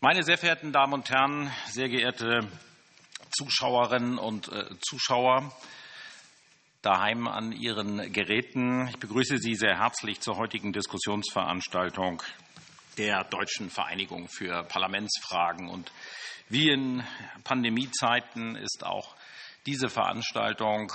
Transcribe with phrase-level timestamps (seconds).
[0.00, 2.46] Meine sehr verehrten Damen und Herren, sehr geehrte
[3.30, 5.50] Zuschauerinnen und äh, Zuschauer
[6.82, 12.22] daheim an Ihren Geräten, ich begrüße Sie sehr herzlich zur heutigen Diskussionsveranstaltung
[12.98, 15.70] der Deutschen Vereinigung für Parlamentsfragen.
[15.70, 15.90] Und
[16.50, 17.02] wie in
[17.44, 19.16] Pandemiezeiten ist auch
[19.64, 20.92] diese Veranstaltung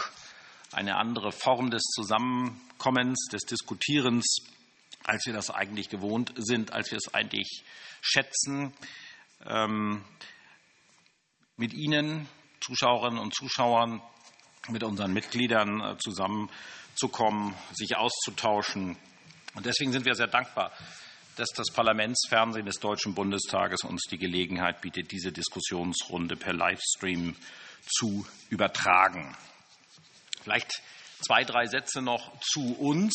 [0.74, 4.46] eine andere Form des Zusammenkommens, des Diskutierens,
[5.04, 7.64] als wir das eigentlich gewohnt sind, als wir es eigentlich
[8.02, 8.74] schätzen,
[9.46, 10.04] ähm,
[11.56, 12.28] mit Ihnen,
[12.60, 14.02] Zuschauerinnen und Zuschauern,
[14.70, 18.98] mit unseren Mitgliedern äh, zusammenzukommen, sich auszutauschen.
[19.56, 20.72] Und deswegen sind wir sehr dankbar,
[21.38, 27.36] dass das Parlamentsfernsehen des Deutschen Bundestages uns die Gelegenheit bietet, diese Diskussionsrunde per Livestream
[27.88, 29.36] zu übertragen.
[30.44, 30.82] Vielleicht
[31.26, 33.14] zwei, drei Sätze noch zu uns,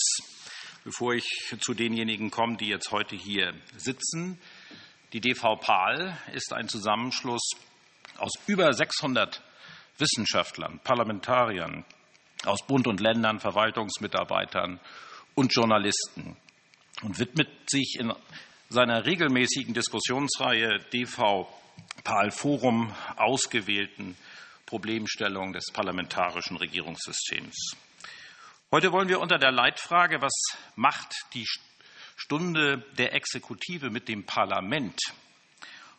[0.85, 1.27] bevor ich
[1.61, 4.41] zu denjenigen komme, die jetzt heute hier sitzen.
[5.13, 7.51] Die DV PAL ist ein Zusammenschluss
[8.19, 9.41] aus über 600
[9.99, 11.85] Wissenschaftlern, Parlamentariern,
[12.45, 14.81] aus Bund und Ländern, Verwaltungsmitarbeitern
[15.35, 16.37] und Journalisten
[17.03, 18.13] und widmet sich in
[18.69, 21.47] seiner regelmäßigen Diskussionsreihe DV
[22.03, 24.17] PAL Forum ausgewählten
[24.67, 27.77] Problemstellungen des parlamentarischen Regierungssystems.
[28.73, 30.35] Heute wollen wir unter der Leitfrage, was
[30.75, 31.47] macht die
[32.17, 34.99] Stunde der Exekutive mit dem Parlament,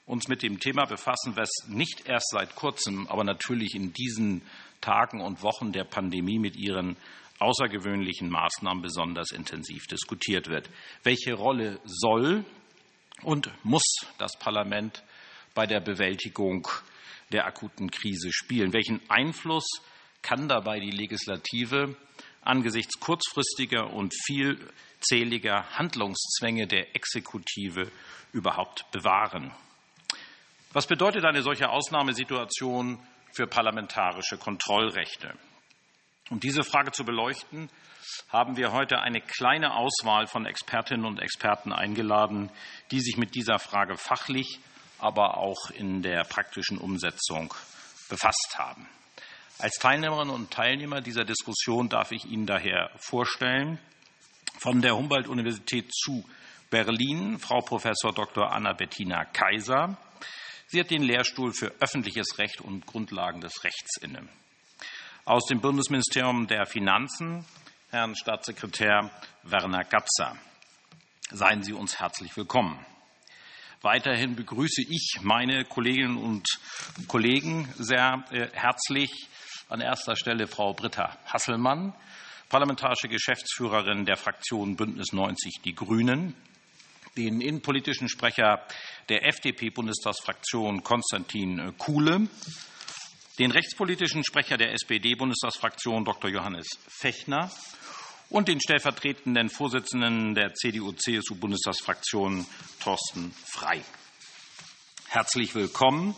[0.05, 4.41] uns mit dem Thema befassen, was nicht erst seit kurzem, aber natürlich in diesen
[4.81, 6.97] Tagen und Wochen der Pandemie mit ihren
[7.39, 10.69] außergewöhnlichen Maßnahmen besonders intensiv diskutiert wird.
[11.03, 12.43] Welche Rolle soll
[13.21, 13.85] und muss
[14.17, 15.03] das Parlament
[15.53, 16.67] bei der Bewältigung
[17.31, 18.73] der akuten Krise spielen?
[18.73, 19.67] Welchen Einfluss
[20.23, 21.95] kann dabei die Legislative
[22.47, 27.91] angesichts kurzfristiger und vielzähliger Handlungszwänge der Exekutive
[28.31, 29.51] überhaupt bewahren?
[30.73, 32.99] Was bedeutet eine solche Ausnahmesituation
[33.33, 35.33] für parlamentarische Kontrollrechte?
[36.29, 37.69] Um diese Frage zu beleuchten,
[38.29, 42.49] haben wir heute eine kleine Auswahl von Expertinnen und Experten eingeladen,
[42.91, 44.59] die sich mit dieser Frage fachlich,
[44.99, 47.53] aber auch in der praktischen Umsetzung
[48.09, 48.87] befasst haben.
[49.59, 53.79] Als Teilnehmerinnen und Teilnehmer dieser Diskussion darf ich Ihnen daher vorstellen,
[54.59, 56.23] von der Humboldt-Universität zu
[56.69, 57.87] Berlin Frau Prof.
[58.15, 58.51] Dr.
[58.51, 59.97] Anna-Bettina Kaiser.
[60.67, 64.27] Sie hat den Lehrstuhl für öffentliches Recht und Grundlagen des Rechts inne
[65.27, 67.43] aus dem Bundesministerium der Finanzen,
[67.89, 69.11] Herrn Staatssekretär
[69.43, 70.37] Werner Gapser.
[71.29, 72.79] Seien Sie uns herzlich willkommen.
[73.81, 76.47] Weiterhin begrüße ich meine Kolleginnen und
[77.09, 79.27] Kollegen sehr äh, herzlich.
[79.69, 81.93] An erster Stelle Frau Britta Hasselmann,
[82.47, 86.35] parlamentarische Geschäftsführerin der Fraktion Bündnis 90 Die Grünen,
[87.17, 88.65] den innenpolitischen Sprecher
[89.09, 92.29] der FDP-Bundestagsfraktion Konstantin Kuhle,
[93.39, 96.29] den rechtspolitischen Sprecher der SPD-Bundestagsfraktion Dr.
[96.31, 97.51] Johannes Fechner
[98.29, 102.45] und den stellvertretenden Vorsitzenden der CDU-CSU-Bundestagsfraktion
[102.79, 103.81] Thorsten Frei.
[105.09, 106.15] Herzlich willkommen,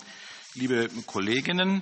[0.54, 1.82] liebe Kolleginnen.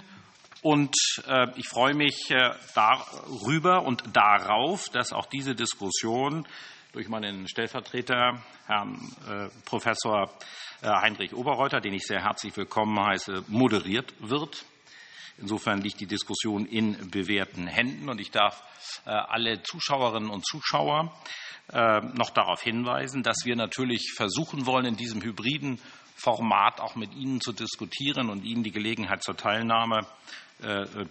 [0.62, 0.96] Und
[1.28, 6.48] äh, ich freue mich äh, darüber und darauf, dass auch diese Diskussion
[6.94, 10.32] durch meinen Stellvertreter, Herrn äh, Professor
[10.82, 14.64] Heinrich Oberreuter, den ich sehr herzlich willkommen heiße, moderiert wird.
[15.40, 18.10] Insofern liegt die Diskussion in bewährten Händen.
[18.10, 18.62] Und ich darf
[19.06, 21.12] alle Zuschauerinnen und Zuschauer
[22.14, 25.80] noch darauf hinweisen, dass wir natürlich versuchen wollen, in diesem hybriden
[26.16, 30.06] Format auch mit Ihnen zu diskutieren und Ihnen die Gelegenheit zur Teilnahme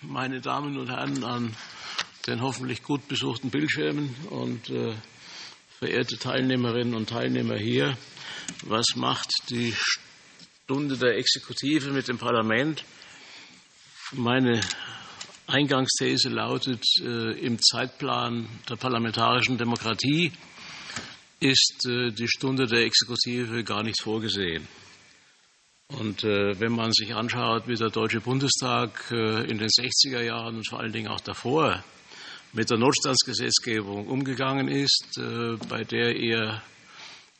[0.00, 1.54] meine Damen und Herren an
[2.26, 4.94] den hoffentlich gut besuchten Bildschirmen und äh,
[5.78, 7.98] verehrte Teilnehmerinnen und Teilnehmer hier.
[8.62, 12.82] Was macht die Stunde der Exekutive mit dem Parlament?
[14.12, 14.62] Meine
[15.46, 20.32] Eingangsthese lautet, äh, im Zeitplan der parlamentarischen Demokratie
[21.40, 24.66] ist äh, die Stunde der Exekutive gar nicht vorgesehen.
[25.88, 30.68] Und äh, wenn man sich anschaut, wie der Deutsche Bundestag in den 60er Jahren und
[30.68, 31.84] vor allen Dingen auch davor
[32.52, 35.20] mit der Notstandsgesetzgebung umgegangen ist,
[35.68, 36.62] bei der er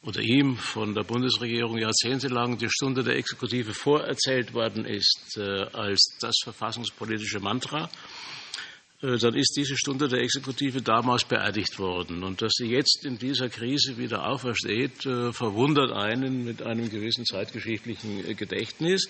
[0.06, 6.17] oder ihm von der Bundesregierung jahrzehntelang die Stunde der Exekutive vorerzählt worden ist äh, als
[6.20, 7.88] das verfassungspolitische Mantra, äh,
[9.00, 12.25] dann ist diese Stunde der Exekutive damals beerdigt worden.
[12.25, 17.26] Und dass sie jetzt in dieser Krise wieder aufersteht, äh, verwundert einen mit einem gewissen
[17.26, 19.08] zeitgeschichtlichen Gedächtnis.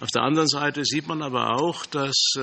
[0.00, 2.36] Auf der anderen Seite sieht man aber auch, dass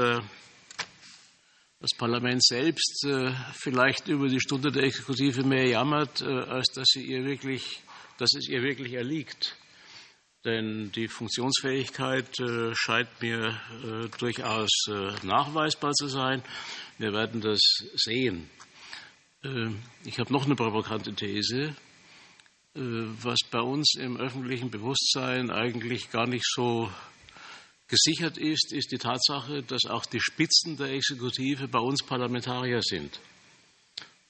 [1.81, 6.89] das Parlament selbst äh, vielleicht über die Stunde der Exekutive mehr jammert, äh, als dass,
[6.89, 7.81] sie ihr wirklich,
[8.17, 9.55] dass es ihr wirklich erliegt.
[10.45, 13.59] Denn die Funktionsfähigkeit äh, scheint mir
[14.19, 14.69] durchaus
[15.23, 16.41] nachweisbar zu sein.
[16.97, 17.59] Wir werden das
[17.95, 18.49] sehen.
[20.03, 21.75] Ich habe noch eine provokante These,
[22.73, 26.89] was bei uns im öffentlichen Bewusstsein eigentlich gar nicht so
[27.89, 33.19] Gesichert ist, ist die Tatsache, dass auch die Spitzen der Exekutive bei uns Parlamentarier sind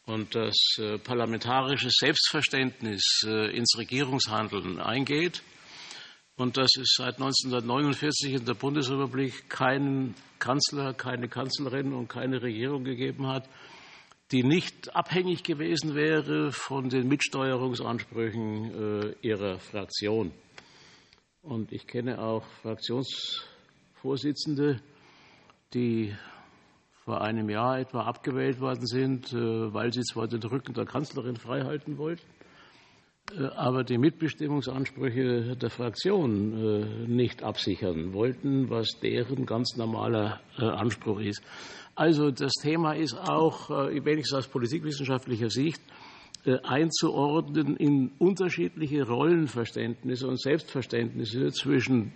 [0.06, 5.44] und das äh, parlamentarische Selbstverständnis äh, ins Regierungshandeln eingeht
[6.40, 12.86] und dass es seit 1949 in der Bundesrepublik keinen Kanzler, keine Kanzlerin und keine Regierung
[12.86, 13.50] gegeben hat,
[14.32, 20.32] die nicht abhängig gewesen wäre von den Mitsteuerungsansprüchen äh, ihrer Fraktion.
[21.42, 24.80] Und ich kenne auch Fraktionsvorsitzende,
[25.74, 26.16] die
[27.04, 31.36] vor einem Jahr etwa abgewählt worden sind, äh, weil sie zwar den Rücken der Kanzlerin
[31.36, 32.24] freihalten wollten,
[33.56, 41.42] aber die Mitbestimmungsansprüche der Fraktion äh, nicht absichern wollten, was deren ganz normaler Anspruch ist.
[41.96, 45.82] Also das Thema ist auch, wenigstens aus politikwissenschaftlicher Sicht,
[46.46, 52.14] äh, einzuordnen in unterschiedliche Rollenverständnisse und Selbstverständnisse zwischen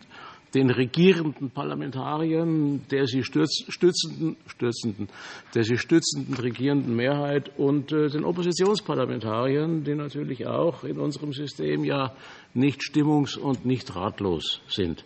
[0.54, 5.08] den regierenden Parlamentariern, der sie stützenden, stützenden,
[5.56, 11.84] der sie stützenden regierenden Mehrheit und äh, den Oppositionsparlamentariern, die natürlich auch in unserem System
[11.84, 12.14] ja
[12.54, 15.04] nicht stimmungs- und nicht ratlos sind.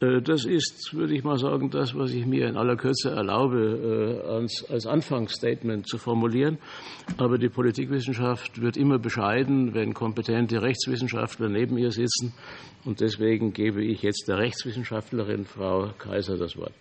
[0.00, 4.22] Äh, das ist, würde ich mal sagen, das, was ich mir in aller Kürze erlaube,
[4.22, 6.58] äh, als Anfangsstatement zu formulieren.
[7.16, 12.34] Aber die Politikwissenschaft wird immer bescheiden, wenn kompetente Rechtswissenschaftler neben ihr sitzen.
[12.84, 16.74] Und deswegen gebe ich jetzt der Rechtswissenschaftlerin Frau Kaiser das Wort.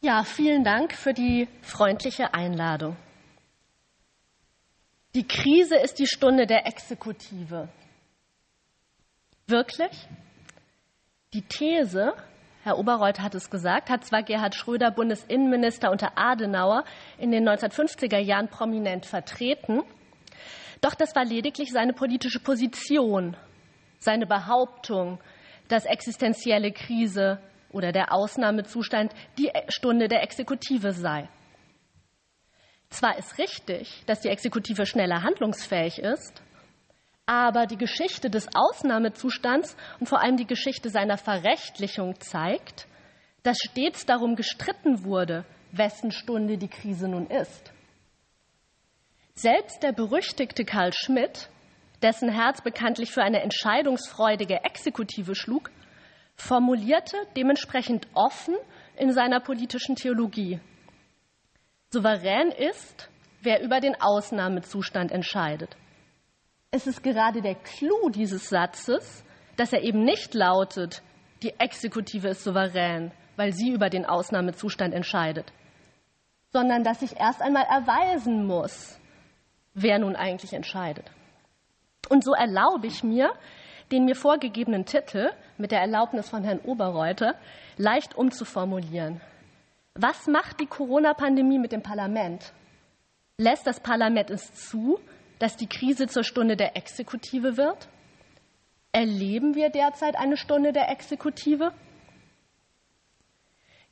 [0.00, 2.96] Ja, vielen Dank für die freundliche Einladung.
[5.14, 7.68] Die Krise ist die Stunde der Exekutive.
[9.46, 10.08] Wirklich?
[11.34, 12.14] Die These,
[12.62, 16.84] Herr Oberreuth hat es gesagt, hat zwar Gerhard Schröder, Bundesinnenminister unter Adenauer,
[17.18, 19.82] in den 1950er Jahren prominent vertreten,
[20.82, 23.36] doch das war lediglich seine politische Position,
[23.98, 25.20] seine Behauptung,
[25.68, 27.38] dass existenzielle Krise
[27.70, 31.28] oder der Ausnahmezustand die Stunde der Exekutive sei.
[32.90, 36.42] Zwar ist richtig, dass die Exekutive schneller handlungsfähig ist,
[37.26, 42.86] aber die Geschichte des Ausnahmezustands und vor allem die Geschichte seiner Verrechtlichung zeigt,
[43.42, 47.72] dass stets darum gestritten wurde, wessen Stunde die Krise nun ist.
[49.34, 51.48] Selbst der berüchtigte Karl Schmidt,
[52.02, 55.70] dessen Herz bekanntlich für eine entscheidungsfreudige Exekutive schlug,
[56.36, 58.54] formulierte dementsprechend offen
[58.96, 60.60] in seiner politischen Theologie.
[61.90, 63.08] Souverän ist,
[63.42, 65.76] wer über den Ausnahmezustand entscheidet.
[66.74, 69.22] Es ist gerade der Clou dieses Satzes,
[69.56, 71.02] dass er eben nicht lautet,
[71.42, 75.52] die Exekutive ist souverän, weil sie über den Ausnahmezustand entscheidet,
[76.50, 78.98] sondern dass sich erst einmal erweisen muss,
[79.74, 81.04] wer nun eigentlich entscheidet.
[82.08, 83.34] Und so erlaube ich mir,
[83.90, 87.34] den mir vorgegebenen Titel mit der Erlaubnis von Herrn Oberreuter
[87.76, 89.20] leicht umzuformulieren.
[89.94, 92.54] Was macht die Corona-Pandemie mit dem Parlament?
[93.36, 94.98] Lässt das Parlament es zu,
[95.42, 97.88] dass die Krise zur Stunde der Exekutive wird?
[98.92, 101.72] Erleben wir derzeit eine Stunde der Exekutive?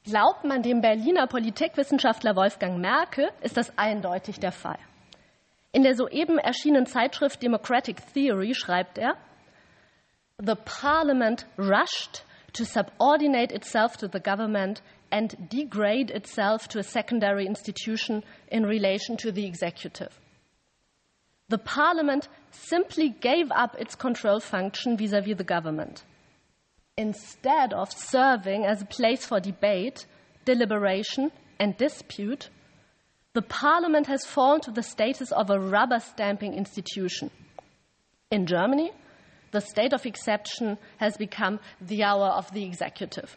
[0.05, 4.79] Glaubt man dem Berliner Politikwissenschaftler Wolfgang Merkel, ist das eindeutig der Fall.
[5.73, 9.17] In der soeben erschienenen Zeitschrift Democratic Theory schreibt er,
[10.39, 17.45] The Parliament rushed to subordinate itself to the government and degrade itself to a secondary
[17.45, 20.11] institution in relation to the executive.
[21.51, 26.05] The parliament simply gave up its control function vis a vis the government.
[26.97, 30.07] Instead of serving as a place for debate,
[30.45, 32.51] deliberation, and dispute,
[33.33, 37.33] the parliament has fallen to the status of a rubber stamping institution.
[38.31, 38.93] In Germany,
[39.51, 43.37] the state of exception has become the hour of the executive.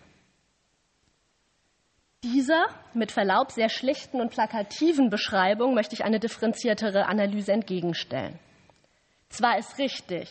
[2.24, 8.40] Dieser mit Verlaub sehr schlichten und plakativen Beschreibung möchte ich eine differenziertere Analyse entgegenstellen.
[9.28, 10.30] Zwar ist richtig,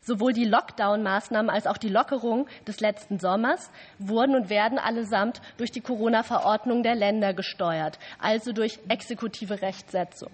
[0.00, 5.70] sowohl die Lockdown-Maßnahmen als auch die Lockerung des letzten Sommers wurden und werden allesamt durch
[5.70, 10.32] die Corona-Verordnung der Länder gesteuert, also durch exekutive Rechtsetzung.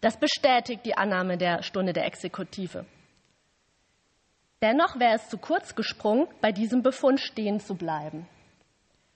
[0.00, 2.86] Das bestätigt die Annahme der Stunde der Exekutive.
[4.62, 8.26] Dennoch wäre es zu kurz gesprungen, bei diesem Befund stehen zu bleiben.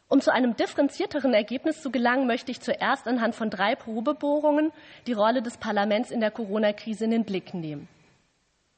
[0.08, 4.72] Um zu einem differenzierteren Ergebnis zu gelangen, möchte ich zuerst anhand von drei Probebohrungen
[5.06, 7.88] die Rolle des Parlaments in der Corona-Krise in den Blick nehmen.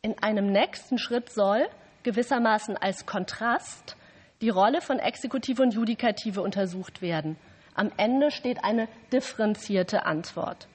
[0.03, 1.69] In einem nächsten Schritt soll
[2.03, 3.97] gewissermaßen als Kontrast
[4.41, 7.37] die Rolle von Exekutive und Judikative untersucht werden.
[7.75, 10.67] Am Ende steht eine differenzierte Antwort.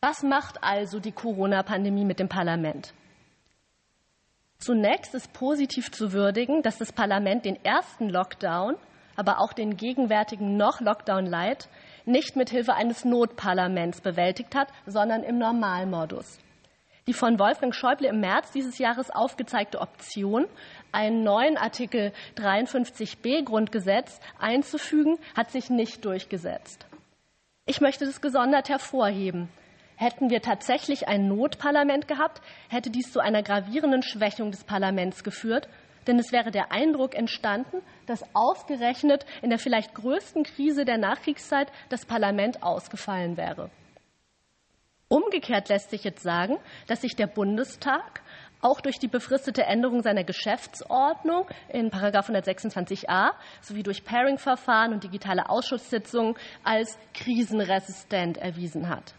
[0.00, 2.94] Was macht also die Corona-Pandemie mit dem Parlament?
[4.64, 8.76] Zunächst ist positiv zu würdigen, dass das Parlament den ersten Lockdown,
[9.14, 11.68] aber auch den gegenwärtigen noch Lockdown Light
[12.06, 16.38] nicht mit Hilfe eines Notparlaments bewältigt hat, sondern im Normalmodus.
[17.06, 20.46] Die von Wolfgang Schäuble im März dieses Jahres aufgezeigte Option,
[20.92, 26.86] einen neuen Artikel 53b Grundgesetz einzufügen, hat sich nicht durchgesetzt.
[27.66, 29.50] Ich möchte das gesondert hervorheben.
[29.96, 35.68] Hätten wir tatsächlich ein Notparlament gehabt, hätte dies zu einer gravierenden Schwächung des Parlaments geführt,
[36.06, 41.70] denn es wäre der Eindruck entstanden, dass ausgerechnet in der vielleicht größten Krise der Nachkriegszeit
[41.88, 43.70] das Parlament ausgefallen wäre.
[45.08, 46.58] Umgekehrt lässt sich jetzt sagen,
[46.88, 48.22] dass sich der Bundestag
[48.60, 56.34] auch durch die befristete Änderung seiner Geschäftsordnung in 126a sowie durch Pairing-Verfahren und digitale Ausschusssitzungen
[56.64, 59.14] als krisenresistent erwiesen hat.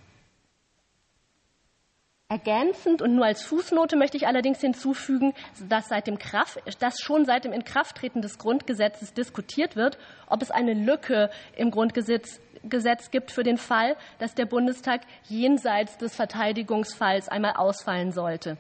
[2.28, 5.36] Ergänzend und nur als Fußnote möchte ich allerdings hinzufügen,
[5.70, 10.50] dass, seit dem Kraft, dass schon seit dem Inkrafttreten des Grundgesetzes diskutiert wird, ob es
[10.50, 17.30] eine Lücke im Grundgesetz Gesetz gibt für den Fall, dass der Bundestag jenseits des Verteidigungsfalls
[17.30, 18.58] einmal ausfallen sollte.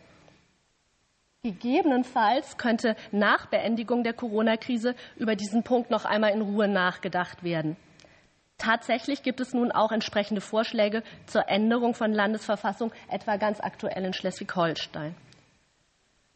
[1.41, 7.77] Gegebenenfalls könnte nach Beendigung der Corona-Krise über diesen Punkt noch einmal in Ruhe nachgedacht werden.
[8.57, 14.13] Tatsächlich gibt es nun auch entsprechende Vorschläge zur Änderung von Landesverfassung, etwa ganz aktuell in
[14.13, 15.15] Schleswig-Holstein.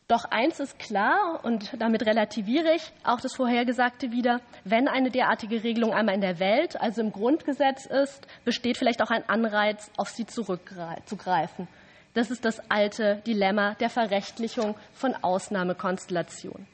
[0.09, 5.63] Doch eins ist klar, und damit relativiere ich auch das Vorhergesagte wieder, wenn eine derartige
[5.63, 10.09] Regelung einmal in der Welt, also im Grundgesetz ist, besteht vielleicht auch ein Anreiz, auf
[10.09, 11.67] sie zurückzugreifen.
[12.15, 16.67] Das ist das alte Dilemma der Verrechtlichung von Ausnahmekonstellationen.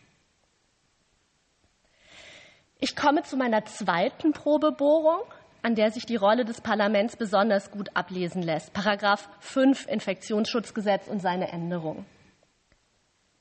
[2.88, 5.22] Ich komme zu meiner zweiten Probebohrung,
[5.64, 8.74] an der sich die Rolle des Parlaments besonders gut ablesen lässt.
[8.74, 12.06] Paragraph 5 Infektionsschutzgesetz und seine Änderung.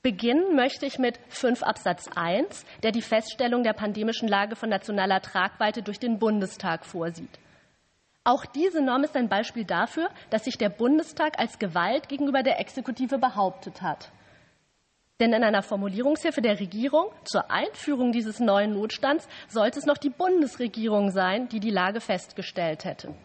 [0.01, 5.21] Beginnen möchte ich mit 5 Absatz 1, der die Feststellung der pandemischen Lage von nationaler
[5.21, 7.37] Tragweite durch den Bundestag vorsieht.
[8.23, 12.59] Auch diese Norm ist ein Beispiel dafür, dass sich der Bundestag als Gewalt gegenüber der
[12.59, 14.09] Exekutive behauptet hat.
[15.19, 20.09] Denn in einer Formulierungshilfe der Regierung zur Einführung dieses neuen Notstands sollte es noch die
[20.09, 23.15] Bundesregierung sein, die die Lage festgestellt hätte.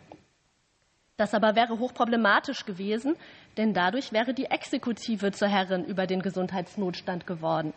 [1.17, 3.17] Das aber wäre hochproblematisch gewesen,
[3.57, 7.75] denn dadurch wäre die Exekutive zur Herrin über den Gesundheitsnotstand geworden.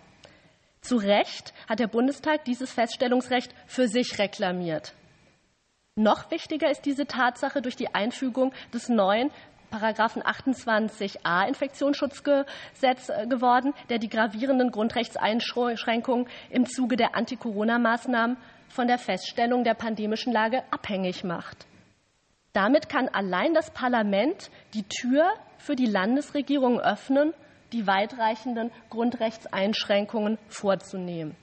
[0.81, 4.93] Zu Recht hat der Bundestag dieses Feststellungsrecht für sich reklamiert.
[5.95, 9.31] Noch wichtiger ist diese Tatsache durch die Einfügung des neuen
[9.73, 18.37] Paragraphen 28a Infektionsschutzgesetz äh, geworden, der die gravierenden Grundrechtseinschränkungen im Zuge der Anti-Corona-Maßnahmen
[18.69, 21.65] von der Feststellung der pandemischen Lage abhängig macht.
[22.53, 25.27] Damit kann allein das Parlament die Tür
[25.57, 27.33] für die Landesregierung öffnen,
[27.71, 31.35] die weitreichenden Grundrechtseinschränkungen vorzunehmen.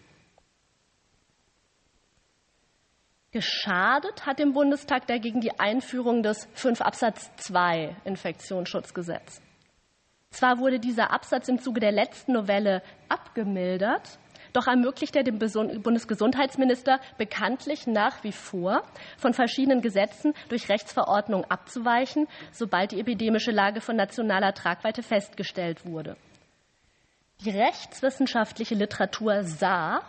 [3.33, 9.41] Geschadet hat dem Bundestag dagegen die Einführung des 5 Absatz 2 Infektionsschutzgesetz.
[10.31, 14.19] Zwar wurde dieser Absatz im Zuge der letzten Novelle abgemildert,
[14.53, 18.83] doch ermöglicht er dem Bundesgesundheitsminister bekanntlich nach wie vor,
[19.17, 26.17] von verschiedenen Gesetzen durch Rechtsverordnung abzuweichen, sobald die epidemische Lage von nationaler Tragweite festgestellt wurde.
[27.45, 30.03] Die rechtswissenschaftliche Literatur sah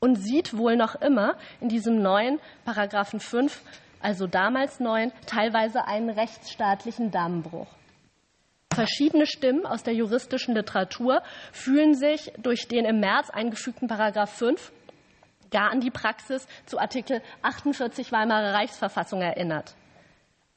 [0.00, 3.62] und sieht wohl noch immer in diesem neuen Paragraphen 5,
[4.00, 7.68] also damals neuen, teilweise einen rechtsstaatlichen Dammbruch.
[8.72, 14.72] Verschiedene Stimmen aus der juristischen Literatur fühlen sich durch den im März eingefügten Paragraph 5
[15.50, 19.74] gar an die Praxis zu Artikel 48 Weimarer Reichsverfassung erinnert.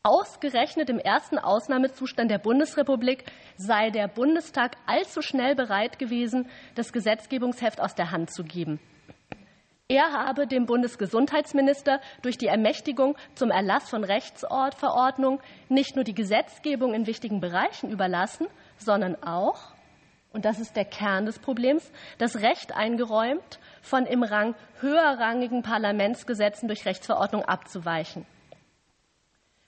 [0.03, 3.23] Ausgerechnet im ersten Ausnahmezustand der Bundesrepublik
[3.57, 8.79] sei der Bundestag allzu schnell bereit gewesen, das Gesetzgebungsheft aus der Hand zu geben.
[9.93, 16.95] Er habe dem Bundesgesundheitsminister durch die Ermächtigung zum Erlass von Rechtsverordnungen nicht nur die Gesetzgebung
[16.95, 18.47] in wichtigen Bereichen überlassen,
[18.77, 19.75] sondern auch,
[20.31, 26.67] und das ist der Kern des Problems, das Recht eingeräumt, von im Rang höherrangigen Parlamentsgesetzen
[26.67, 28.25] durch Rechtsverordnung abzuweichen.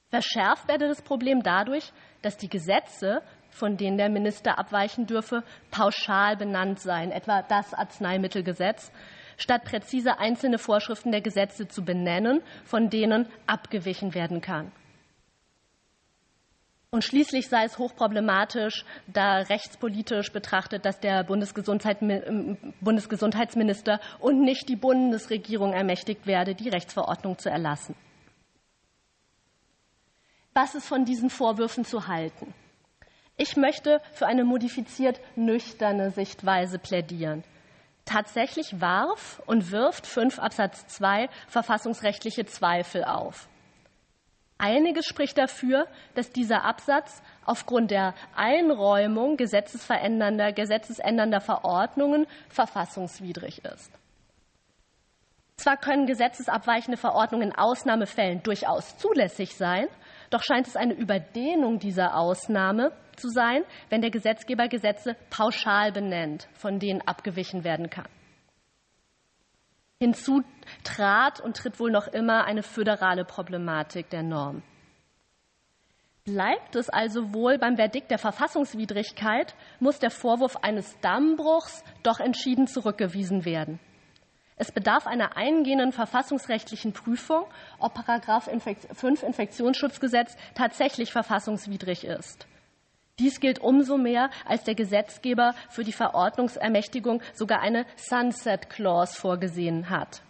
[0.09, 6.35] Verschärft werde das Problem dadurch, dass die Gesetze, von denen der Minister abweichen dürfe, pauschal
[6.35, 8.91] benannt seien, etwa das Arzneimittelgesetz,
[9.37, 14.71] statt präzise einzelne Vorschriften der Gesetze zu benennen, von denen abgewichen werden kann.
[16.95, 25.73] Und schließlich sei es hochproblematisch, da rechtspolitisch betrachtet, dass der Bundesgesundheitsminister und nicht die Bundesregierung
[25.73, 27.95] ermächtigt werde, die Rechtsverordnung zu erlassen.
[30.53, 32.53] Was ist von diesen Vorwürfen zu halten?
[33.35, 37.43] Ich möchte für eine modifiziert nüchterne Sichtweise plädieren.
[38.05, 43.47] Tatsächlich warf und wirft 5 Absatz 2 verfassungsrechtliche Zweifel auf.
[44.57, 53.91] Einiges spricht dafür, dass dieser Absatz aufgrund der Einräumung gesetzesverändernder, gesetzesändernder Verordnungen verfassungswidrig ist.
[55.57, 59.87] Zwar können gesetzesabweichende Verordnungen in Ausnahmefällen durchaus zulässig sein,
[60.35, 66.49] doch scheint es eine Überdehnung dieser Ausnahme zu sein, wenn der Gesetzgeber Gesetze pauschal benennt,
[66.51, 68.09] von denen abgewichen werden kann.
[69.97, 70.41] Hinzu
[70.83, 74.61] trat und tritt wohl noch immer eine föderale Problematik der Norm.
[76.25, 82.67] Bleibt es also wohl beim Verdikt der Verfassungswidrigkeit, muss der Vorwurf eines Dammbruchs doch entschieden
[82.67, 83.79] zurückgewiesen werden.
[84.57, 87.45] Es bedarf einer eingehenden verfassungsrechtlichen Prüfung,
[87.77, 92.47] ob Paragraph 5 Infektionsschutzgesetz tatsächlich verfassungswidrig ist.
[93.19, 99.89] Dies gilt umso mehr, als der Gesetzgeber für die Verordnungsermächtigung sogar eine Sunset Clause vorgesehen
[99.89, 100.21] hat.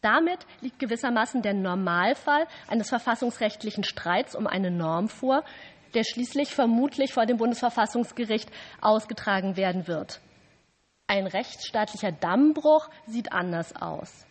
[0.00, 5.44] Damit liegt gewissermaßen der Normalfall eines verfassungsrechtlichen Streits um eine Norm vor,
[5.94, 8.50] der schließlich vermutlich vor dem Bundesverfassungsgericht
[8.80, 10.20] ausgetragen werden wird.
[11.10, 14.26] Ein rechtsstaatlicher Dammbruch sieht anders aus.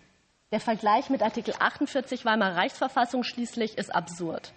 [0.52, 4.54] Der Vergleich mit Artikel 48 Weimarer Reichsverfassung schließlich ist absurd.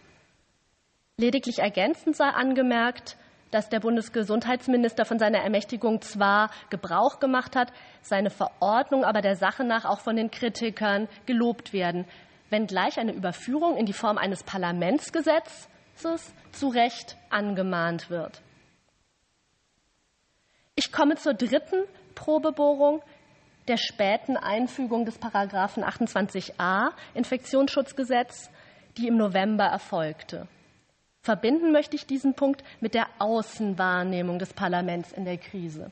[1.16, 3.16] Lediglich ergänzend sei angemerkt,
[3.50, 9.64] dass der Bundesgesundheitsminister von seiner Ermächtigung zwar Gebrauch gemacht hat, seine Verordnung aber der Sache
[9.64, 12.04] nach auch von den Kritikern gelobt werden,
[12.50, 18.42] wenngleich eine Überführung in die Form eines Parlamentsgesetzes zu Recht angemahnt wird.
[20.74, 21.84] Ich komme zur dritten
[22.20, 23.00] Probebohrung
[23.66, 28.50] der späten Einfügung des Paragraphen 28a Infektionsschutzgesetz,
[28.98, 30.46] die im November erfolgte.
[31.22, 35.90] Verbinden möchte ich diesen Punkt mit der Außenwahrnehmung des Parlaments in der Krise.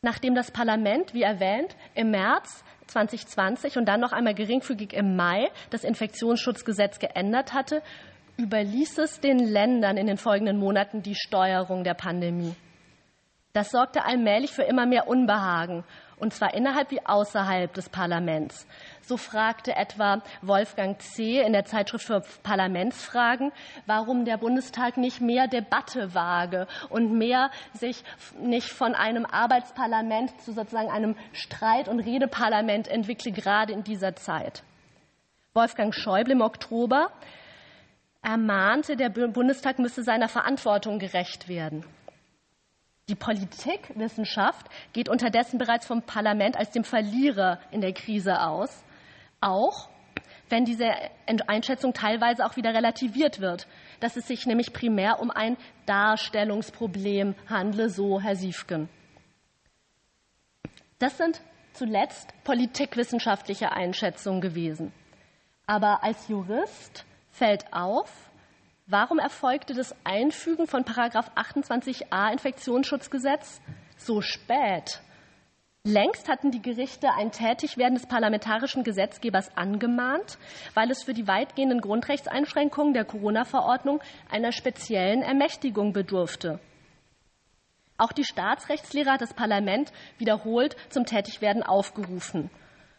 [0.00, 5.50] Nachdem das Parlament, wie erwähnt, im März 2020 und dann noch einmal geringfügig im Mai
[5.70, 7.82] das Infektionsschutzgesetz geändert hatte,
[8.36, 12.54] überließ es den Ländern in den folgenden Monaten die Steuerung der Pandemie.
[13.54, 15.84] Das sorgte allmählich für immer mehr Unbehagen,
[16.16, 18.66] und zwar innerhalb wie außerhalb des Parlaments.
[19.02, 21.40] So fragte etwa Wolfgang C.
[21.40, 23.52] in der Zeitschrift für Parlamentsfragen,
[23.86, 28.02] warum der Bundestag nicht mehr Debatte wage und mehr sich
[28.40, 34.64] nicht von einem Arbeitsparlament zu sozusagen einem Streit- und Redeparlament entwickle, gerade in dieser Zeit.
[35.52, 37.12] Wolfgang Schäuble im Oktober
[38.20, 41.84] ermahnte, der Bundestag müsse seiner Verantwortung gerecht werden.
[43.08, 48.84] Die Politikwissenschaft geht unterdessen bereits vom Parlament als dem Verlierer in der Krise aus
[49.44, 49.88] auch
[50.48, 50.90] wenn diese
[51.46, 53.66] Einschätzung teilweise auch wieder relativiert wird,
[54.00, 58.88] dass es sich nämlich primär um ein Darstellungsproblem handle, so Herr Siefken.
[60.98, 61.40] Das sind
[61.72, 64.92] zuletzt politikwissenschaftliche Einschätzungen gewesen.
[65.66, 68.10] Aber als Jurist fällt auf,
[68.86, 73.60] warum erfolgte das Einfügen von Paragraph 28a Infektionsschutzgesetz
[73.96, 75.00] so spät
[75.86, 80.38] Längst hatten die Gerichte ein Tätigwerden des parlamentarischen Gesetzgebers angemahnt,
[80.72, 86.58] weil es für die weitgehenden Grundrechtseinschränkungen der Corona-Verordnung einer speziellen Ermächtigung bedurfte.
[87.98, 92.48] Auch die Staatsrechtslehre hat das Parlament wiederholt zum Tätigwerden aufgerufen.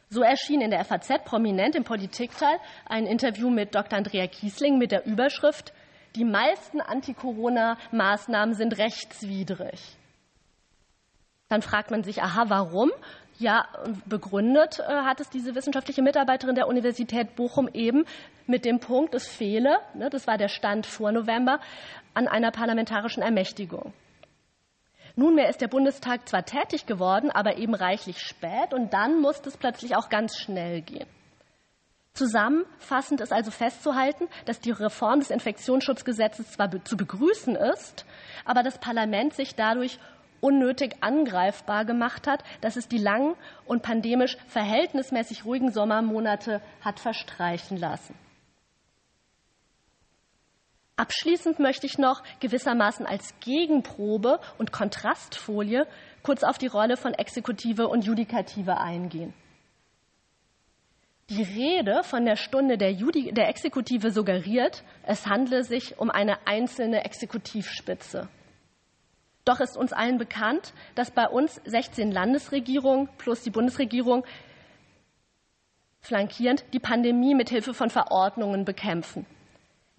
[0.09, 3.97] So erschien in der FAZ prominent im Politikteil ein Interview mit Dr.
[3.97, 5.73] Andrea Kiesling mit der Überschrift
[6.15, 9.97] Die meisten Anti-Corona-Maßnahmen sind rechtswidrig.
[11.49, 12.91] Dann fragt man sich, aha, warum?
[13.37, 13.67] Ja,
[14.05, 18.05] begründet äh, hat es diese wissenschaftliche Mitarbeiterin der Universität Bochum eben
[18.47, 21.59] mit dem Punkt, es fehle, ne, das war der Stand vor November,
[22.13, 23.93] an einer parlamentarischen Ermächtigung.
[25.17, 29.57] Nunmehr ist der Bundestag zwar tätig geworden, aber eben reichlich spät und dann musste es
[29.57, 31.07] plötzlich auch ganz schnell gehen.
[32.15, 38.05] Zusammenfassend ist also festzuhalten, dass die Reform des Infektionsschutzgesetzes zwar zu begrüßen ist,
[38.45, 39.99] aber das Parlament sich dadurch
[40.39, 47.77] unnötig angreifbar gemacht hat, dass es die langen und pandemisch verhältnismäßig ruhigen Sommermonate hat verstreichen
[47.77, 48.15] lassen.
[50.95, 55.85] Abschließend möchte ich noch gewissermaßen als Gegenprobe und Kontrastfolie
[56.23, 59.33] kurz auf die Rolle von Exekutive und Judikative eingehen.
[61.31, 66.45] Die Rede von der Stunde der, Judi der Exekutive suggeriert, es handle sich um eine
[66.45, 68.29] einzelne Exekutivspitze.
[69.43, 74.23] Doch ist uns allen bekannt, dass bei uns 16 Landesregierungen plus die Bundesregierung
[76.01, 79.25] flankierend die Pandemie mit Hilfe von Verordnungen bekämpfen.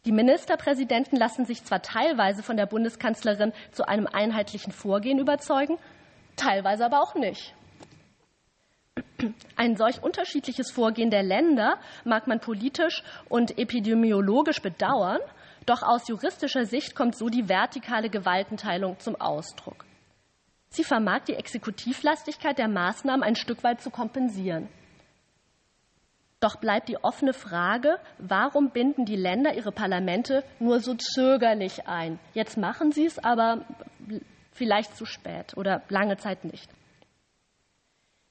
[0.05, 5.77] Die Ministerpräsidenten lassen sich zwar teilweise von der Bundeskanzlerin zu einem einheitlichen Vorgehen überzeugen,
[6.37, 7.56] teilweise aber auch nicht.
[9.57, 15.21] Ein solch unterschiedliches Vorgehen der Länder mag man politisch und epidemiologisch bedauern,
[15.67, 19.85] doch aus juristischer Sicht kommt so die vertikale Gewaltenteilung zum Ausdruck.
[20.69, 24.69] Sie vermag die Exekutivlastigkeit der Maßnahmen ein Stück weit zu kompensieren.
[26.39, 32.19] Doch bleibt die offene Frage, warum binden die Länder ihre Parlamente nur so zögerlich ein?
[32.35, 33.65] Jetzt machen sie es, aber
[34.53, 36.71] vielleicht zu spät oder lange Zeit nicht.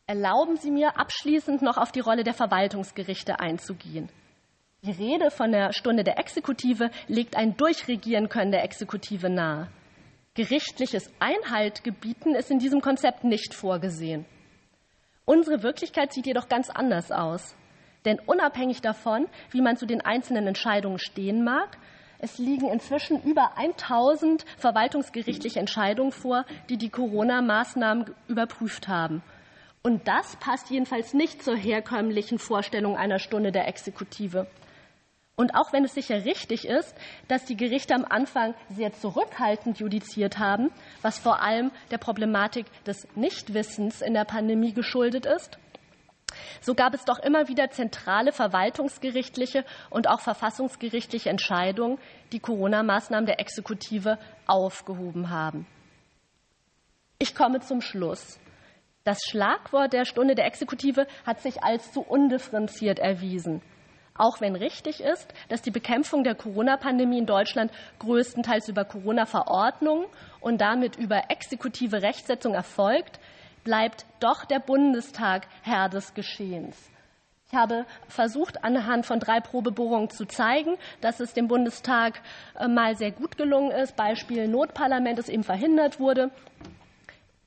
[0.07, 4.09] Erlauben Sie mir abschließend noch auf die Rolle der Verwaltungsgerichte einzugehen.
[4.83, 9.67] Die Rede von der Stunde der Exekutive legt ein Durchregieren können der Exekutive nahe.
[10.35, 14.25] Gerichtliches Einhalt gebieten ist in diesem Konzept nicht vorgesehen.
[15.25, 17.55] Unsere Wirklichkeit sieht jedoch ganz anders aus.
[18.05, 21.79] Denn unabhängig davon, wie man zu den einzelnen Entscheidungen stehen mag,
[22.19, 29.23] es liegen inzwischen über 1000 verwaltungsgerichtliche Entscheidungen vor, die die Corona-Maßnahmen überprüft haben.
[29.85, 34.47] Und das passt jedenfalls nicht zur herkömmlichen Vorstellung einer Stunde der Exekutive.
[35.35, 36.95] Und auch wenn es sicher richtig ist,
[37.27, 40.71] dass die Gerichte am Anfang sehr zurückhaltend judiziert haben,
[41.03, 45.59] was vor allem der Problematik des Nichtwissens in der Pandemie geschuldet ist,
[46.61, 51.99] so gab es doch immer wieder zentrale verwaltungsgerichtliche und auch verfassungsgerichtliche Entscheidungen,
[52.31, 54.17] die Corona-Maßnahmen der Exekutive
[54.47, 55.67] aufgehoben haben.
[57.19, 58.39] Ich komme zum Schluss.
[59.05, 63.61] Das Schlagwort der Stunde der Exekutive hat sich als zu undifferenziert erwiesen.
[64.15, 70.07] Auch wenn richtig ist, dass die Bekämpfung der Corona-Pandemie in Deutschland größtenteils über Corona-Verordnungen
[70.39, 73.19] und damit über exekutive Rechtsetzung erfolgt,
[73.63, 76.75] bleibt doch der Bundestag Herr des Geschehens.
[77.47, 82.21] Ich habe versucht, anhand von drei Probebohrungen zu zeigen, dass es dem Bundestag
[82.57, 83.95] äh, mal sehr gut gelungen ist.
[83.95, 86.31] Beispiel Notparlament, das eben verhindert wurde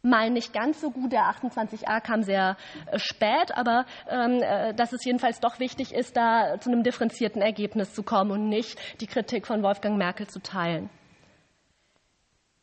[0.03, 1.13] mal nicht ganz so gut.
[1.13, 2.57] Der 28a kam sehr
[2.87, 7.43] äh, spät, aber ähm, äh, dass es jedenfalls doch wichtig ist, da zu einem differenzierten
[7.43, 10.91] Ergebnis zu kommen und nicht die Kritik von Wolfgang Merkel zu teilen.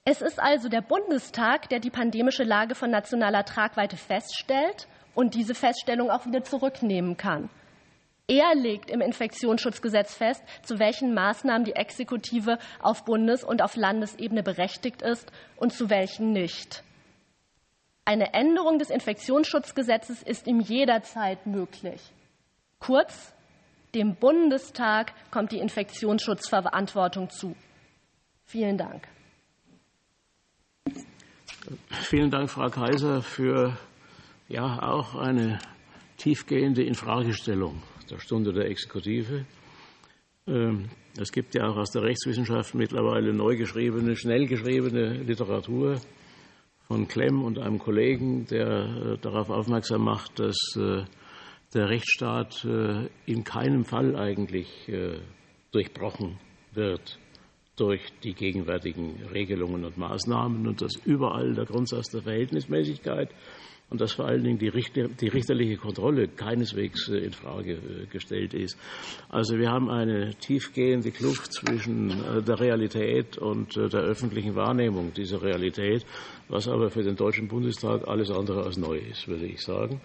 [0.06, 5.56] Es ist also der Bundestag, der die pandemische Lage von nationaler Tragweite feststellt und diese
[5.56, 7.50] Feststellung auch wieder zurücknehmen kann.
[8.28, 14.42] Er legt im Infektionsschutzgesetz fest, zu welchen Maßnahmen die Exekutive auf Bundes- und auf Landesebene
[14.42, 16.84] berechtigt ist und zu welchen nicht.
[18.08, 22.00] Eine Änderung des Infektionsschutzgesetzes ist ihm jederzeit möglich.
[22.80, 23.34] Kurz,
[23.96, 27.56] dem Bundestag kommt die Infektionsschutzverantwortung zu.
[28.44, 29.08] Vielen Dank.
[31.90, 33.76] Vielen Dank, Frau Kaiser, für
[34.48, 35.58] ja auch eine
[36.18, 39.46] tiefgehende Infragestellung der Stunde der Exekutive.
[40.46, 40.90] Ähm,
[41.20, 46.00] es gibt ja auch aus der Rechtswissenschaft mittlerweile neu geschriebene, schnell geschriebene Literatur
[46.88, 51.04] von Klemm und einem Kollegen, der äh, darauf aufmerksam macht, dass äh,
[51.74, 54.90] der Rechtsstaat äh, in keinem Fall eigentlich
[55.72, 56.38] durchbrochen
[56.74, 57.20] wird
[57.76, 63.30] durch die gegenwärtigen Regelungen und Maßnahmen und dass überall der Grundsatz der Verhältnismäßigkeit
[63.90, 67.80] und dass vor allen Dingen die, Richter, die richterliche Kontrolle keineswegs in Frage
[68.12, 68.78] gestellt ist.
[69.30, 72.10] Also wir haben eine tiefgehende Kluft zwischen
[72.46, 76.06] der Realität und der öffentlichen Wahrnehmung dieser Realität
[76.48, 80.02] was aber für den Deutschen Bundestag alles andere als neu ist, würde ich sagen.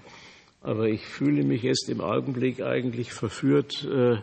[0.62, 4.14] Aber ich fühle mich jetzt im Augenblick eigentlich verführt, äh,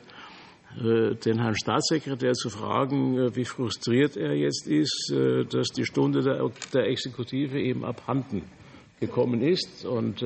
[0.80, 5.14] äh, den Herrn Staatssekretär zu fragen, äh, wie frustriert er jetzt ist,
[5.50, 8.44] dass die Stunde der Exekutive eben abhanden
[9.00, 9.86] gekommen ist.
[9.86, 10.26] Und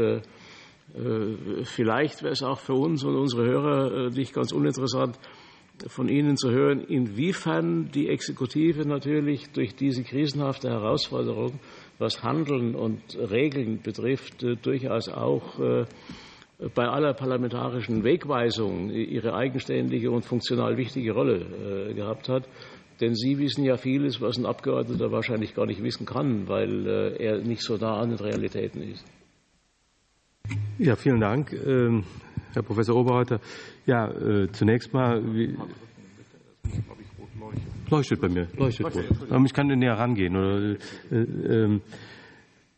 [1.63, 5.17] vielleicht wäre es auch für uns und unsere Hörer nicht ganz uninteressant,
[5.87, 11.59] von Ihnen zu hören, inwiefern die Exekutive natürlich durch diese krisenhafte Herausforderung,
[11.97, 15.57] was Handeln und Regeln betrifft, durchaus auch
[16.75, 22.47] bei aller parlamentarischen Wegweisung ihre eigenständige und funktional wichtige Rolle gehabt hat.
[23.01, 26.87] Denn Sie wissen ja vieles, was ein Abgeordneter wahrscheinlich gar nicht wissen kann, weil
[27.19, 29.03] er nicht so nah an den Realitäten ist.
[30.77, 32.03] Ja, vielen Dank, ähm,
[32.53, 33.39] Herr Professor Oberreuther.
[33.85, 35.21] Ja, äh, zunächst mal.
[35.33, 35.55] Wie,
[37.89, 39.45] leuchtet bei mir, leuchtet rot.
[39.45, 40.35] Ich kann näher rangehen.
[40.35, 40.75] Oder,
[41.11, 41.79] äh, äh,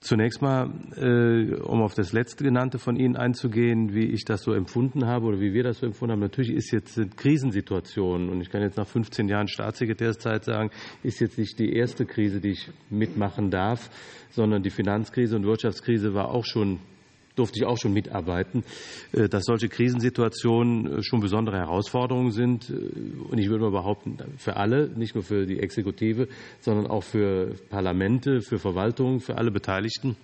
[0.04, 4.52] Zunächst mal, äh, um auf das letzte genannte von Ihnen einzugehen, wie ich das so
[4.52, 6.20] empfunden habe oder wie wir das so empfunden haben.
[6.20, 10.72] Natürlich ist jetzt eine Krisensituation und ich kann jetzt nach 15 Jahren Staatssekretärszeit sagen,
[11.04, 13.90] ist jetzt nicht die erste Krise, die ich mitmachen darf,
[14.30, 16.80] sondern die Finanzkrise und Wirtschaftskrise war auch schon
[17.36, 18.64] durfte ich auch schon mitarbeiten,
[19.12, 22.70] äh, dass solche Krisensituationen äh, schon besondere Herausforderungen sind.
[22.70, 22.74] Äh,
[23.30, 26.28] und ich würde mal behaupten, für alle, nicht nur für die Exekutive,
[26.60, 30.16] sondern auch für Parlamente, für Verwaltungen, für alle Beteiligten.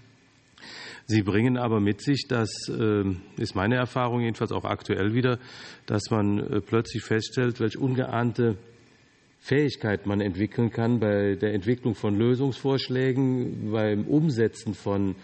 [1.06, 2.70] Sie bringen aber mit sich, das
[3.38, 5.40] ist meine Erfahrung jedenfalls auch aktuell wieder,
[5.88, 8.58] dass man plötzlich feststellt, welche ungeahnte
[9.40, 15.16] Fähigkeit man entwickeln kann bei der Entwicklung von Lösungsvorschlägen, beim Umsetzen von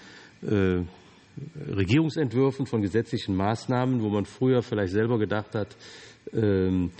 [1.67, 5.75] Regierungsentwürfen von gesetzlichen Maßnahmen, wo man früher vielleicht selber gedacht hat,
[6.33, 6.91] ähm,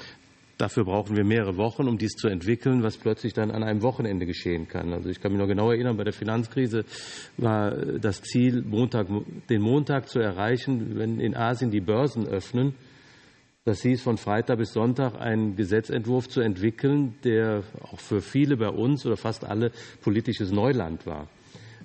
[0.57, 4.25] Dafür brauchen wir mehrere Wochen, um dies zu entwickeln, was plötzlich dann an einem Wochenende
[4.25, 4.93] geschehen kann.
[4.93, 6.85] Also ich kann mich noch genau erinnern, bei der Finanzkrise
[7.35, 9.07] war das Ziel, Montag,
[9.49, 12.73] den Montag zu erreichen, wenn in Asien die Börsen öffnen.
[13.65, 18.69] Das hieß, von Freitag bis Sonntag einen Gesetzentwurf zu entwickeln, der auch für viele bei
[18.69, 19.71] uns oder fast alle
[20.01, 21.27] politisches Neuland war.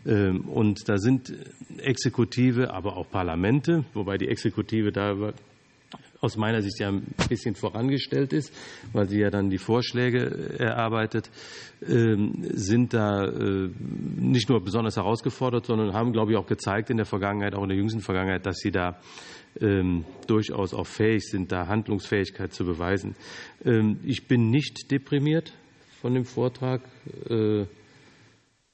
[0.07, 1.33] Ähm, und da sind
[1.79, 5.33] Exekutive, aber auch Parlamente, wobei die Exekutive da
[6.21, 8.53] aus meiner Sicht ja ein bisschen vorangestellt ist,
[8.93, 11.31] weil sie ja dann die Vorschläge erarbeitet,
[11.87, 13.71] ähm, sind da äh,
[14.17, 17.71] nicht nur besonders herausgefordert, sondern haben, glaube ich, auch gezeigt in der Vergangenheit, auch in
[17.71, 19.01] der jüngsten Vergangenheit, dass sie da
[19.61, 23.17] ähm, durchaus auch fähig sind, da Handlungsfähigkeit zu beweisen.
[24.05, 25.53] Ich bin nicht deprimiert
[26.01, 26.83] von dem Vortrag.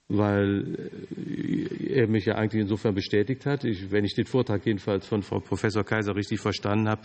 [0.08, 0.76] Äh, weil
[1.16, 3.64] äh, er mich ja eigentlich insofern bestätigt hat.
[3.64, 7.02] Ich, wenn ich den Vortrag jedenfalls von Frau Professor Kaiser richtig verstanden habe,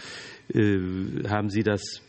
[0.53, 2.01] äh, haben Sie das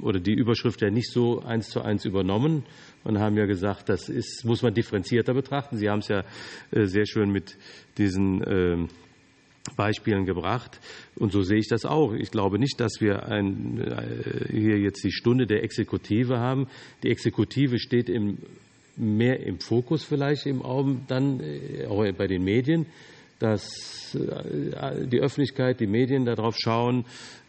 [0.00, 2.64] oder die Überschrift ja nicht so eins zu eins übernommen
[3.04, 5.76] und haben ja gesagt, das ist, muss man differenzierter betrachten.
[5.76, 6.24] Sie haben es ja
[6.72, 7.56] äh, sehr schön mit
[7.96, 8.88] diesen ähm,
[9.76, 10.80] Beispielen gebracht.
[11.14, 12.12] Und so sehe ich das auch.
[12.12, 13.82] Ich glaube nicht, dass wir ein,
[14.50, 16.66] hier jetzt die Stunde der Exekutive haben.
[17.02, 18.38] Die Exekutive steht im
[18.96, 22.86] mehr im Fokus vielleicht im Augen dann äh, auch bei den Medien,
[23.38, 27.04] dass äh, die Öffentlichkeit, die Medien darauf schauen,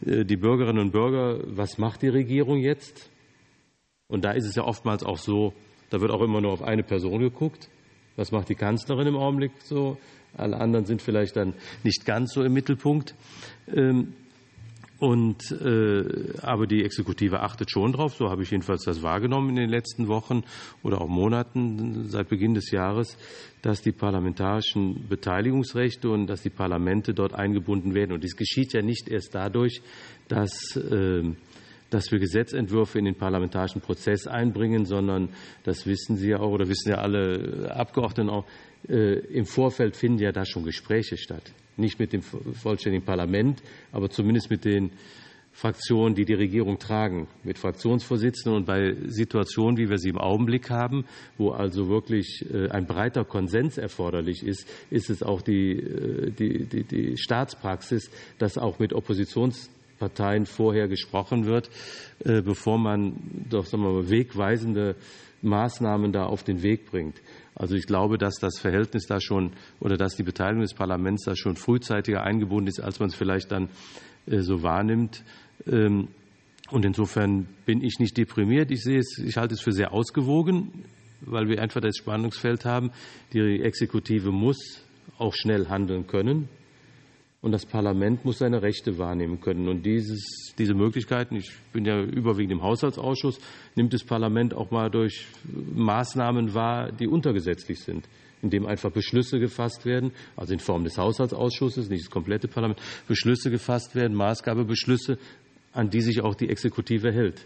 [0.05, 3.09] äh, die Bürgerinnen und Bürger, was macht die Regierung jetzt?
[4.07, 5.53] Und da ist es ja oftmals auch so,
[5.89, 7.69] da wird auch immer nur auf eine Person geguckt.
[8.15, 9.97] Was macht die Kanzlerin im Augenblick so?
[10.37, 11.53] Alle anderen sind vielleicht dann
[11.83, 13.15] nicht ganz so im Mittelpunkt.
[13.73, 14.13] Ähm,
[15.05, 19.55] und, äh, aber die Exekutive achtet schon drauf, so habe ich jedenfalls das wahrgenommen in
[19.57, 20.41] den letzten Wochen
[20.81, 23.15] oder auch Monaten seit Beginn des Jahres,
[23.61, 28.13] dass die parlamentarischen Beteiligungsrechte und dass die Parlamente dort eingebunden werden.
[28.13, 29.83] Und dies geschieht ja nicht erst dadurch,
[30.27, 31.21] dass, äh,
[31.91, 35.29] dass wir Gesetzentwürfe in den parlamentarischen Prozess einbringen, sondern
[35.65, 38.47] das wissen Sie ja auch oder wissen ja alle Abgeordneten auch,
[38.89, 43.61] äh, im Vorfeld finden ja da schon Gespräche statt nicht mit dem vollständigen Parlament,
[43.91, 44.91] aber zumindest mit den
[45.55, 50.69] Fraktionen, die die Regierung tragen, mit Fraktionsvorsitzenden und bei Situationen, wie wir sie im Augenblick
[50.69, 51.05] haben,
[51.37, 56.65] wo also wirklich äh, ein breiter Konsens erforderlich ist, ist es auch die, äh, die,
[56.65, 61.69] die, die Staatspraxis, dass auch mit Oppositionsparteien vorher gesprochen wird,
[62.25, 63.15] äh, bevor man
[63.49, 64.97] doch sagen wir mal, wegweisende
[65.41, 67.15] Maßnahmen da auf den Weg bringt.
[67.55, 71.35] Also ich glaube, dass das Verhältnis da schon oder dass die Beteiligung des Parlaments da
[71.35, 73.69] schon frühzeitiger eingebunden ist, als man es vielleicht dann
[74.27, 75.23] äh, so wahrnimmt.
[75.65, 76.09] Ähm,
[76.69, 78.71] und insofern bin ich nicht deprimiert.
[78.71, 80.85] Ich sehe es, ich halte es für sehr ausgewogen,
[81.21, 82.91] weil wir einfach das Spannungsfeld haben.
[83.33, 84.81] Die Exekutive muss
[85.17, 86.49] auch schnell handeln können.
[87.45, 89.69] Und das Parlament muss seine Rechte wahrnehmen können.
[89.69, 93.39] Und dieses, diese Möglichkeiten, ich bin ja überwiegend im Haushaltsausschuss,
[93.75, 95.27] nimmt das Parlament auch mal durch
[95.75, 98.09] Maßnahmen wahr, die untergesetzlich sind,
[98.41, 103.51] indem einfach Beschlüsse gefasst werden, also in Form des Haushaltsausschusses, nicht das komplette Parlament, Beschlüsse
[103.51, 105.19] gefasst werden, Maßgabebeschlüsse,
[105.71, 107.45] an die sich auch die Exekutive hält,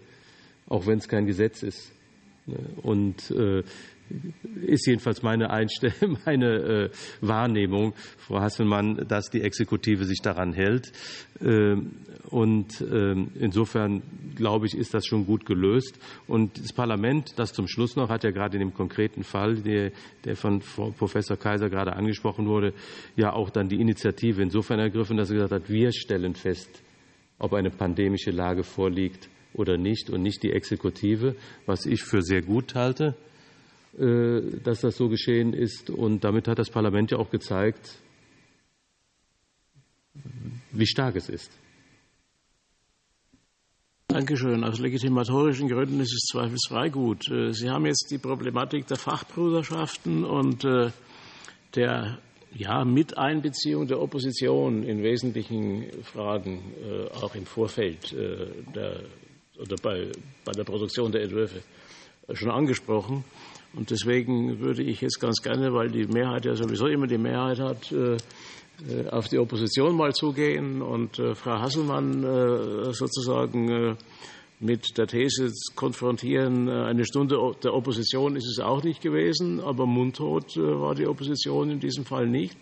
[0.70, 1.92] auch wenn es kein Gesetz ist.
[2.84, 3.64] Und äh,
[4.62, 6.90] ist jedenfalls meine, Einstellung, meine
[7.22, 10.92] Wahrnehmung, Frau Hasselmann, dass die Exekutive sich daran hält.
[11.42, 11.92] Ähm,
[12.30, 14.04] und ähm, insofern
[14.36, 16.00] glaube ich, ist das schon gut gelöst.
[16.28, 19.92] Und das Parlament, das zum Schluss noch, hat ja gerade in dem konkreten Fall, der,
[20.26, 22.74] der von Frau Professor Kaiser gerade angesprochen wurde,
[23.16, 26.84] ja auch dann die Initiative insofern ergriffen, dass er gesagt hat, wir stellen fest,
[27.40, 32.42] ob eine pandemische Lage vorliegt oder nicht und nicht die Exekutive, was ich für sehr
[32.42, 33.29] gut halte, äh,
[33.94, 35.90] dass das so geschehen ist.
[35.90, 37.98] Und damit hat das Parlament ja auch gezeigt,
[40.72, 41.52] wie stark es ist.
[44.12, 44.64] Dankeschön.
[44.64, 47.30] Aus legitimatorischen Gründen ist es zweifelsfrei gut.
[47.30, 50.90] Äh, Sie haben jetzt die Problematik der Fachbruderschaften und äh,
[51.76, 52.18] der
[52.52, 59.04] ja, Miteinbeziehung der Opposition in wesentlichen Fragen, äh, auch im Vorfeld der,
[59.60, 60.12] oder bei,
[60.44, 61.62] bei der Produktion der Entwürfe,
[62.34, 63.24] schon angesprochen.
[63.74, 67.60] Und deswegen würde ich jetzt ganz gerne, weil die Mehrheit ja sowieso immer die Mehrheit
[67.60, 73.98] hat, äh, auf die Opposition mal zugehen und äh, Frau Hasselmann äh, sozusagen
[74.62, 80.58] mit der These konfrontieren, eine Stunde der Opposition ist es auch nicht gewesen, aber mundtot
[80.58, 82.58] war die Opposition in diesem Fall nicht.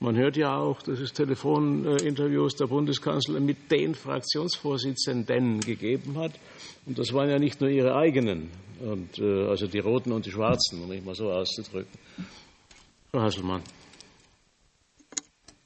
[0.00, 6.38] Man hört ja auch, dass es Telefoninterviews der Bundeskanzler mit den Fraktionsvorsitzenden gegeben hat.
[6.86, 10.82] Und das waren ja nicht nur ihre eigenen, und, also die Roten und die Schwarzen,
[10.82, 11.98] um mich mal so auszudrücken.
[13.10, 13.62] Frau Hasselmann.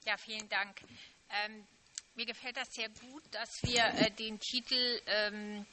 [0.06, 0.80] Ja, vielen Dank.
[1.28, 1.64] Ähm,
[2.14, 5.66] mir gefällt das sehr gut, dass wir äh, den Titel, ähm,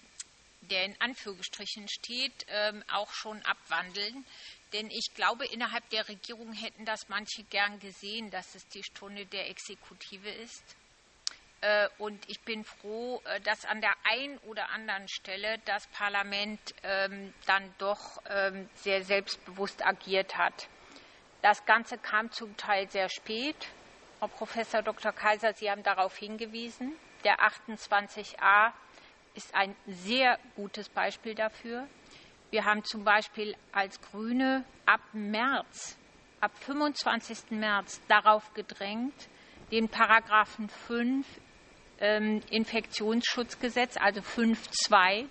[0.70, 4.26] der in Anführungsstrichen steht, ähm, auch schon abwandeln.
[4.74, 9.26] Denn ich glaube, innerhalb der Regierung hätten das manche gern gesehen, dass es die Stunde
[9.26, 10.64] der Exekutive ist.
[11.62, 16.60] Äh, und ich bin froh, äh, dass an der einen oder anderen Stelle das Parlament
[16.84, 20.70] ähm, dann doch ähm, sehr selbstbewusst agiert hat.
[21.42, 23.56] Das Ganze kam zum Teil sehr spät.
[24.20, 25.12] Frau Professor Dr.
[25.12, 26.94] Kaiser, Sie haben darauf hingewiesen.
[27.24, 28.72] Der 28a
[29.34, 31.88] ist ein sehr gutes Beispiel dafür.
[32.52, 35.96] Wir haben zum Beispiel als Grüne ab März,
[36.42, 37.52] ab 25.
[37.52, 39.14] März darauf gedrängt,
[39.72, 41.28] den Paragraphen 5
[42.00, 45.28] ähm, Infektionsschutzgesetz, also 5.2,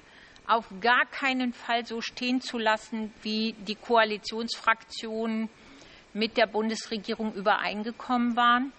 [0.46, 5.48] auf gar keinen Fall so stehen zu lassen, wie die Koalitionsfraktionen
[6.14, 8.72] mit der Bundesregierung übereingekommen waren.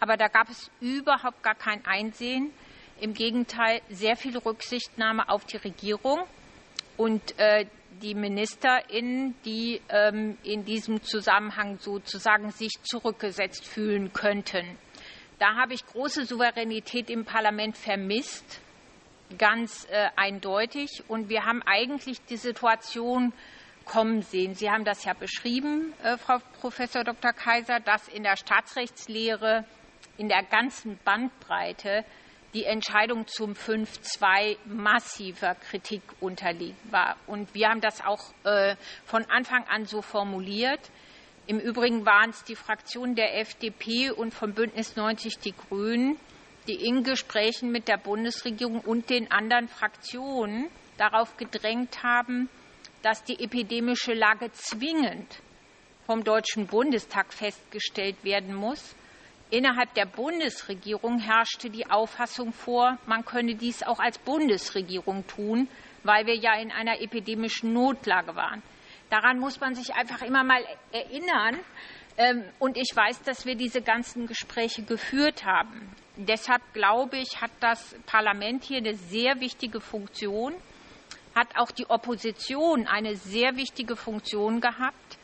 [0.00, 2.50] Aber da gab es überhaupt gar kein Einsehen.
[2.98, 6.24] Im Gegenteil, sehr viel Rücksichtnahme auf die Regierung
[6.96, 7.66] und äh,
[8.02, 14.78] die MinisterInnen, die ähm, in diesem Zusammenhang sozusagen sich zurückgesetzt fühlen könnten.
[15.38, 18.60] Da habe ich große Souveränität im Parlament vermisst,
[19.38, 21.02] ganz äh, eindeutig.
[21.08, 23.32] Und wir haben eigentlich die Situation
[23.84, 24.54] kommen sehen.
[24.54, 27.32] Sie haben das ja beschrieben, äh, Frau Professor Dr.
[27.32, 29.64] Kaiser, dass in der Staatsrechtslehre
[30.16, 32.04] in der ganzen Bandbreite
[32.54, 37.16] die Entscheidung zum 5.2 massiver Kritik unterliegt war.
[37.26, 40.80] Und wir haben das auch äh, von Anfang an so formuliert.
[41.46, 46.16] Im Übrigen waren es die Fraktionen der FDP und von Bündnis 90 Die Grünen,
[46.68, 52.48] die in Gesprächen mit der Bundesregierung und den anderen Fraktionen darauf gedrängt haben,
[53.02, 55.40] dass die epidemische Lage zwingend
[56.06, 58.94] vom Deutschen Bundestag festgestellt werden muss.
[59.54, 65.68] Innerhalb der Bundesregierung herrschte die Auffassung vor, man könne dies auch als Bundesregierung tun,
[66.02, 68.64] weil wir ja in einer epidemischen Notlage waren.
[69.10, 71.60] Daran muss man sich einfach immer mal erinnern.
[72.16, 75.88] Ähm, und ich weiß, dass wir diese ganzen Gespräche geführt haben.
[76.16, 80.52] Deshalb glaube ich, hat das Parlament hier eine sehr wichtige Funktion
[81.36, 85.18] hat auch die Opposition eine sehr wichtige Funktion gehabt.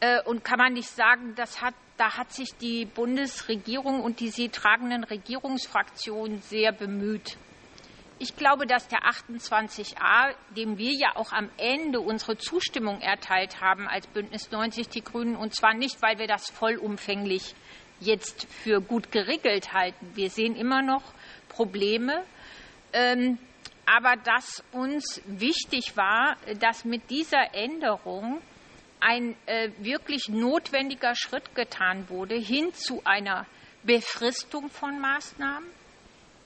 [0.00, 4.28] Äh, und kann man nicht sagen, das hat, da hat sich die Bundesregierung und die
[4.28, 7.36] sie tragenden Regierungsfraktionen sehr bemüht.
[8.18, 13.86] Ich glaube, dass der 28a, dem wir ja auch am Ende unsere Zustimmung erteilt haben
[13.86, 17.54] als Bündnis 90 Die Grünen, und zwar nicht, weil wir das vollumfänglich
[18.00, 20.12] jetzt für gut geregelt halten.
[20.14, 21.02] Wir sehen immer noch
[21.48, 22.24] Probleme.
[22.92, 23.38] Ähm,
[23.86, 28.40] aber dass uns wichtig war, dass mit dieser Änderung
[29.00, 33.46] ein äh, wirklich notwendiger Schritt getan wurde hin zu einer
[33.82, 35.68] Befristung von Maßnahmen,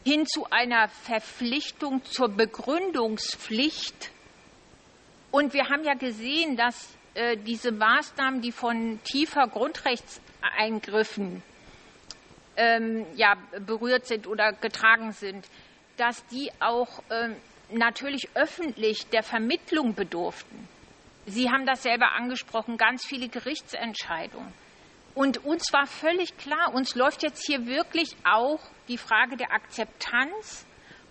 [0.05, 4.11] hin zu einer Verpflichtung zur Begründungspflicht.
[5.31, 11.43] Und wir haben ja gesehen, dass äh, diese Maßnahmen, die von tiefer Grundrechtseingriffen
[12.57, 15.47] ähm, ja, berührt sind oder getragen sind,
[15.97, 17.37] dass die auch ähm,
[17.71, 20.69] natürlich öffentlich der Vermittlung bedurften.
[21.31, 24.53] Sie haben das selber angesprochen, ganz viele Gerichtsentscheidungen.
[25.15, 30.67] Und uns war völlig klar, uns läuft jetzt hier wirklich auch die Frage der Akzeptanz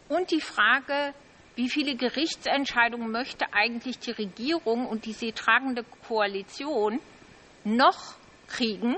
[0.10, 1.14] und die Frage,
[1.56, 7.00] wie viele Gerichtsentscheidungen möchte eigentlich die Regierung und die sie tragende Koalition
[7.64, 8.16] noch
[8.48, 8.98] kriegen,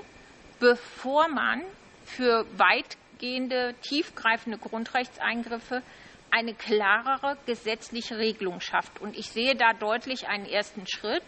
[0.59, 1.61] bevor man
[2.05, 5.83] für weitgehende, tiefgreifende Grundrechtseingriffe
[6.31, 8.99] eine klarere gesetzliche Regelung schafft.
[9.01, 11.23] Und ich sehe da deutlich einen ersten Schritt.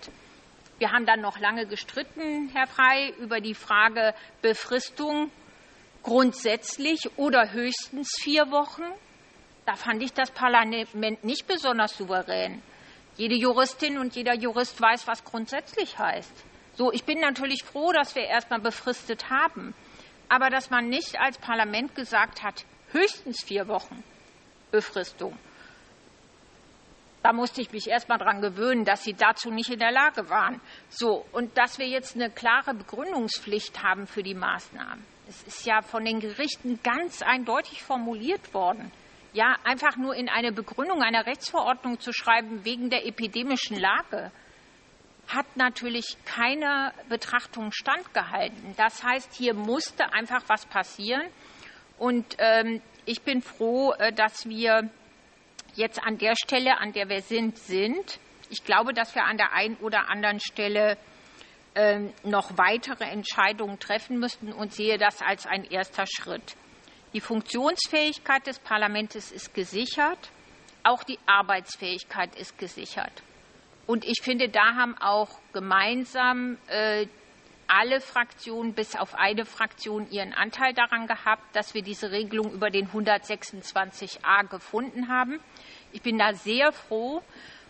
[0.79, 5.29] Wir haben dann noch lange gestritten, Herr Frey, über die Frage Befristung
[6.01, 8.83] grundsätzlich oder höchstens vier Wochen.
[9.65, 12.61] Da fand ich das Parlament nicht besonders souverän.
[13.15, 16.33] Jede Juristin und jeder Jurist weiß, was grundsätzlich heißt.
[16.75, 19.75] So, ich bin natürlich froh, dass wir erst mal befristet haben.
[20.27, 24.03] Aber dass man nicht als Parlament gesagt hat, höchstens vier Wochen
[24.73, 25.37] Befristung.
[27.21, 30.29] Da musste ich mich erst mal daran gewöhnen, dass sie dazu nicht in der Lage
[30.29, 30.59] waren.
[30.89, 35.05] So, und dass wir jetzt eine klare Begründungspflicht haben für die Maßnahmen.
[35.29, 38.91] Es ist ja von den Gerichten ganz eindeutig formuliert worden.
[39.31, 44.31] Ja, einfach nur in eine Begründung einer Rechtsverordnung zu schreiben wegen der epidemischen Lage
[45.27, 48.73] hat natürlich keiner Betrachtung standgehalten.
[48.75, 51.23] Das heißt, hier musste einfach was passieren.
[51.97, 54.89] Und ähm, ich bin froh, äh, dass wir
[55.75, 58.19] jetzt an der Stelle, an der wir sind, sind.
[58.49, 60.97] Ich glaube, dass wir an der einen oder anderen Stelle
[61.75, 66.55] ähm, noch weitere Entscheidungen treffen müssten und sehe das als ein erster Schritt.
[67.13, 70.31] Die Funktionsfähigkeit des Parlaments ist gesichert,
[70.83, 73.23] auch die Arbeitsfähigkeit ist gesichert.
[73.85, 77.07] Und ich finde, da haben auch gemeinsam äh,
[77.67, 82.69] alle Fraktionen bis auf eine Fraktion ihren Anteil daran gehabt, dass wir diese Regelung über
[82.69, 85.39] den 126a gefunden haben.
[85.91, 87.21] Ich bin da sehr froh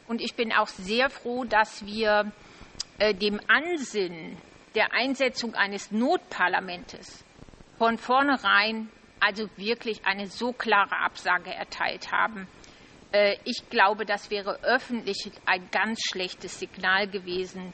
[0.07, 2.31] und ich bin auch sehr froh, dass wir
[2.99, 4.37] äh, dem Ansinnen
[4.75, 7.23] der Einsetzung eines Notparlamentes
[7.77, 8.89] von vornherein
[9.19, 12.47] also wirklich eine so klare Absage erteilt haben.
[13.13, 17.73] Äh, ich glaube, das wäre öffentlich ein ganz schlechtes Signal gewesen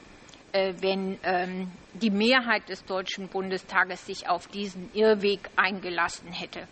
[0.52, 6.66] wenn ähm, die Mehrheit des Deutschen Bundestages sich auf diesen Irrweg eingelassen hätte.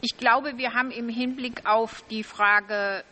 [0.00, 3.02] Ich glaube, wir haben im Hinblick auf die Frage,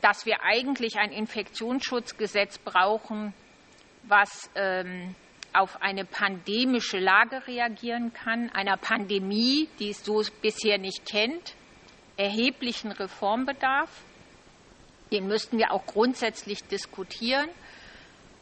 [0.00, 3.34] dass wir eigentlich ein Infektionsschutzgesetz brauchen,
[4.04, 5.14] was ähm,
[5.52, 11.54] auf eine pandemische Lage reagieren kann, einer Pandemie, die es so bisher nicht kennt,
[12.16, 13.90] erheblichen Reformbedarf.
[15.12, 17.48] Den müssten wir auch grundsätzlich diskutieren.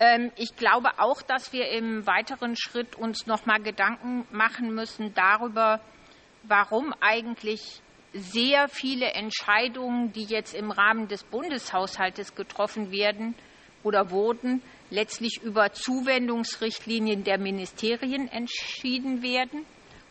[0.00, 5.14] Ähm, ich glaube auch, dass wir im weiteren Schritt uns noch mal Gedanken machen müssen
[5.14, 5.80] darüber,
[6.42, 7.80] warum eigentlich
[8.12, 13.34] sehr viele Entscheidungen, die jetzt im Rahmen des Bundeshaushaltes getroffen werden
[13.82, 19.66] oder wurden, letztlich über Zuwendungsrichtlinien der Ministerien entschieden werden.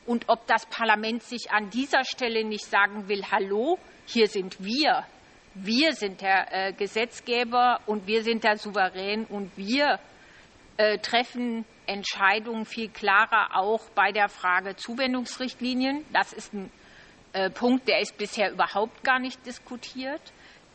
[0.06, 5.06] Und ob das Parlament sich an dieser Stelle nicht sagen will, hallo, hier sind wir,
[5.56, 10.00] wir sind der äh, Gesetzgeber und wir sind der Souverän und wir
[10.78, 16.04] äh, treffen Entscheidungen viel klarer auch bei der Frage Zuwendungsrichtlinien.
[16.12, 16.72] Das ist ein
[17.34, 20.22] äh, Punkt, der ist bisher überhaupt gar nicht diskutiert.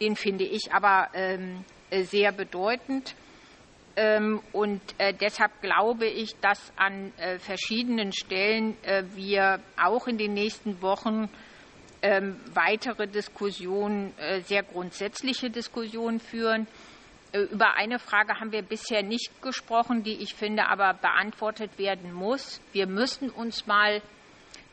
[0.01, 3.16] Den finde ich aber ähm, sehr bedeutend.
[3.97, 4.81] Ähm, und
[5.20, 8.76] deshalb glaube ich, dass an verschiedenen Stellen
[9.16, 11.29] wir auch in den nächsten Wochen
[12.03, 16.69] ähm, weitere Diskussionen, äh, sehr grundsätzliche Diskussionen führen.
[17.33, 22.13] Äh, über eine Frage haben wir bisher nicht gesprochen, die ich finde aber beantwortet werden
[22.13, 22.61] muss.
[22.73, 24.01] Wir müssen uns mal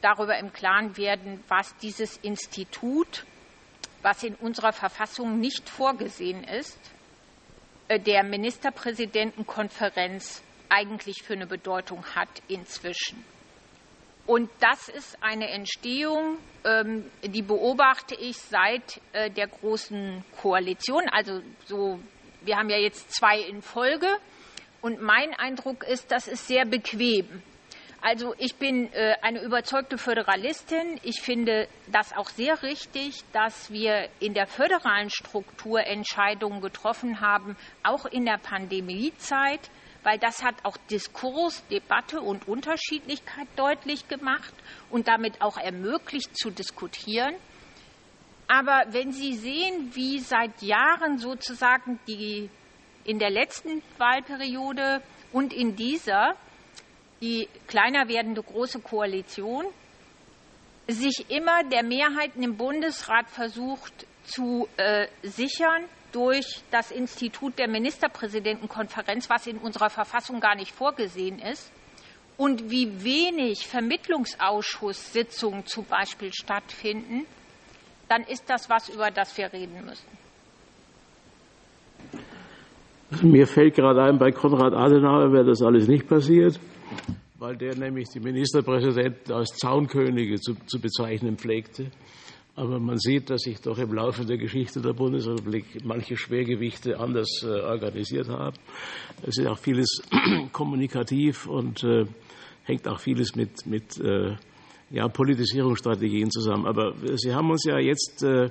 [0.01, 3.25] darüber im Klaren werden, was dieses Institut,
[4.01, 6.79] was in unserer Verfassung nicht vorgesehen ist,
[7.87, 13.34] äh, der Ministerpräsidentenkonferenz eigentlich für eine Bedeutung hat inzwischen.
[14.25, 21.03] Und das ist eine Entstehung, ähm, die beobachte ich seit äh, der großen Koalition.
[21.11, 21.99] Also so,
[22.41, 24.07] wir haben ja jetzt zwei in Folge.
[24.81, 27.43] Und mein Eindruck ist, das ist sehr bequem.
[28.01, 30.99] Also ich bin äh, eine überzeugte Föderalistin.
[31.01, 37.55] Ich finde das auch sehr richtig, dass wir in der föderalen Struktur Entscheidungen getroffen haben,
[37.81, 39.71] auch in der Pandemiezeit
[40.05, 44.53] weil das hat auch Diskurs, Debatte und Unterschiedlichkeit deutlich gemacht
[44.91, 47.33] und damit auch ermöglicht zu diskutieren.
[48.47, 52.51] Aber wenn Sie sehen, wie seit Jahren sozusagen die
[53.03, 55.01] in der letzten Wahlperiode
[55.31, 56.35] und in dieser
[57.21, 59.65] die kleiner werdende große Koalition
[60.87, 65.85] sich immer der Mehrheiten im Bundesrat versucht zu äh, sichern
[66.15, 71.69] durch das Institut der Ministerpräsidentenkonferenz, was in unserer Verfassung gar nicht vorgesehen ist,
[72.37, 77.25] und wie wenig Vermittlungsausschusssitzungen zum Beispiel stattfinden,
[78.09, 80.07] dann ist das was, über das wir reden müssen.
[83.21, 86.59] Mir fällt gerade ein, bei Konrad Adenauer wäre das alles nicht passiert,
[87.39, 91.91] weil der nämlich die Ministerpräsidenten als Zaunkönige zu, zu bezeichnen pflegte.
[92.57, 97.43] Aber man sieht, dass sich doch im Laufe der Geschichte der Bundesrepublik manche Schwergewichte anders
[97.43, 98.55] äh, organisiert haben.
[99.23, 100.01] Es ist auch vieles
[100.53, 102.05] kommunikativ und äh,
[102.63, 104.35] hängt auch vieles mit, mit äh,
[104.89, 106.65] ja, Politisierungsstrategien zusammen.
[106.65, 108.49] Aber Sie haben uns ja jetzt äh,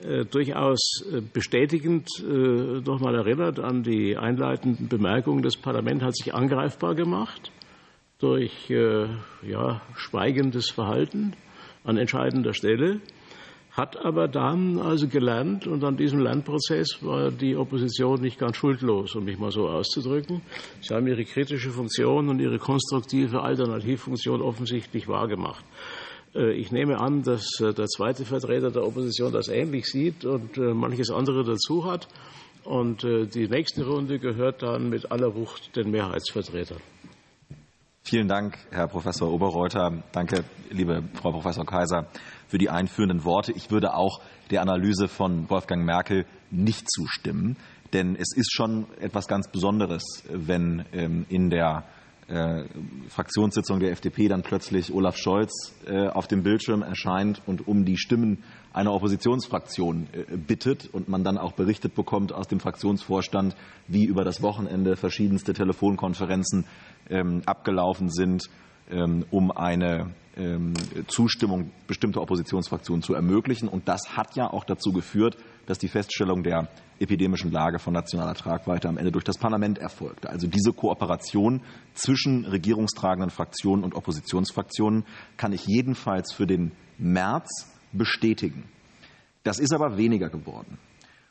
[0.00, 5.42] äh durchaus äh, bestätigend noch mal erinnert an die einleitenden Bemerkungen.
[5.42, 7.52] Das Parlament hat sich angreifbar gemacht
[8.18, 11.34] durch ja, schweigendes Verhalten
[11.84, 13.00] an entscheidender Stelle
[13.76, 19.14] hat aber dann also gelernt und an diesem Lernprozess war die Opposition nicht ganz schuldlos,
[19.14, 20.40] um mich mal so auszudrücken.
[20.80, 25.62] Sie haben ihre kritische Funktion und ihre konstruktive Alternativfunktion offensichtlich wahrgemacht.
[26.34, 30.56] Äh, ich nehme an, dass äh, der zweite Vertreter der Opposition das ähnlich sieht und
[30.56, 32.08] äh, manches andere dazu hat.
[32.64, 36.80] Und die nächste Runde gehört dann mit aller Wucht den Mehrheitsvertretern.
[38.02, 40.02] Vielen Dank, Herr Professor Oberreuter.
[40.10, 42.08] Danke, liebe Frau Professor Kaiser
[42.48, 43.52] für die einführenden Worte.
[43.52, 44.20] Ich würde auch
[44.50, 47.56] der Analyse von Wolfgang Merkel nicht zustimmen,
[47.92, 51.84] denn es ist schon etwas ganz Besonderes, wenn ähm, in der
[52.28, 52.64] äh,
[53.08, 57.96] Fraktionssitzung der FDP dann plötzlich Olaf Scholz äh, auf dem Bildschirm erscheint und um die
[57.96, 58.42] Stimmen
[58.72, 63.54] einer Oppositionsfraktion äh, bittet und man dann auch berichtet bekommt aus dem Fraktionsvorstand,
[63.86, 66.66] wie über das Wochenende verschiedenste Telefonkonferenzen
[67.08, 68.50] ähm, abgelaufen sind,
[68.88, 70.74] um eine ähm,
[71.08, 73.68] Zustimmung bestimmter Oppositionsfraktionen zu ermöglichen.
[73.68, 76.68] Und das hat ja auch dazu geführt, dass die Feststellung der
[76.98, 80.30] epidemischen Lage von nationaler Tragweite am Ende durch das Parlament erfolgte.
[80.30, 81.62] Also diese Kooperation
[81.94, 85.04] zwischen regierungstragenden Fraktionen und Oppositionsfraktionen
[85.36, 88.64] kann ich jedenfalls für den März bestätigen.
[89.42, 90.78] Das ist aber weniger geworden.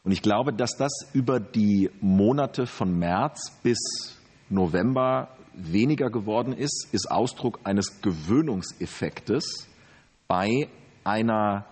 [0.03, 3.77] Und ich glaube, dass das über die Monate von März bis
[4.49, 9.67] November weniger geworden ist, ist Ausdruck eines Gewöhnungseffektes
[10.27, 10.67] bei
[11.03, 11.65] einer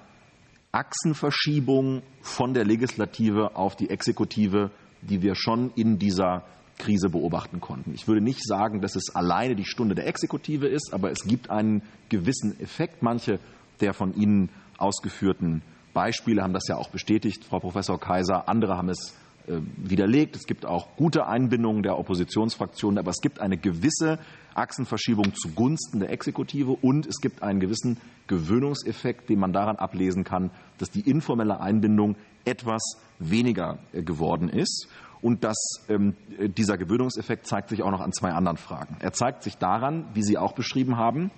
[0.71, 4.71] Achsenverschiebung von der Legislative auf die Exekutive,
[5.01, 6.43] die wir schon in dieser
[6.77, 7.93] Krise beobachten konnten.
[7.93, 11.49] Ich würde nicht sagen, dass es alleine die Stunde der Exekutive ist, aber es gibt
[11.49, 13.03] einen gewissen Effekt.
[13.03, 13.39] Manche
[13.81, 15.61] der von Ihnen ausgeführten
[15.93, 18.49] Beispiele haben das ja auch bestätigt, Frau Professor Kaiser.
[18.49, 19.15] Andere haben es
[19.47, 20.35] widerlegt.
[20.35, 24.19] Es gibt auch gute Einbindungen der Oppositionsfraktionen, aber es gibt eine gewisse
[24.55, 30.51] Achsenverschiebung zugunsten der Exekutive und es gibt einen gewissen Gewöhnungseffekt, den man daran ablesen kann,
[30.77, 32.15] dass die informelle Einbindung
[32.45, 32.81] etwas
[33.19, 34.87] weniger äh, geworden ist.
[35.21, 38.97] Und dass, ähm, dieser Gewöhnungseffekt zeigt sich auch noch an zwei anderen Fragen.
[38.99, 41.31] Er zeigt sich daran, wie Sie auch beschrieben haben,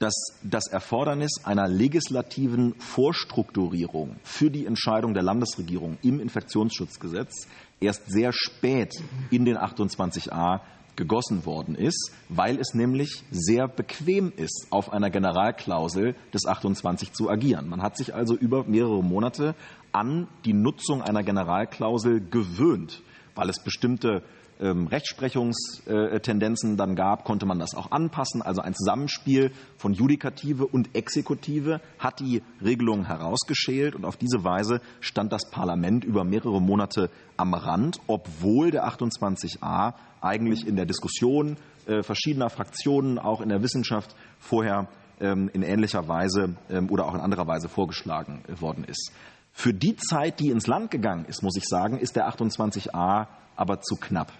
[0.00, 7.46] dass das Erfordernis einer legislativen Vorstrukturierung für die Entscheidung der Landesregierung im Infektionsschutzgesetz
[7.80, 8.94] erst sehr spät
[9.30, 10.60] in den 28a
[10.96, 17.28] gegossen worden ist, weil es nämlich sehr bequem ist, auf einer Generalklausel des 28 zu
[17.28, 17.68] agieren.
[17.68, 19.54] Man hat sich also über mehrere Monate
[19.92, 23.02] an die Nutzung einer Generalklausel gewöhnt,
[23.34, 24.22] weil es bestimmte
[24.60, 28.42] ähm, Rechtsprechungstendenzen dann gab, konnte man das auch anpassen.
[28.42, 34.80] Also ein Zusammenspiel von Judikative und Exekutive hat die Regelungen herausgeschält und auf diese Weise
[35.00, 41.56] stand das Parlament über mehrere Monate am Rand, obwohl der 28a eigentlich in der Diskussion
[41.86, 44.88] äh, verschiedener Fraktionen, auch in der Wissenschaft vorher
[45.20, 49.12] ähm, in ähnlicher Weise ähm, oder auch in anderer Weise vorgeschlagen worden ist.
[49.52, 53.80] Für die Zeit, die ins Land gegangen ist, muss ich sagen, ist der 28a aber
[53.80, 54.32] zu knapp.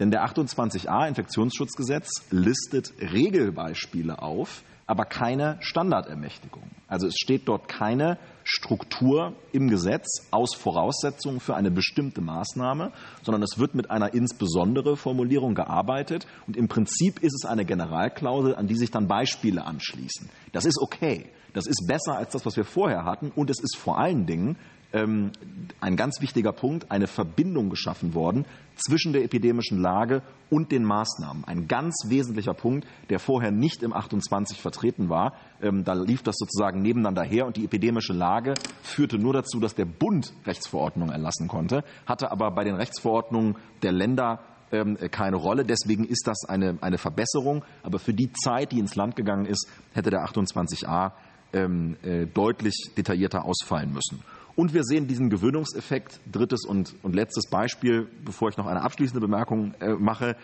[0.00, 6.64] Denn der 28a Infektionsschutzgesetz listet Regelbeispiele auf, aber keine Standardermächtigung.
[6.88, 12.92] Also es steht dort keine Struktur im Gesetz aus Voraussetzungen für eine bestimmte Maßnahme,
[13.22, 18.54] sondern es wird mit einer insbesondere Formulierung gearbeitet und im Prinzip ist es eine Generalklausel,
[18.54, 20.28] an die sich dann Beispiele anschließen.
[20.52, 21.30] Das ist okay.
[21.54, 24.56] Das ist besser als das, was wir vorher hatten und es ist vor allen Dingen
[24.94, 25.32] ähm,
[25.80, 31.44] ein ganz wichtiger Punkt, eine Verbindung geschaffen worden zwischen der epidemischen Lage und den Maßnahmen.
[31.44, 35.34] Ein ganz wesentlicher Punkt, der vorher nicht im 28 vertreten war.
[35.60, 39.74] Ähm, da lief das sozusagen nebeneinander her und die epidemische Lage führte nur dazu, dass
[39.74, 44.40] der Bund Rechtsverordnungen erlassen konnte, hatte aber bei den Rechtsverordnungen der Länder
[44.70, 45.64] ähm, keine Rolle.
[45.64, 47.64] Deswegen ist das eine, eine Verbesserung.
[47.82, 51.12] Aber für die Zeit, die ins Land gegangen ist, hätte der 28a
[51.52, 54.22] äh, deutlich detaillierter ausfallen müssen.
[54.56, 59.20] Und wir sehen diesen Gewöhnungseffekt, drittes und, und letztes Beispiel, bevor ich noch eine abschließende
[59.20, 60.36] Bemerkung äh, mache,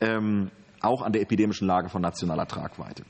[0.00, 0.50] ähm,
[0.80, 3.04] auch an der epidemischen Lage von nationaler Tragweite.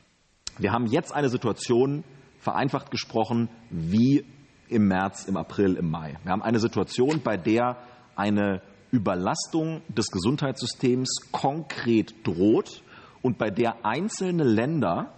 [0.59, 2.04] Wir haben jetzt eine Situation,
[2.38, 4.24] vereinfacht gesprochen, wie
[4.68, 6.16] im März, im April, im Mai.
[6.22, 7.76] Wir haben eine Situation, bei der
[8.14, 12.82] eine Überlastung des Gesundheitssystems konkret droht
[13.20, 15.12] und bei der einzelne Länder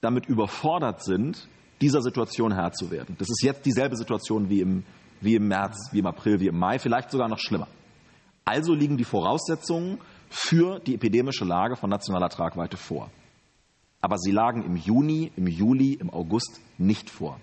[0.00, 1.48] damit überfordert sind,
[1.80, 3.16] dieser Situation Herr zu werden.
[3.18, 4.84] Das ist jetzt dieselbe Situation wie im,
[5.20, 7.68] wie im März, wie im April, wie im Mai, vielleicht sogar noch schlimmer.
[8.44, 9.98] Also liegen die Voraussetzungen
[10.30, 13.10] für die epidemische Lage von nationaler Tragweite vor.
[14.00, 17.40] Aber sie lagen im Juni, im Juli, im August nicht vor.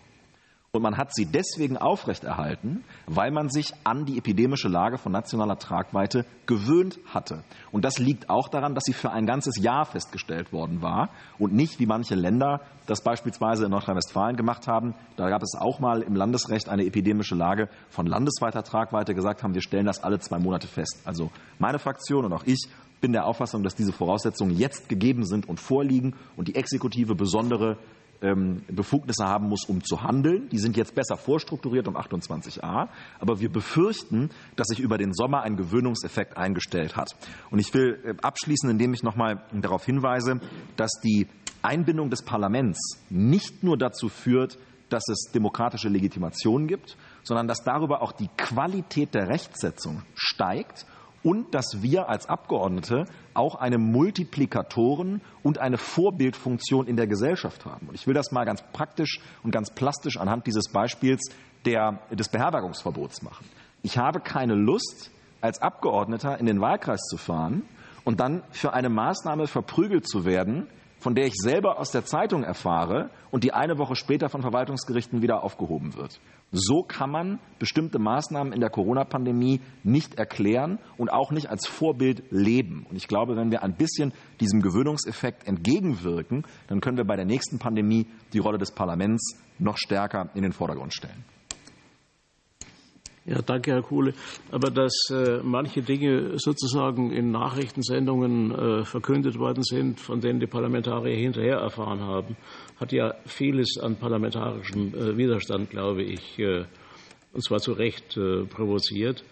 [0.76, 5.57] Und man hat sie deswegen aufrechterhalten, weil man sich an die epidemische Lage von nationaler
[5.57, 7.43] Tragweite gewöhnt hatte.
[7.71, 11.09] Und das liegt auch daran, dass sie für ein ganzes Jahr festgestellt worden war
[11.39, 14.95] und nicht, wie manche Länder das beispielsweise in Nordrhein-Westfalen gemacht haben.
[15.15, 19.53] Da gab es auch mal im Landesrecht eine epidemische Lage von landesweiter Tragweite gesagt haben,
[19.53, 21.01] wir stellen das alle zwei Monate fest.
[21.05, 22.67] Also meine Fraktion und auch ich
[22.99, 27.78] bin der Auffassung, dass diese Voraussetzungen jetzt gegeben sind und vorliegen und die Exekutive besondere
[28.26, 30.49] ähm, Befugnisse haben muss, um zu handeln.
[30.49, 32.89] Die sind jetzt besser vorstrukturiert um 28a.
[33.19, 37.15] Aber wir befürchten, dass sich über den Sommer ein Gewöhnungseffekt eingestellt hat.
[37.51, 40.39] Und ich will äh, abschließen, indem ich noch mal darauf hinweise,
[40.76, 41.28] dass die
[41.61, 44.57] Einbindung des Parlaments nicht nur dazu führt,
[44.89, 50.86] dass es demokratische Legitimation gibt, sondern dass darüber auch die Qualität der Rechtsetzung steigt
[51.23, 53.05] und dass wir als Abgeordnete
[53.36, 57.88] auch eine Multiplikatoren- und eine Vorbildfunktion in der Gesellschaft haben.
[57.88, 61.21] Und ich will das mal ganz praktisch und ganz plastisch anhand dieses Beispiels
[61.65, 63.45] der, des Beherbergungsverbots machen.
[63.83, 65.11] Ich habe keine Lust,
[65.41, 67.63] als Abgeordneter in den Wahlkreis zu fahren
[68.03, 70.67] und dann für eine Maßnahme verprügelt zu werden,
[70.99, 75.21] von der ich selber aus der Zeitung erfahre und die eine Woche später von Verwaltungsgerichten
[75.21, 76.19] wieder aufgehoben wird.
[76.52, 82.24] So kann man bestimmte Maßnahmen in der Corona-Pandemie nicht erklären und auch nicht als Vorbild
[82.30, 82.86] leben.
[82.89, 87.26] Und ich glaube, wenn wir ein bisschen diesem Gewöhnungseffekt entgegenwirken, dann können wir bei der
[87.26, 91.26] nächsten Pandemie die Rolle des Parlaments noch stärker in den Vordergrund stellen.
[93.28, 94.14] Ja, danke, Herr Kuhle.
[94.52, 100.46] Aber dass äh, manche Dinge sozusagen in Nachrichtensendungen äh, verkündet worden sind, von denen die
[100.46, 102.38] Parlamentarier hinterher erfahren haben,
[102.80, 106.65] hat ja vieles an parlamentarischem äh, Widerstand, glaube ich, äh,
[107.34, 109.23] und zwar zu Recht äh, provoziert.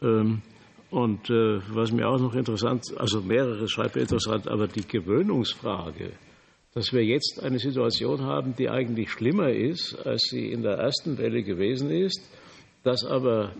[0.00, 0.42] Ähm,
[0.90, 6.10] und was mir auch noch interessant, also mehrere schreibt interessant, aber die Gewöhnungsfrage,
[6.74, 11.16] dass wir jetzt eine Situation haben, die eigentlich schlimmer ist, als sie in der ersten
[11.16, 12.20] Welle gewesen ist,
[12.82, 13.54] dass aber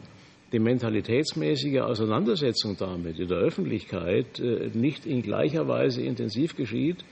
[0.52, 4.38] die mentalitätsmäßige Auseinandersetzung damit in der Öffentlichkeit
[4.74, 7.02] nicht in gleicher Weise intensiv geschieht,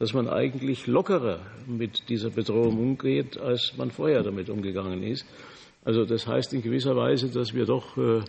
[0.00, 5.26] dass man eigentlich lockerer mit dieser Bedrohung umgeht, als man vorher damit umgegangen ist.
[5.84, 8.22] Also das heißt in gewisser Weise, dass wir doch äh,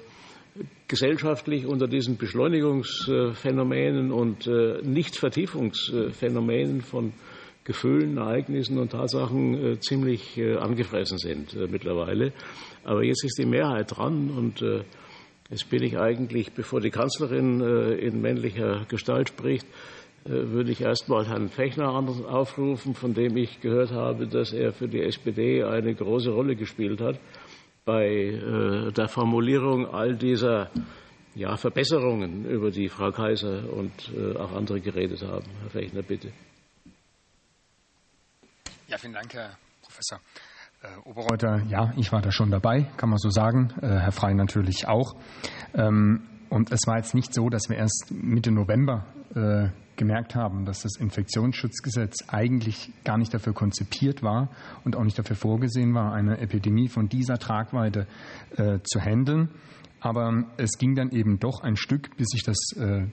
[0.89, 7.13] gesellschaftlich unter diesen Beschleunigungsphänomenen und äh, Nichtvertiefungsphänomenen von
[7.63, 12.33] Gefühlen, Ereignissen und Tatsachen ziemlich angefressen sind mittlerweile.
[12.83, 14.83] Aber jetzt ist die Mehrheit dran und äh,
[15.51, 20.81] jetzt bin ich eigentlich, bevor die Kanzlerin äh, in männlicher Gestalt spricht, äh, würde ich
[20.81, 25.63] erst mal Herrn Fechner aufrufen, von dem ich gehört habe, dass er für die SPD
[25.63, 27.19] eine große Rolle gespielt hat
[27.85, 28.39] bei
[28.95, 30.69] der Formulierung all dieser
[31.33, 33.91] ja, Verbesserungen, über die Frau Kaiser und
[34.37, 35.45] auch andere geredet haben.
[35.61, 36.31] Herr Fechner, bitte.
[38.91, 40.19] Ja, vielen Dank, Herr Professor.
[40.83, 43.71] Äh, Oberreuter, ja, ich war da schon dabei, kann man so sagen.
[43.81, 45.15] Äh, Herr Frey natürlich auch.
[45.73, 49.05] Ähm, und es war jetzt nicht so, dass wir erst Mitte November
[49.35, 49.69] äh,
[50.01, 54.49] gemerkt haben, dass das Infektionsschutzgesetz eigentlich gar nicht dafür konzipiert war
[54.83, 58.07] und auch nicht dafür vorgesehen war, eine Epidemie von dieser Tragweite
[58.57, 59.49] zu handeln.
[60.03, 62.57] Aber es ging dann eben doch ein Stück, bis sich das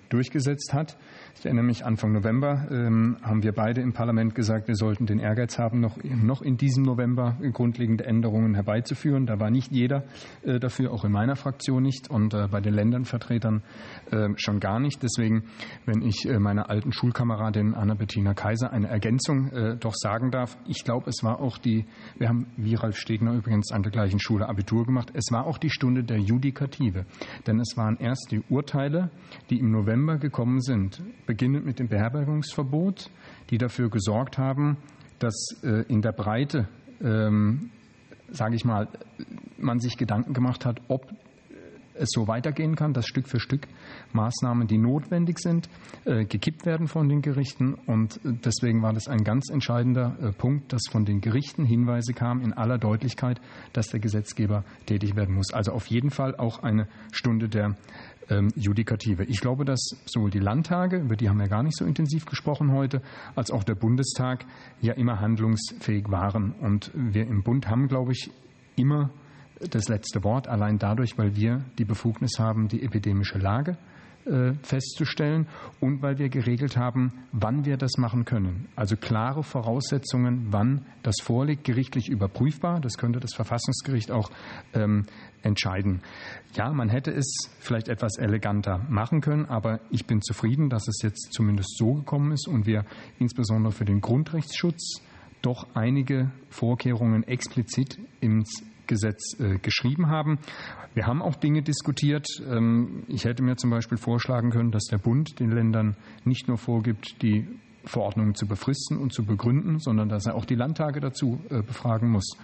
[0.08, 0.96] durchgesetzt hat.
[1.38, 5.20] Ich erinnere mich, Anfang November ähm, haben wir beide im Parlament gesagt, wir sollten den
[5.20, 9.24] Ehrgeiz haben, noch, noch in diesem November grundlegende Änderungen herbeizuführen.
[9.24, 10.02] Da war nicht jeder
[10.42, 13.62] äh, dafür, auch in meiner Fraktion nicht und äh, bei den Ländernvertretern
[14.10, 15.00] äh, schon gar nicht.
[15.00, 15.44] Deswegen,
[15.86, 20.84] wenn ich äh, meiner alten Schulkameradin Anna-Bettina Kaiser eine Ergänzung äh, doch sagen darf, ich
[20.84, 21.86] glaube, es war auch die,
[22.18, 25.58] wir haben wie Ralf Stegner übrigens an der gleichen Schule Abitur gemacht, es war auch
[25.58, 27.04] die Stunde der Judikative.
[27.48, 29.10] Denn es waren erst die Urteile,
[29.50, 33.10] die im November gekommen sind, beginnend mit dem Beherbergungsverbot,
[33.50, 34.76] die dafür gesorgt haben,
[35.18, 36.68] dass äh, in der Breite,
[37.02, 37.70] ähm,
[38.30, 38.86] sage ich mal,
[39.58, 41.12] man sich Gedanken gemacht hat, ob
[41.98, 43.66] es so weitergehen kann, dass Stück für Stück
[44.12, 45.68] Maßnahmen, die notwendig sind,
[46.04, 47.74] äh, gekippt werden von den Gerichten.
[47.74, 52.42] Und deswegen war das ein ganz entscheidender äh, Punkt, dass von den Gerichten Hinweise kamen
[52.42, 53.40] in aller Deutlichkeit,
[53.72, 55.52] dass der Gesetzgeber tätig werden muss.
[55.52, 57.76] Also auf jeden Fall auch eine Stunde der
[58.30, 59.24] ähm, Judikative.
[59.24, 62.72] Ich glaube, dass sowohl die Landtage, über die haben wir gar nicht so intensiv gesprochen
[62.72, 63.02] heute,
[63.34, 64.44] als auch der Bundestag
[64.80, 66.52] ja immer handlungsfähig waren.
[66.52, 68.30] Und wir im Bund haben, glaube ich,
[68.76, 69.10] immer
[69.70, 73.76] das letzte Wort, allein dadurch, weil wir die Befugnis haben, die epidemische Lage
[74.28, 75.46] äh, festzustellen
[75.80, 78.68] und weil wir geregelt haben, wann wir das machen können.
[78.76, 82.80] Also klare Voraussetzungen, wann das vorliegt, gerichtlich überprüfbar.
[82.80, 84.30] Das könnte das Verfassungsgericht auch
[84.74, 85.06] ähm,
[85.42, 86.02] entscheiden.
[86.54, 91.00] Ja, man hätte es vielleicht etwas eleganter machen können, aber ich bin zufrieden, dass es
[91.02, 92.84] jetzt zumindest so gekommen ist und wir
[93.18, 95.00] insbesondere für den Grundrechtsschutz
[95.40, 100.38] doch einige Vorkehrungen explizit ins Gesetz äh, geschrieben haben.
[100.94, 102.26] Wir haben auch Dinge diskutiert.
[102.44, 106.58] Ähm, ich hätte mir zum Beispiel vorschlagen können, dass der Bund den Ländern nicht nur
[106.58, 107.46] vorgibt, die
[107.84, 112.10] Verordnungen zu befristen und zu begründen, sondern dass er auch die Landtage dazu äh, befragen
[112.10, 112.36] muss.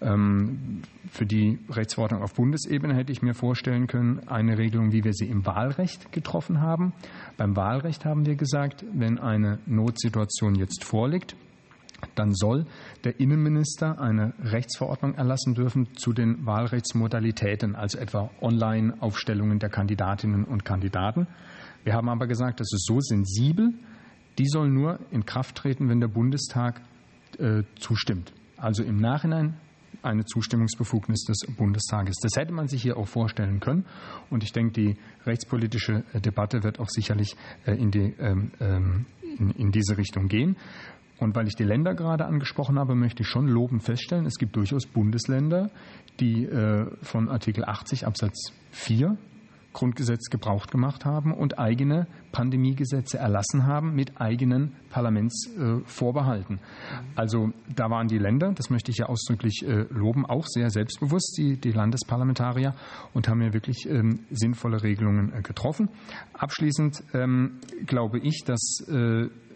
[0.00, 5.12] Ähm, für die Rechtsverordnung auf Bundesebene hätte ich mir vorstellen können, eine Regelung, wie wir
[5.12, 6.92] sie im Wahlrecht getroffen haben.
[7.36, 11.36] Beim Wahlrecht haben wir gesagt, wenn eine Notsituation jetzt vorliegt,
[12.14, 12.66] dann soll
[13.04, 20.64] der Innenminister eine Rechtsverordnung erlassen dürfen zu den Wahlrechtsmodalitäten, also etwa Online-Aufstellungen der Kandidatinnen und
[20.64, 21.26] Kandidaten.
[21.84, 23.72] Wir haben aber gesagt, das ist so sensibel,
[24.38, 26.80] die soll nur in Kraft treten, wenn der Bundestag
[27.38, 28.32] äh, zustimmt.
[28.56, 29.56] Also im Nachhinein
[30.02, 32.16] eine Zustimmungsbefugnis des Bundestages.
[32.22, 33.84] Das hätte man sich hier auch vorstellen können.
[34.30, 34.96] Und ich denke, die
[35.26, 37.36] rechtspolitische Debatte wird auch sicherlich
[37.66, 39.06] äh, in, die, ähm, ähm,
[39.38, 40.56] in, in diese Richtung gehen.
[41.22, 44.56] Und weil ich die Länder gerade angesprochen habe, möchte ich schon lobend feststellen, es gibt
[44.56, 45.70] durchaus Bundesländer,
[46.18, 49.16] die äh, von Artikel 80 Absatz 4
[49.72, 56.60] Grundgesetz gebraucht gemacht haben und eigene Pandemiegesetze erlassen haben mit eigenen Parlamentsvorbehalten.
[57.14, 61.36] Also da waren die Länder, das möchte ich ja ausdrücklich äh, loben, auch sehr selbstbewusst,
[61.38, 62.74] die, die Landesparlamentarier,
[63.14, 65.88] und haben ja wirklich ähm, sinnvolle Regelungen äh, getroffen.
[66.34, 68.84] Abschließend ähm, glaube ich, dass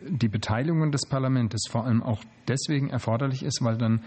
[0.08, 4.02] die Beteiligung des Parlaments vor allem auch deswegen erforderlich ist, weil dann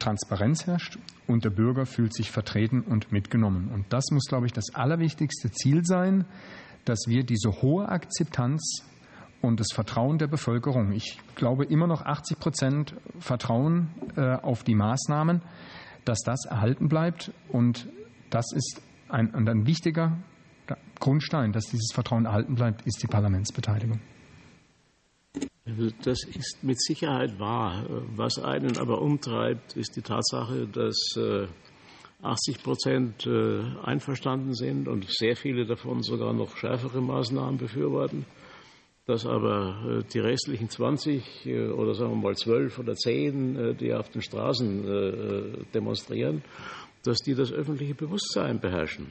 [0.00, 0.98] Transparenz herrscht
[1.28, 3.70] und der Bürger fühlt sich vertreten und mitgenommen.
[3.72, 6.24] Und das muss, glaube ich, das allerwichtigste Ziel sein,
[6.84, 8.84] dass wir diese hohe Akzeptanz
[9.42, 14.74] und das Vertrauen der Bevölkerung, ich glaube immer noch 80 Prozent Vertrauen äh, auf die
[14.74, 15.42] Maßnahmen,
[16.04, 17.32] dass das erhalten bleibt.
[17.48, 17.88] Und
[18.30, 20.18] das ist ein, ein wichtiger
[20.98, 24.00] Grundstein, dass dieses Vertrauen erhalten bleibt, ist die Parlamentsbeteiligung.
[26.02, 27.84] Das ist mit Sicherheit wahr.
[28.16, 31.18] Was einen aber umtreibt, ist die Tatsache, dass
[32.22, 38.26] 80 äh, Prozent äh, einverstanden sind und sehr viele davon sogar noch schärfere Maßnahmen befürworten,
[39.06, 44.08] dass aber äh, die restlichen 20 oder sagen wir mal 12 oder 10, die auf
[44.10, 46.42] den Straßen demonstrieren,
[47.04, 49.06] dass die das öffentliche Bewusstsein beherrschen.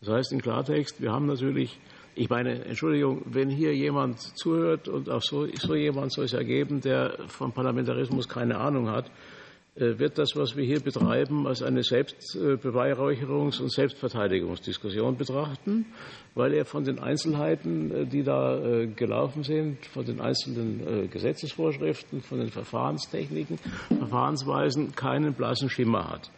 [0.00, 1.78] Das heißt in Klartext, wir haben natürlich
[2.16, 6.80] ich meine, Entschuldigung, wenn hier jemand zuhört und auch so, so jemand soll es ergeben,
[6.80, 9.10] der vom Parlamentarismus keine Ahnung hat,
[9.76, 15.84] äh, wird das, was wir hier betreiben, als eine Selbstbeweihräucherungs- und Selbstverteidigungsdiskussion betrachten,
[16.34, 22.22] weil er von den Einzelheiten, äh, die da äh, gelaufen sind, von den einzelnen Gesetzesvorschriften,
[22.22, 23.58] von den Verfahrenstechniken,
[23.98, 26.30] Verfahrensweisen keinen blassen Schimmer hat.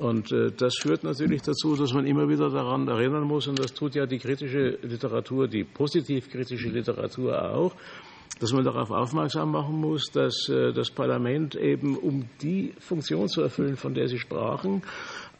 [0.00, 3.74] Und äh, das führt natürlich dazu, dass man immer wieder daran erinnern muss, und das
[3.74, 7.74] tut ja die kritische Literatur, die positiv kritische Literatur auch,
[8.40, 13.42] dass man darauf aufmerksam machen muss, dass äh, das Parlament eben, um die Funktion zu
[13.42, 14.80] erfüllen, von der Sie sprachen,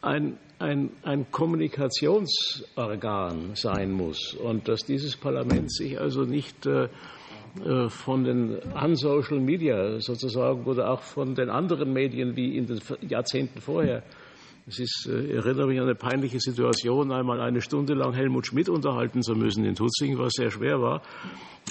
[0.03, 4.35] ein, ein, ein Kommunikationsorgan sein muss.
[4.35, 6.87] Und dass dieses Parlament sich also nicht äh,
[7.87, 13.59] von den Unsocial Media sozusagen oder auch von den anderen Medien wie in den Jahrzehnten
[13.59, 14.03] vorher
[14.67, 18.69] es ist, äh, erinnere mich an eine peinliche Situation, einmal eine Stunde lang Helmut Schmidt
[18.69, 21.01] unterhalten zu müssen in Tutzing, was sehr schwer war.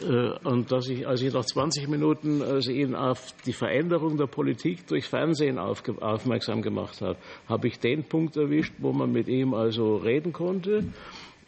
[0.03, 4.27] Äh, und dass ich, als ich nach 20 Minuten also ihn auf die Veränderung der
[4.27, 7.19] Politik durch Fernsehen aufmerksam gemacht habe,
[7.49, 10.85] habe ich den Punkt erwischt, wo man mit ihm also reden konnte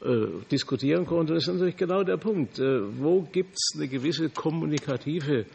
[0.05, 1.34] äh, diskutieren konnte.
[1.34, 2.59] Das ist natürlich genau der Punkt.
[2.59, 5.47] Wo gibt es eine gewisse kommunikative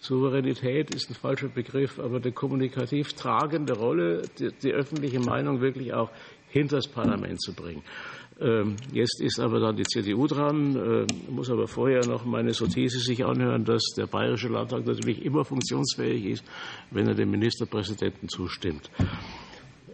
[0.00, 5.92] Souveränität ist ein falscher Begriff, aber eine kommunikativ tragende Rolle, die, die öffentliche Meinung wirklich
[5.92, 6.10] auch
[6.48, 7.82] hinter das Parlament zu bringen.
[8.40, 12.98] Ähm, jetzt ist aber dann die CDU dran, äh, muss aber vorher noch meine Sothese
[12.98, 16.44] sich anhören, dass der Bayerische Landtag natürlich immer funktionsfähig ist,
[16.90, 18.90] wenn er dem Ministerpräsidenten zustimmt.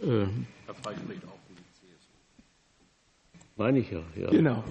[0.00, 0.26] Äh,
[0.66, 1.35] Herr Frey spricht auch
[3.58, 4.28] Meine ich ja, ja.
[4.28, 4.62] Genau.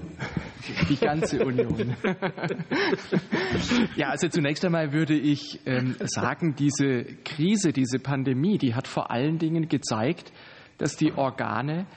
[0.89, 1.95] Die ganze Union.
[3.95, 9.09] ja, also zunächst einmal würde ich ähm, sagen, diese Krise, diese Pandemie, die hat vor
[9.09, 10.31] allen Dingen gezeigt,
[10.77, 11.87] dass die Organe,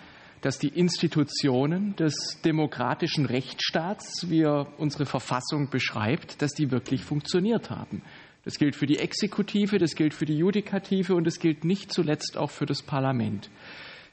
[0.40, 7.68] dass die Institutionen des demokratischen Rechtsstaats, wie er unsere Verfassung beschreibt, dass die wirklich funktioniert
[7.68, 8.00] haben.
[8.44, 12.38] Das gilt für die Exekutive, das gilt für die Judikative und es gilt nicht zuletzt
[12.38, 13.50] auch für das Parlament.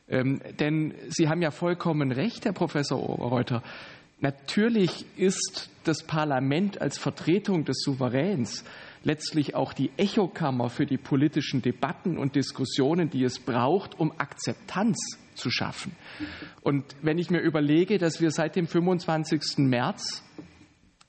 [0.08, 3.64] Ähm, denn Sie haben ja vollkommen recht, Herr Professor Oberreuter.
[4.22, 8.64] Natürlich ist das Parlament als Vertretung des Souveräns
[9.04, 14.98] letztlich auch die Echokammer für die politischen Debatten und Diskussionen, die es braucht, um Akzeptanz
[15.36, 15.96] zu schaffen.
[16.62, 19.60] Und wenn ich mir überlege, dass wir seit dem 25.
[19.60, 20.24] März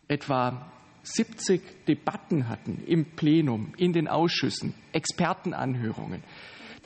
[0.09, 0.70] etwa
[1.03, 6.22] 70 Debatten hatten im Plenum, in den Ausschüssen, Expertenanhörungen,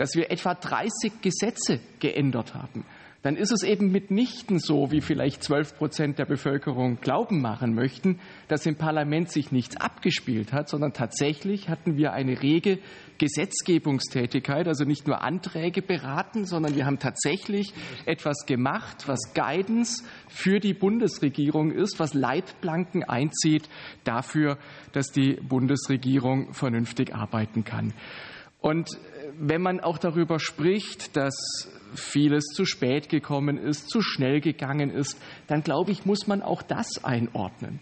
[0.01, 2.87] dass wir etwa 30 Gesetze geändert haben,
[3.21, 8.19] dann ist es eben mitnichten so, wie vielleicht 12 Prozent der Bevölkerung glauben machen möchten,
[8.49, 12.79] dass im Parlament sich nichts abgespielt hat, sondern tatsächlich hatten wir eine rege
[13.19, 17.75] Gesetzgebungstätigkeit, also nicht nur Anträge beraten, sondern wir haben tatsächlich
[18.07, 23.69] etwas gemacht, was Guidance für die Bundesregierung ist, was Leitplanken einzieht
[24.05, 24.57] dafür,
[24.93, 27.93] dass die Bundesregierung vernünftig arbeiten kann.
[28.61, 28.99] Und
[29.43, 31.35] wenn man auch darüber spricht, dass
[31.95, 36.61] vieles zu spät gekommen ist, zu schnell gegangen ist, dann glaube ich, muss man auch
[36.63, 37.81] das einordnen.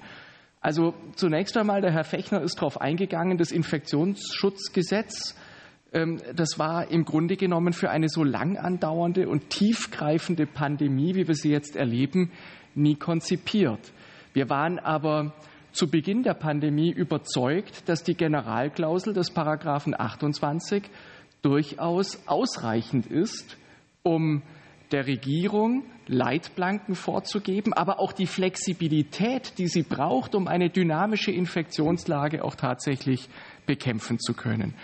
[0.60, 5.36] Also zunächst einmal, der Herr Fechner ist darauf eingegangen, das Infektionsschutzgesetz,
[5.92, 11.26] ähm, das war im Grunde genommen für eine so lang andauernde und tiefgreifende Pandemie, wie
[11.26, 12.30] wir sie jetzt erleben,
[12.76, 13.92] nie konzipiert.
[14.32, 15.32] Wir waren aber
[15.72, 20.84] zu Beginn der Pandemie überzeugt, dass die Generalklausel des Paragraphen 28
[21.42, 23.56] durchaus ausreichend ist,
[24.02, 24.42] um
[24.92, 32.42] der Regierung Leitplanken vorzugeben, aber auch die Flexibilität, die sie braucht, um eine dynamische Infektionslage
[32.42, 33.28] auch tatsächlich
[33.66, 34.74] bekämpfen zu können.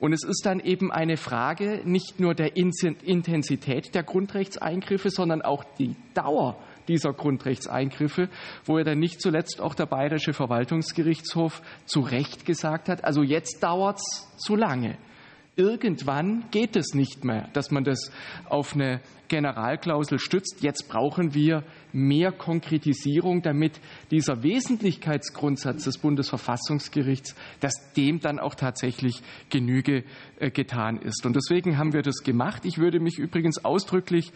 [0.00, 5.62] Und es ist dann eben eine Frage nicht nur der Intensität der Grundrechtseingriffe, sondern auch
[5.78, 6.58] die Dauer
[6.88, 8.28] dieser Grundrechtseingriffe,
[8.64, 13.62] wo er dann nicht zuletzt auch der Bayerische Verwaltungsgerichtshof zu Recht gesagt hat, also jetzt
[13.62, 14.98] dauert es zu lange.
[15.54, 18.10] Irgendwann geht es nicht mehr, dass man das
[18.48, 20.62] auf eine Generalklausel stützt.
[20.62, 23.78] Jetzt brauchen wir mehr Konkretisierung, damit
[24.10, 30.04] dieser Wesentlichkeitsgrundsatz des Bundesverfassungsgerichts, dass dem dann auch tatsächlich Genüge
[30.38, 31.26] äh, getan ist.
[31.26, 32.64] Und deswegen haben wir das gemacht.
[32.64, 34.32] Ich würde mich übrigens ausdrücklich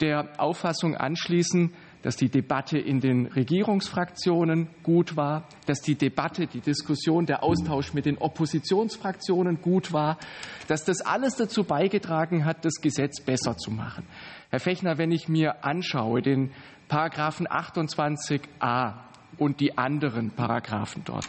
[0.00, 1.72] der Auffassung anschließen,
[2.02, 7.92] dass die Debatte in den Regierungsfraktionen gut war, dass die Debatte, die Diskussion, der Austausch
[7.92, 10.18] mit den Oppositionsfraktionen gut war,
[10.66, 14.06] dass das alles dazu beigetragen hat, das Gesetz besser zu machen.
[14.50, 16.52] Herr Fechner, wenn ich mir anschaue, den
[16.88, 18.94] Paragraphen 28a
[19.38, 21.28] und die anderen Paragraphen dort,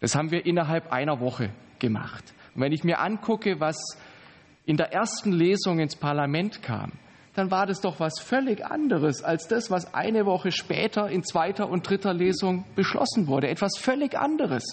[0.00, 2.32] das haben wir innerhalb einer Woche gemacht.
[2.54, 3.76] Und wenn ich mir angucke, was
[4.64, 6.92] in der ersten Lesung ins Parlament kam,
[7.36, 11.68] dann war das doch was völlig anderes als das, was eine Woche später in zweiter
[11.68, 13.48] und dritter Lesung beschlossen wurde.
[13.48, 14.64] Etwas völlig anderes.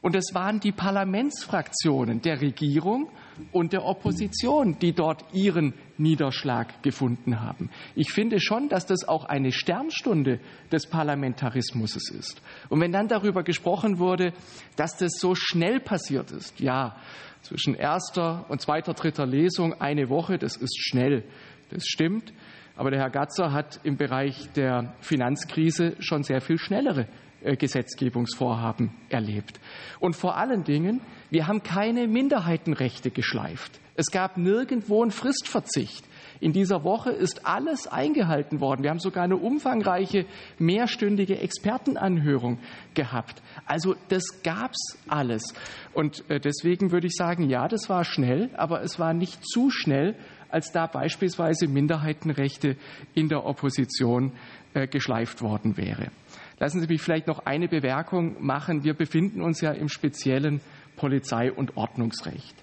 [0.00, 3.08] Und es waren die Parlamentsfraktionen der Regierung
[3.52, 7.70] und der Opposition, die dort ihren Niederschlag gefunden haben.
[7.94, 10.40] Ich finde schon, dass das auch eine Sternstunde
[10.72, 12.42] des Parlamentarismus ist.
[12.68, 14.32] Und wenn dann darüber gesprochen wurde,
[14.74, 16.96] dass das so schnell passiert ist, ja,
[17.42, 21.24] zwischen erster und zweiter, dritter Lesung eine Woche, das ist schnell.
[21.72, 22.32] Das stimmt.
[22.76, 27.06] Aber der Herr Gatzer hat im Bereich der Finanzkrise schon sehr viel schnellere
[27.42, 29.60] äh, Gesetzgebungsvorhaben erlebt.
[30.00, 31.00] Und vor allen Dingen,
[31.30, 33.80] wir haben keine Minderheitenrechte geschleift.
[33.94, 36.04] Es gab nirgendwo einen Fristverzicht.
[36.40, 38.82] In dieser Woche ist alles eingehalten worden.
[38.82, 40.26] Wir haben sogar eine umfangreiche
[40.58, 42.58] mehrstündige Expertenanhörung
[42.94, 43.42] gehabt.
[43.66, 45.54] Also das gab's alles.
[45.92, 49.70] Und äh, deswegen würde ich sagen, ja, das war schnell, aber es war nicht zu
[49.70, 50.16] schnell,
[50.52, 52.76] als da beispielsweise Minderheitenrechte
[53.14, 54.32] in der Opposition
[54.74, 56.10] äh, geschleift worden wäre.
[56.58, 58.84] Lassen Sie mich vielleicht noch eine Bemerkung machen.
[58.84, 60.60] Wir befinden uns ja im speziellen
[60.96, 62.54] Polizei- und Ordnungsrecht.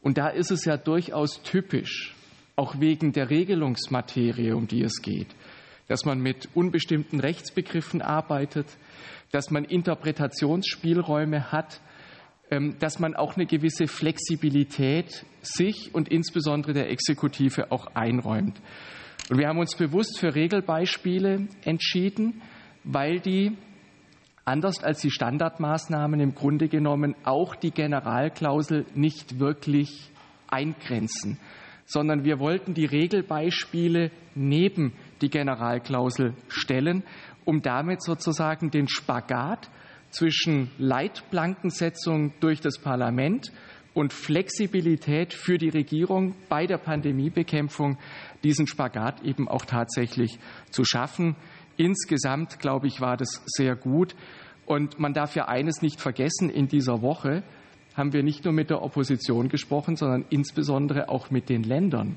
[0.00, 2.14] Und da ist es ja durchaus typisch,
[2.54, 5.28] auch wegen der Regelungsmaterie, um die es geht,
[5.88, 8.66] dass man mit unbestimmten Rechtsbegriffen arbeitet,
[9.32, 11.80] dass man Interpretationsspielräume hat,
[12.78, 18.60] dass man auch eine gewisse Flexibilität sich und insbesondere der Exekutive auch einräumt.
[19.28, 22.42] Und wir haben uns bewusst für Regelbeispiele entschieden,
[22.84, 23.56] weil die
[24.44, 30.12] anders als die Standardmaßnahmen im Grunde genommen auch die Generalklausel nicht wirklich
[30.46, 31.40] eingrenzen,
[31.84, 37.02] sondern wir wollten die Regelbeispiele neben die Generalklausel stellen,
[37.44, 39.68] um damit sozusagen den Spagat
[40.16, 43.52] zwischen Leitplankensetzung durch das Parlament
[43.92, 47.98] und Flexibilität für die Regierung bei der Pandemiebekämpfung
[48.42, 50.38] diesen Spagat eben auch tatsächlich
[50.70, 51.36] zu schaffen.
[51.76, 54.14] Insgesamt, glaube ich, war das sehr gut.
[54.64, 57.42] Und man darf ja eines nicht vergessen, in dieser Woche
[57.94, 62.16] haben wir nicht nur mit der Opposition gesprochen, sondern insbesondere auch mit den Ländern,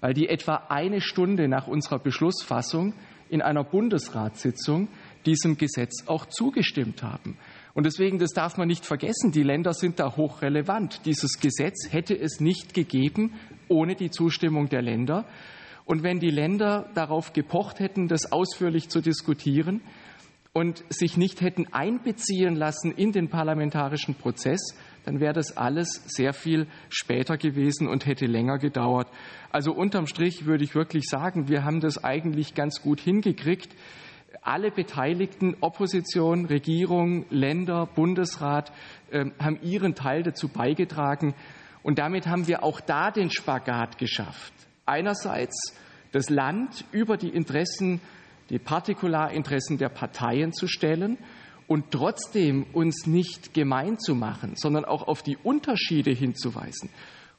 [0.00, 2.94] weil die etwa eine Stunde nach unserer Beschlussfassung
[3.28, 4.88] in einer Bundesratssitzung
[5.26, 7.36] diesem Gesetz auch zugestimmt haben.
[7.74, 11.06] Und deswegen, das darf man nicht vergessen, die Länder sind da hochrelevant.
[11.06, 13.34] Dieses Gesetz hätte es nicht gegeben
[13.68, 15.24] ohne die Zustimmung der Länder.
[15.84, 19.80] Und wenn die Länder darauf gepocht hätten, das ausführlich zu diskutieren
[20.52, 24.60] und sich nicht hätten einbeziehen lassen in den parlamentarischen Prozess,
[25.04, 29.08] dann wäre das alles sehr viel später gewesen und hätte länger gedauert.
[29.50, 33.74] Also unterm Strich würde ich wirklich sagen, wir haben das eigentlich ganz gut hingekriegt
[34.42, 38.72] alle Beteiligten, Opposition, Regierung, Länder, Bundesrat,
[39.12, 41.34] ähm, haben ihren Teil dazu beigetragen.
[41.82, 44.52] Und damit haben wir auch da den Spagat geschafft.
[44.86, 45.74] Einerseits
[46.12, 48.00] das Land über die Interessen,
[48.50, 51.18] die Partikularinteressen der Parteien zu stellen
[51.66, 56.90] und trotzdem uns nicht gemein zu machen, sondern auch auf die Unterschiede hinzuweisen.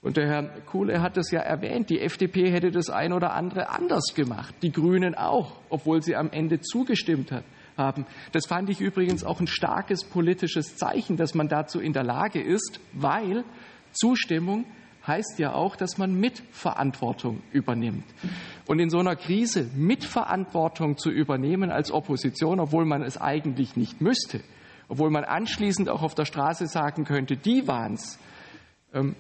[0.03, 3.69] Und der Herr Kuhle hat es ja erwähnt, die FDP hätte das ein oder andere
[3.69, 7.43] anders gemacht, die Grünen auch, obwohl sie am Ende zugestimmt hat,
[7.77, 8.07] haben.
[8.31, 12.41] Das fand ich übrigens auch ein starkes politisches Zeichen, dass man dazu in der Lage
[12.41, 13.43] ist, weil
[13.91, 14.65] Zustimmung
[15.05, 18.05] heißt ja auch, dass man Mitverantwortung übernimmt.
[18.65, 24.01] Und in so einer Krise Mitverantwortung zu übernehmen als Opposition, obwohl man es eigentlich nicht
[24.01, 24.41] müsste,
[24.87, 28.30] obwohl man anschließend auch auf der Straße sagen könnte, die waren es, ähm,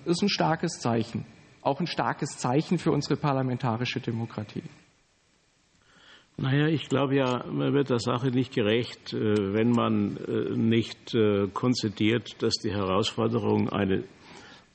[0.05, 1.25] ist ein starkes Zeichen,
[1.61, 4.63] auch ein starkes Zeichen für unsere parlamentarische Demokratie.
[6.37, 11.13] Naja, ich glaube ja, man wird der Sache nicht gerecht, äh, wenn man äh, nicht
[11.13, 14.03] äh, konzidiert, dass die Herausforderung eine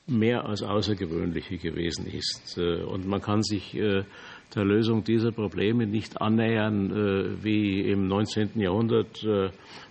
[0.09, 2.57] mehr als außergewöhnliche gewesen ist.
[2.57, 8.57] Und man kann sich der Lösung dieser Probleme nicht annähern wie im 19.
[8.57, 9.21] Jahrhundert,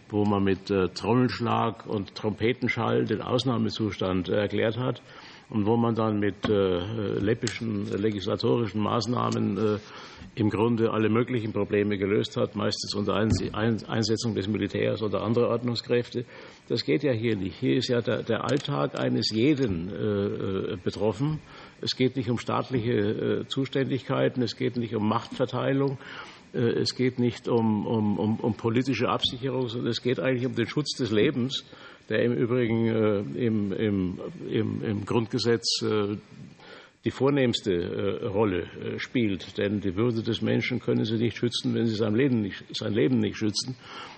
[0.09, 5.03] wo man mit äh, Trommelschlag und Trompetenschall den Ausnahmezustand erklärt hat
[5.49, 6.79] und wo man dann mit äh,
[7.19, 9.79] läppischen legislatorischen Maßnahmen äh,
[10.35, 16.27] im Grunde alle möglichen Probleme gelöst hat, meistens unter Einsetzung des Militärs oder anderer Ordnungskräfte.
[16.69, 17.59] Das geht ja hier nicht.
[17.59, 21.41] Hier ist ja der, Alltag eines jeden äh, betroffen.
[21.81, 27.19] Es geht nicht um staatliche äh, Zuständigkeiten, es geht nicht um Machtverteilung, äh, es geht
[27.19, 31.11] nicht um, um, um, um, politische Absicherung, sondern es geht eigentlich um den Schutz des
[31.11, 31.65] Lebens,
[32.09, 36.17] der im Übrigen äh, im, im, im, im, Grundgesetz äh,
[37.05, 39.59] die vornehmste äh, Rolle äh, spielt.
[39.59, 42.93] Denn die Würde des Menschen können Sie nicht schützen, wenn Sie sein Leben nicht, sein
[42.93, 43.77] Leben nicht schützen.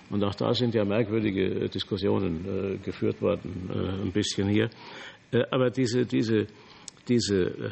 [0.09, 3.69] Und auch da sind ja merkwürdige äh, Diskussionen geführt worden,
[4.03, 4.69] ein bisschen hier.
[5.51, 6.47] Aber diese, diese,
[7.07, 7.71] diese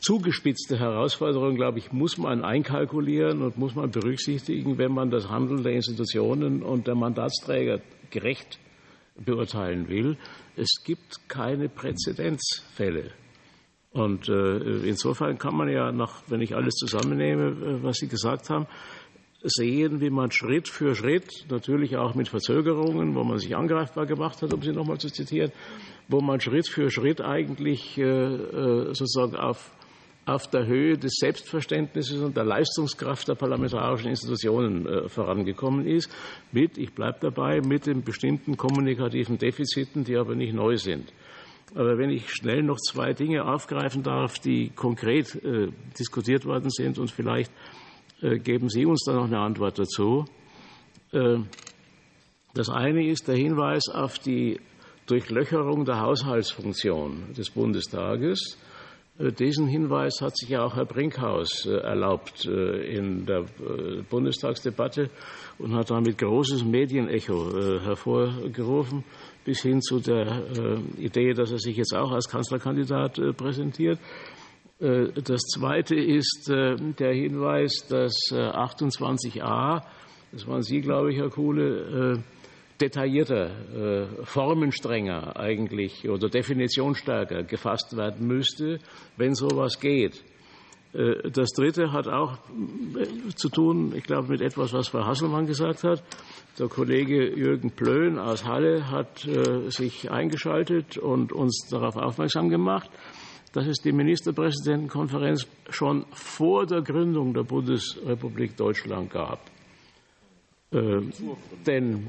[0.00, 5.62] zugespitzte Herausforderung, glaube ich, muss man einkalkulieren und muss man berücksichtigen, wenn man das Handeln
[5.62, 7.80] der Institutionen und der Mandatsträger
[8.10, 8.58] gerecht
[9.16, 10.16] beurteilen will.
[10.56, 13.12] Es gibt keine Präzedenzfälle.
[13.92, 18.48] Und äh, insofern kann man ja noch, wenn ich alles zusammennehme, äh, was Sie gesagt
[18.48, 18.66] haben,
[19.42, 24.42] sehen, wie man Schritt für Schritt, natürlich auch mit Verzögerungen, wo man sich angreifbar gemacht
[24.42, 25.50] hat, um Sie noch nochmal zu zitieren,
[26.08, 28.36] wo man Schritt für Schritt eigentlich äh,
[28.92, 29.72] sozusagen auf
[30.34, 36.10] auf der Höhe des Selbstverständnisses und der Leistungskraft der parlamentarischen Institutionen äh, vorangekommen ist,
[36.52, 41.12] mit, ich bleibe dabei, mit den bestimmten kommunikativen Defiziten, die aber nicht neu sind.
[41.74, 45.68] Aber wenn ich schnell noch zwei Dinge aufgreifen darf, die konkret äh,
[45.98, 47.52] diskutiert worden sind und vielleicht
[48.22, 50.24] äh, geben Sie uns da noch eine Antwort dazu.
[51.12, 51.38] Äh,
[52.54, 54.60] das eine ist der Hinweis auf die
[55.06, 58.58] Durchlöcherung der Haushaltsfunktion des Bundestages
[59.38, 63.44] diesen Hinweis hat sich ja auch Herr Brinkhaus äh, erlaubt äh, in der
[64.08, 65.10] Bundestagsdebatte
[65.58, 67.52] und hat damit großes Medienecho
[67.82, 69.04] hervorgerufen,
[69.44, 73.98] bis hin zu der Idee, dass er sich jetzt auch als Kanzlerkandidat präsentiert.
[74.78, 79.82] Das Zweite ist der Hinweis, dass 28a,
[80.32, 82.22] das waren Sie, glaube ich, Herr Kuhle,
[82.80, 88.78] detaillierter, äh, formenstrenger eigentlich oder definitionsstärker gefasst werden müsste,
[89.16, 90.24] wenn sowas geht.
[90.92, 92.38] Äh, das Dritte hat auch
[92.96, 96.02] äh, zu tun, ich glaube, mit etwas, was Frau Hasselmann gesagt hat.
[96.58, 99.26] Der Kollege Jürgen Plön aus Halle hat
[99.68, 102.90] sich eingeschaltet und uns darauf aufmerksam gemacht,
[103.52, 109.40] dass es die Ministerpräsidentenkonferenz schon vor der Gründung der Bundesrepublik Deutschland gab.
[110.72, 111.00] Äh,
[111.66, 112.06] denn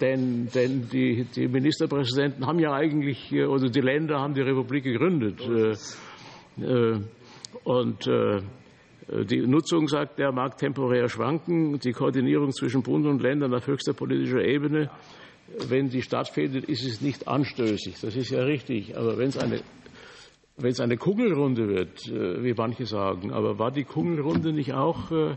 [0.00, 5.40] denn, denn die, die, Ministerpräsidenten haben ja eigentlich, oder die Länder haben die Republik gegründet.
[5.40, 7.00] Äh, äh,
[7.64, 8.40] und äh,
[9.24, 11.78] die Nutzung, sagt er, mag temporär schwanken.
[11.80, 14.90] Die Koordinierung zwischen Bund und Ländern auf höchster politischer Ebene,
[15.68, 18.00] wenn die stattfindet, ist es nicht anstößig.
[18.00, 18.96] Das ist ja richtig.
[18.96, 19.60] Aber wenn es eine
[20.62, 23.32] wenn es eine Kugelrunde wird, äh, wie manche sagen.
[23.32, 25.36] Aber war die Kugelrunde nicht auch, äh,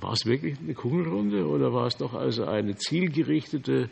[0.00, 3.90] war es wirklich eine Kugelrunde oder war es doch also eine zielgerichtete,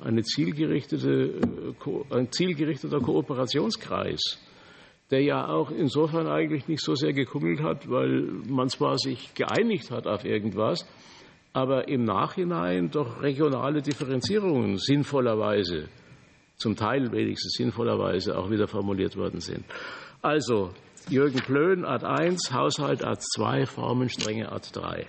[0.00, 1.40] eine zielgerichtete,
[1.80, 4.38] äh, ein zielgerichteter Kooperationskreis,
[5.10, 9.90] der ja auch insofern eigentlich nicht so sehr gekungelt hat, weil man zwar sich geeinigt
[9.90, 10.86] hat auf irgendwas,
[11.52, 15.88] aber im Nachhinein doch regionale Differenzierungen sinnvollerweise
[16.56, 19.64] zum Teil wenigstens sinnvollerweise auch wieder formuliert worden sind.
[20.22, 20.70] Also
[21.08, 25.06] Jürgen Plön Art 1, Haushalt Art 2, Formenstrenge Art 3.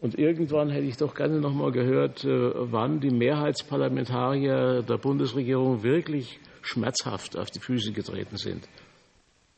[0.00, 5.82] Und irgendwann hätte ich doch gerne noch mal gehört, äh, wann die Mehrheitsparlamentarier der Bundesregierung
[5.82, 8.68] wirklich schmerzhaft auf die Füße getreten sind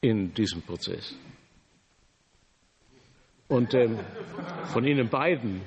[0.00, 1.14] in diesem Prozess.
[3.48, 3.98] Und ähm,
[4.72, 5.62] von Ihnen beiden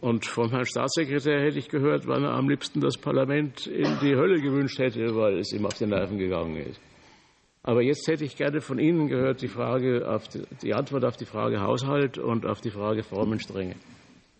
[0.00, 4.14] und vom Herrn Staatssekretär hätte ich gehört, wann er am liebsten das Parlament in die
[4.14, 6.80] Hölle gewünscht hätte, weil es ihm auf die Nerven gegangen ist.
[7.66, 11.16] Aber jetzt hätte ich gerne von Ihnen gehört die, Frage auf die, die Antwort auf
[11.16, 13.74] die Frage Haushalt und auf die Frage Formenstrenge.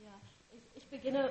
[0.04, 0.12] Ja,
[0.76, 1.28] ich beginne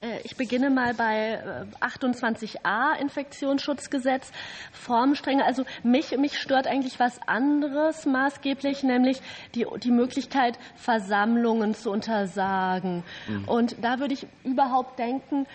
[0.00, 1.42] äh, ich beginne mal bei
[1.80, 4.32] 28a äh, Infektionsschutzgesetz,
[4.72, 5.44] Formstrenge.
[5.44, 9.20] Also mich, mich stört eigentlich was anderes maßgeblich, nämlich
[9.54, 13.02] die, die Möglichkeit, Versammlungen zu untersagen.
[13.28, 13.44] Mhm.
[13.48, 15.46] Und da würde ich überhaupt denken,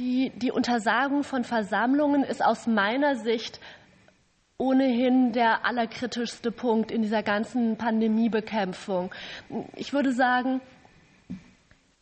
[0.00, 3.60] die, die Untersagung von Versammlungen ist aus meiner Sicht
[4.56, 9.10] ohnehin der allerkritischste Punkt in dieser ganzen Pandemiebekämpfung.
[9.76, 10.60] Ich würde sagen,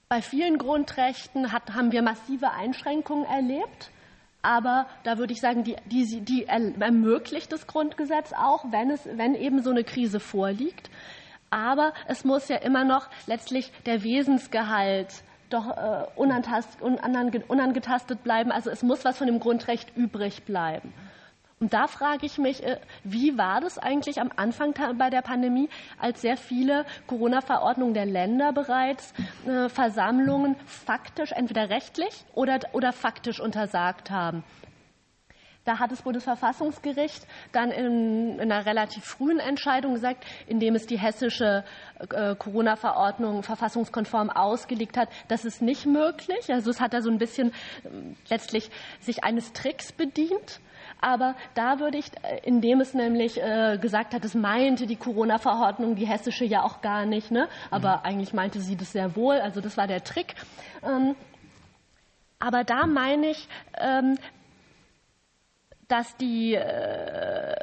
[0.08, 3.90] bei vielen Grundrechten hat, haben wir massive Einschränkungen erlebt.
[4.42, 9.34] Aber da würde ich sagen, die, die, die ermöglicht das Grundgesetz auch, wenn, es, wenn
[9.34, 10.88] eben so eine Krise vorliegt.
[11.50, 18.52] Aber es muss ja immer noch letztlich der Wesensgehalt doch äh, unangetastet bleiben.
[18.52, 20.92] Also es muss was von dem Grundrecht übrig bleiben.
[21.60, 25.68] Und da frage ich mich, äh, wie war das eigentlich am Anfang bei der Pandemie,
[25.98, 29.12] als sehr viele Corona-Verordnungen der Länder bereits
[29.46, 34.44] äh, Versammlungen faktisch entweder rechtlich oder, oder faktisch untersagt haben?
[35.64, 40.98] Da hat das Bundesverfassungsgericht dann in, in, einer relativ frühen Entscheidung gesagt, indem es die
[40.98, 41.64] hessische
[42.10, 46.50] äh, Corona-Verordnung verfassungskonform ausgelegt hat, das ist nicht möglich.
[46.52, 47.88] Also es hat da so ein bisschen äh,
[48.30, 50.60] letztlich sich eines Tricks bedient.
[51.00, 55.94] Aber da würde ich, äh, indem es nämlich äh, gesagt hat, es meinte die Corona-Verordnung,
[55.94, 57.48] die hessische ja auch gar nicht, ne?
[57.70, 58.04] aber mhm.
[58.04, 60.34] eigentlich meinte sie das sehr wohl, also das war der Trick.
[60.82, 61.14] Ähm,
[62.40, 63.48] aber da meine ich,
[63.78, 64.16] ähm,
[65.88, 67.56] dass die, äh,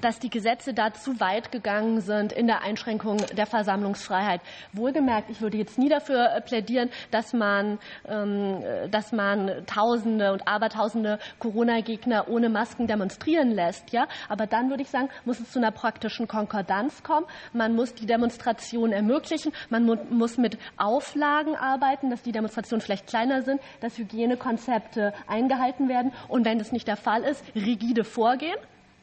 [0.00, 4.40] dass die Gesetze da zu weit gegangen sind in der Einschränkung der Versammlungsfreiheit.
[4.72, 10.46] Wohlgemerkt, ich würde jetzt nie dafür äh, plädieren, dass man, ähm, dass man Tausende und
[10.46, 13.92] Abertausende Corona-Gegner ohne Masken demonstrieren lässt.
[13.92, 14.06] Ja?
[14.28, 17.26] Aber dann würde ich sagen, muss es zu einer praktischen Konkordanz kommen.
[17.52, 19.52] Man muss die Demonstration ermöglichen.
[19.70, 26.12] Man muss mit Auflagen arbeiten, dass die Demonstrationen vielleicht kleiner sind, dass Hygienekonzepte eingehalten werden.
[26.28, 28.56] Und wenn das nicht der Fall ist, rigide vorgehen,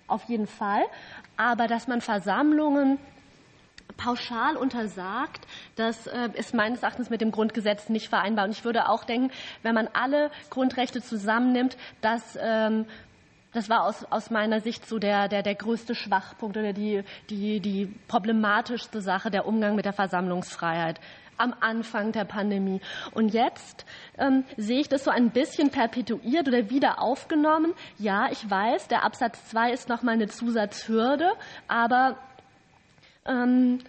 [0.08, 0.84] auf jeden Fall,
[1.38, 3.00] aber dass man Versammlungen
[3.98, 5.46] pauschal untersagt,
[5.76, 8.46] das äh, ist meines Erachtens mit dem Grundgesetz nicht vereinbar.
[8.46, 9.32] Und ich würde auch denken,
[9.64, 12.86] wenn man alle Grundrechte zusammennimmt, dass ähm,
[13.54, 17.62] das war aus, aus meiner Sicht so der, der, der größte Schwachpunkt oder die, die,
[17.62, 21.00] die problematischste Sache, der Umgang mit der Versammlungsfreiheit
[21.38, 22.82] am Anfang der Pandemie.
[23.14, 23.86] Und jetzt
[24.18, 27.74] ähm, sehe ich das so ein bisschen perpetuiert oder wieder aufgenommen.
[27.98, 31.32] Ja, ich weiß, der Absatz 2 ist nochmal eine Zusatzhürde,
[31.68, 32.18] aber
[33.26, 33.80] ähm,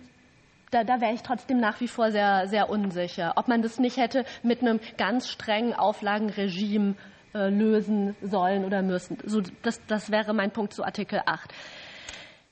[0.71, 3.97] da, da wäre ich trotzdem nach wie vor sehr, sehr unsicher, ob man das nicht
[3.97, 6.95] hätte mit einem ganz strengen Auflagenregime
[7.35, 9.19] äh, lösen sollen oder müssen.
[9.25, 11.53] So, das, das wäre mein Punkt zu Artikel 8.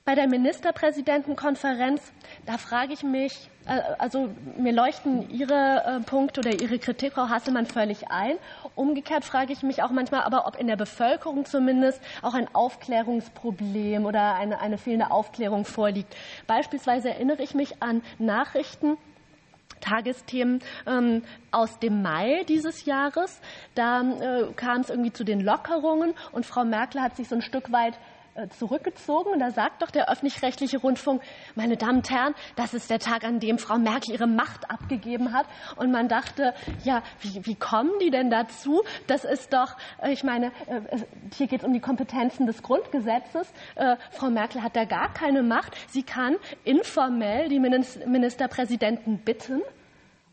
[0.07, 2.13] Bei der Ministerpräsidentenkonferenz,
[2.45, 7.27] da frage ich mich, äh, also mir leuchten Ihre äh, Punkte oder Ihre Kritik, Frau
[7.27, 8.37] Hasselmann, völlig ein.
[8.75, 14.05] Umgekehrt frage ich mich auch manchmal, aber ob in der Bevölkerung zumindest auch ein Aufklärungsproblem
[14.05, 16.15] oder eine, eine fehlende Aufklärung vorliegt.
[16.45, 18.99] Beispielsweise erinnere ich mich an Nachrichten,
[19.81, 23.41] Tagesthemen ähm, aus dem Mai dieses Jahres.
[23.73, 27.41] Da äh, kam es irgendwie zu den Lockerungen und Frau Merkel hat sich so ein
[27.41, 27.97] Stück weit
[28.57, 29.33] zurückgezogen.
[29.33, 31.21] Und da sagt doch der öffentlich-rechtliche Rundfunk,
[31.55, 35.33] meine Damen und Herren, das ist der Tag, an dem Frau Merkel ihre Macht abgegeben
[35.33, 35.45] hat.
[35.77, 36.53] Und man dachte,
[36.83, 38.83] ja, wie, wie kommen die denn dazu?
[39.07, 40.81] Das ist doch, äh, ich meine, äh,
[41.35, 43.51] hier geht es um die Kompetenzen des Grundgesetzes.
[44.11, 45.73] Frau Merkel hat da gar keine Macht.
[45.89, 49.61] Sie kann informell die Ministerpräsidenten bitten,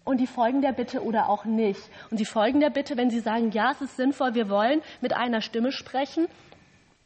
[0.05, 1.81] und die folgen der Bitte oder auch nicht.
[2.11, 5.13] Und sie folgen der Bitte, wenn sie sagen, ja, es ist sinnvoll, wir wollen mit
[5.13, 6.27] einer Stimme sprechen,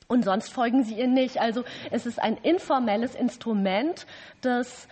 [0.09, 1.41] und sonst folgen sie ihr nicht.
[1.41, 4.07] Also es ist ein informelles Instrument,
[4.41, 4.89] das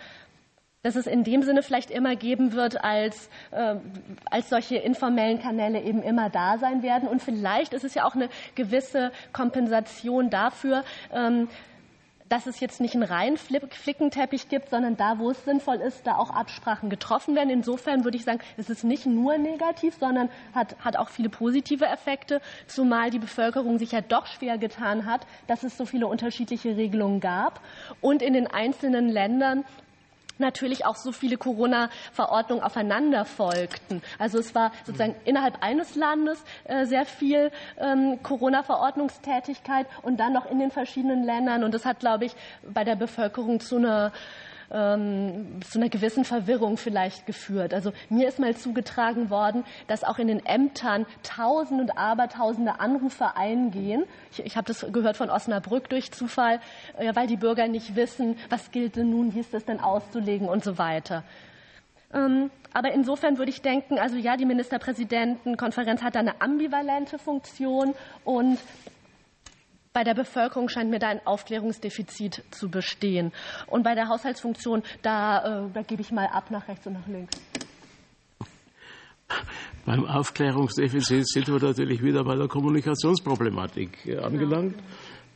[0.85, 3.77] das es in dem Sinne vielleicht immer geben wird, als, äh,
[4.29, 7.09] als solche informellen Kanäle eben immer da sein werden.
[7.09, 11.47] Und vielleicht ist es ja auch eine gewisse Kompensation dafür, ähm,
[12.29, 16.17] dass es jetzt nicht einen reinen Flickenteppich gibt, sondern da, wo es sinnvoll ist, da
[16.17, 17.49] auch Absprachen getroffen werden.
[17.49, 21.85] Insofern würde ich sagen, es ist nicht nur negativ, sondern hat, hat auch viele positive
[21.85, 26.75] Effekte, zumal die Bevölkerung sich ja doch schwer getan hat, dass es so viele unterschiedliche
[26.75, 27.61] Regelungen gab
[28.01, 29.63] und in den einzelnen Ländern
[30.37, 34.01] natürlich auch so viele Corona-Verordnungen aufeinander folgten.
[34.19, 40.49] Also es war sozusagen innerhalb eines Landes äh, sehr viel ähm, Corona-Verordnungstätigkeit und dann noch
[40.49, 41.63] in den verschiedenen Ländern.
[41.63, 44.11] Und das hat, glaube ich, bei der Bevölkerung zu einer
[44.71, 47.73] ähm, zu einer gewissen Verwirrung vielleicht geführt.
[47.73, 53.35] Also mir ist mal zugetragen worden, dass auch in den Ämtern Tausende und Abertausende Anrufe
[53.35, 54.03] eingehen.
[54.31, 56.59] Ich, ich habe das gehört von Osnabrück durch Zufall,
[56.97, 60.47] äh, weil die Bürger nicht wissen, was gilt denn nun, wie ist das denn auszulegen
[60.47, 61.23] und so weiter.
[62.13, 67.93] Ähm, aber insofern würde ich denken, also ja, die Ministerpräsidentenkonferenz hat da eine ambivalente Funktion
[68.23, 68.59] und
[69.95, 73.31] bei der Bevölkerung scheint mir da ein Aufklärungsdefizit zu bestehen.
[73.65, 77.07] Und bei der Haushaltsfunktion, da, äh, da gebe ich mal ab nach rechts und nach
[77.07, 77.33] links.
[79.85, 84.75] Beim Aufklärungsdefizit sind wir natürlich wieder bei der Kommunikationsproblematik äh, angelangt.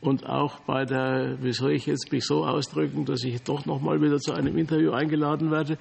[0.02, 3.80] Und auch bei der, wie soll ich jetzt mich so ausdrücken, dass ich doch noch
[3.80, 5.78] mal wieder zu einem Interview eingeladen werde,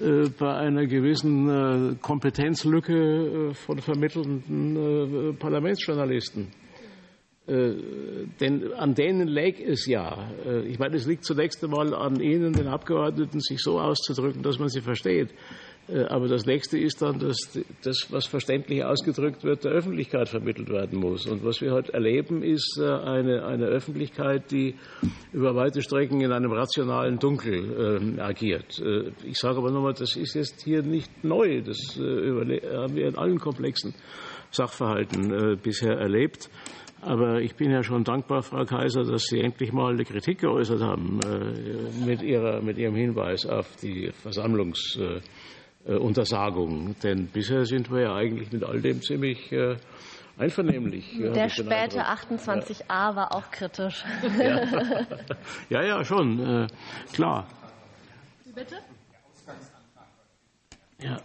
[0.00, 6.63] äh, bei einer gewissen Kompetenzlücke von vermittelnden Parlamentsjournalisten.
[7.46, 7.74] Äh,
[8.40, 10.30] denn an denen läge es ja.
[10.46, 14.58] Äh, ich meine, es liegt zunächst einmal an Ihnen, den Abgeordneten, sich so auszudrücken, dass
[14.58, 15.28] man sie versteht.
[15.86, 17.36] Äh, aber das nächste ist dann, dass
[17.82, 21.26] das, was verständlich ausgedrückt wird, der Öffentlichkeit vermittelt werden muss.
[21.26, 24.76] Und was wir heute erleben, ist eine, eine Öffentlichkeit, die
[25.34, 28.82] über weite Strecken in einem rationalen Dunkel agiert.
[29.24, 31.60] Ich sage aber nochmal, das ist jetzt hier nicht neu.
[31.60, 33.94] Das haben wir in allen komplexen
[34.50, 36.48] Sachverhalten bisher erlebt.
[37.04, 40.80] Aber ich bin ja schon dankbar, Frau Kaiser, dass Sie endlich mal eine Kritik geäußert
[40.80, 41.52] haben äh,
[42.06, 46.96] mit, ihrer, mit Ihrem Hinweis auf die Versammlungsuntersagung.
[47.02, 49.76] Denn bisher sind wir ja eigentlich mit all dem ziemlich äh,
[50.38, 51.18] einvernehmlich.
[51.18, 54.02] Der späte 28a war auch kritisch.
[54.38, 54.62] Ja,
[55.82, 56.68] ja, ja schon, äh,
[57.12, 57.46] klar.
[58.54, 58.76] Bitte?
[61.02, 61.18] Ja.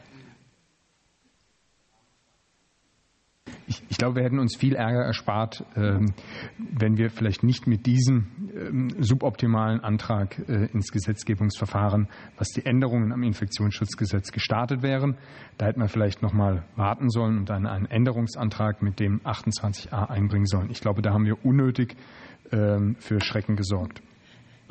[3.70, 6.14] Ich, ich, glaube, wir hätten uns viel Ärger erspart, ähm,
[6.58, 13.12] wenn wir vielleicht nicht mit diesem ähm, suboptimalen Antrag äh, ins Gesetzgebungsverfahren, was die Änderungen
[13.12, 15.18] am Infektionsschutzgesetz gestartet wären.
[15.60, 20.10] Da hätten wir vielleicht noch mal warten sollen und dann einen Änderungsantrag mit dem 28a
[20.10, 20.72] einbringen sollen.
[20.72, 21.96] Ich glaube, da haben wir unnötig
[22.52, 24.02] ähm, für Schrecken gesorgt.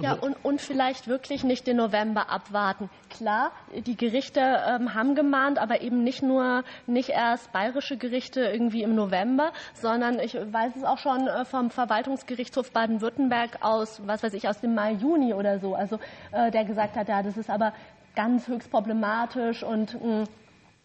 [0.01, 2.89] Ja, und, und vielleicht wirklich nicht den November abwarten.
[3.11, 8.85] Klar, die Gerichte ähm, haben gemahnt, aber eben nicht nur, nicht erst bayerische Gerichte irgendwie
[8.85, 14.35] im November, sondern ich weiß es auch schon äh, vom Verwaltungsgerichtshof Baden-Württemberg aus, was weiß
[14.35, 15.99] ich, aus dem Mai, Juni oder so, also
[16.31, 17.73] äh, der gesagt hat, ja, das ist aber
[18.15, 20.25] ganz höchst problematisch und mh, mm,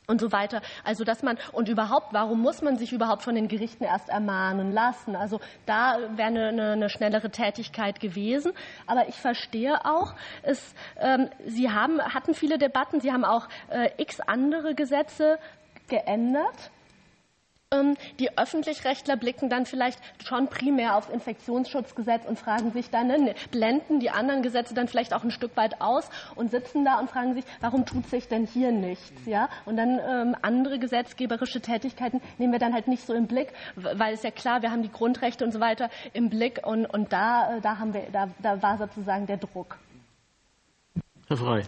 [0.08, 0.62] und so weiter.
[0.84, 4.72] Also dass man und überhaupt, warum muss man sich überhaupt von den Gerichten erst ermahnen
[4.72, 5.16] lassen?
[5.16, 8.54] Also da wäre eine, eine, schnellere Tätigkeit gewesen.
[8.86, 13.90] Aber ich verstehe auch, es, ähm, Sie haben, hatten viele Debatten, Sie haben auch äh,
[13.98, 15.40] x andere Gesetze
[15.88, 16.72] geändert.
[17.74, 23.36] Ähm, die Öffentlich-Rechtler blicken dann vielleicht schon primär aufs Infektionsschutzgesetz und fragen sich dann, ne,
[23.52, 27.10] blenden die anderen Gesetze dann vielleicht auch ein Stück weit aus und sitzen da und
[27.10, 29.26] fragen sich, warum tut sich denn hier nichts?
[29.26, 29.50] Ja?
[29.66, 34.14] Und dann ähm, andere gesetzgeberische Tätigkeiten nehmen wir dann halt nicht so im Blick, weil
[34.14, 37.58] es ja klar, wir haben die Grundrechte und so weiter im Blick und, und da,
[37.58, 39.78] äh, da, haben wir, da, da war sozusagen der Druck.
[41.28, 41.64] Herr Frey.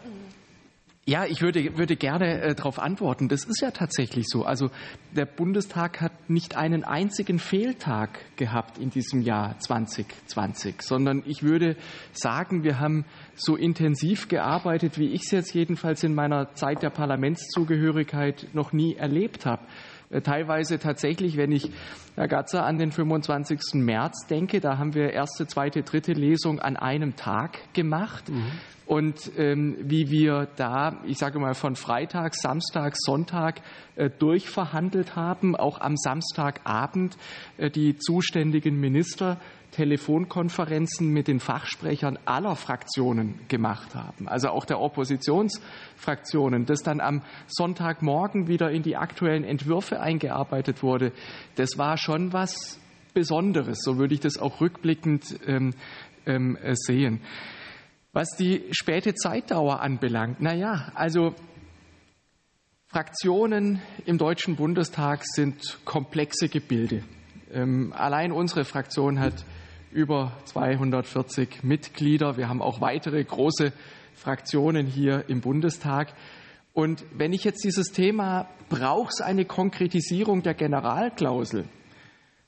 [1.08, 3.28] Ja, ich würde, würde gerne äh, darauf antworten.
[3.28, 4.44] Das ist ja tatsächlich so.
[4.44, 4.72] Also
[5.16, 11.78] der Bundestag hat nicht einen einzigen Fehltag gehabt in diesem Jahr 2020, sondern ich würde
[12.12, 13.06] sagen, wir haben
[13.36, 18.96] so intensiv gearbeitet, wie ich es jetzt jedenfalls in meiner Zeit der Parlamentszugehörigkeit noch nie
[18.96, 19.62] erlebt habe.
[20.10, 21.72] Äh, teilweise tatsächlich, wenn ich,
[22.16, 23.76] Herr Gatzer, an den 25.
[23.76, 28.30] März denke, da haben wir erste, zweite, dritte Lesung an einem Tag gemacht.
[28.30, 28.52] Mhm
[28.86, 33.62] und ähm, wie wir da, ich sage mal, von Freitag, Samstag, Sonntag
[33.96, 37.18] äh, durchverhandelt haben, auch am Samstagabend
[37.58, 39.40] äh, die zuständigen Minister
[39.76, 47.24] Telefonkonferenzen mit den Fachsprechern aller Fraktionen gemacht haben, also auch der Oppositionsfraktionen, das dann am
[47.48, 51.12] Sonntagmorgen wieder in die aktuellen Entwürfe eingearbeitet wurde,
[51.56, 52.80] das war schon was
[53.14, 55.74] Besonderes, so würde ich das auch rückblickend ähm,
[56.26, 57.20] ähm, sehen.
[58.14, 61.36] Was die späte Zeitdauer anbelangt, na ja, also
[62.88, 67.04] Fraktionen im Deutschen Bundestag sind komplexe Gebilde.
[67.52, 69.46] Ähm, allein unsere Fraktion hat
[69.96, 72.36] über 240 Mitglieder.
[72.36, 73.72] Wir haben auch weitere große
[74.14, 76.14] Fraktionen hier im Bundestag.
[76.74, 81.64] Und wenn ich jetzt dieses Thema, braucht es eine Konkretisierung der Generalklausel,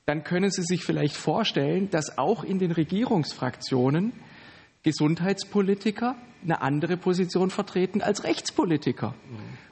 [0.05, 4.11] dann können Sie sich vielleicht vorstellen, dass auch in den Regierungsfraktionen
[4.83, 9.15] Gesundheitspolitiker eine andere Position vertreten als Rechtspolitiker.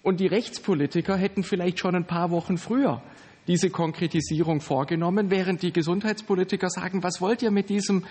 [0.01, 3.01] Und die Rechtspolitiker hätten vielleicht schon ein paar Wochen früher
[3.47, 8.05] diese Konkretisierung vorgenommen, während die Gesundheitspolitiker sagen, was wollt ihr mit, diesem,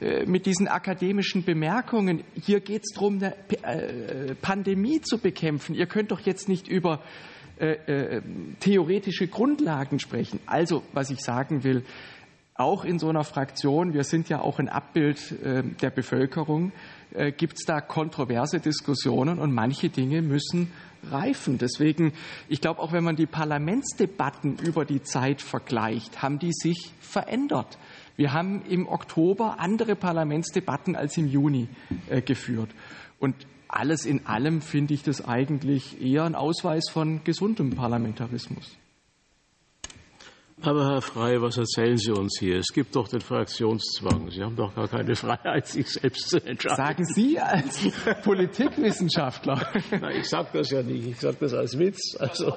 [0.00, 2.24] äh, mit diesen akademischen Bemerkungen?
[2.34, 5.74] Hier geht es darum, eine äh, Pandemie zu bekämpfen.
[5.74, 7.00] Ihr könnt doch jetzt nicht über
[7.58, 8.20] äh,
[8.60, 10.40] theoretische Grundlagen sprechen.
[10.46, 11.84] Also, was ich sagen will,
[12.54, 15.34] auch in so einer Fraktion, wir sind ja auch ein Abbild
[15.80, 16.72] der Bevölkerung,
[17.38, 20.70] gibt es da kontroverse Diskussionen und manche Dinge müssen
[21.08, 21.58] reifen.
[21.58, 22.12] Deswegen,
[22.48, 27.78] ich glaube, auch wenn man die Parlamentsdebatten über die Zeit vergleicht, haben die sich verändert.
[28.16, 31.68] Wir haben im Oktober andere Parlamentsdebatten als im Juni
[32.08, 32.70] äh, geführt.
[33.18, 33.34] Und
[33.68, 38.79] alles in allem finde ich das eigentlich eher ein Ausweis von gesundem Parlamentarismus.
[40.62, 42.58] Aber Herr Frey, was erzählen Sie uns hier?
[42.58, 44.30] Es gibt doch den Fraktionszwang.
[44.30, 46.76] Sie haben doch gar keine Freiheit, sich selbst zu entscheiden.
[46.76, 47.80] Sagen Sie als
[48.24, 49.66] Politikwissenschaftler.
[49.90, 51.06] Na, ich sage das ja nicht.
[51.06, 52.14] Ich sage das als Witz.
[52.18, 52.54] Also.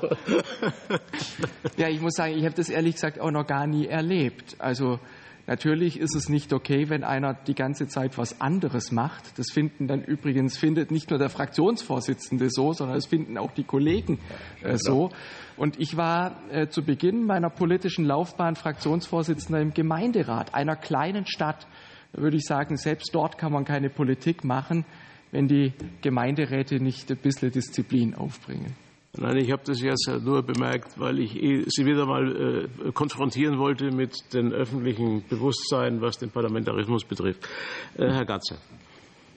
[1.78, 4.56] Ja, ich muss sagen, ich habe das ehrlich gesagt auch noch gar nie erlebt.
[4.60, 5.00] Also
[5.46, 9.38] Natürlich ist es nicht okay, wenn einer die ganze Zeit was anderes macht.
[9.38, 13.66] Das finden dann übrigens findet nicht nur der Fraktionsvorsitzende so, sondern es finden auch die
[13.66, 14.20] Kollegen
[14.62, 15.12] äh, so.
[15.58, 21.68] Und ich war äh, zu Beginn meiner politischen Laufbahn Fraktionsvorsitzender im Gemeinderat einer kleinen Stadt.
[22.14, 24.86] Da würde ich sagen, selbst dort kann man keine Politik machen,
[25.32, 28.76] wenn die Gemeinderäte nicht ein bisschen Disziplin aufbringen.
[29.16, 33.60] Nein, ich habe das jetzt nur bemerkt, weil ich eh Sie wieder mal äh, konfrontieren
[33.60, 37.48] wollte mit dem öffentlichen Bewusstsein, was den Parlamentarismus betrifft.
[37.96, 38.58] Äh, Herr Gatze.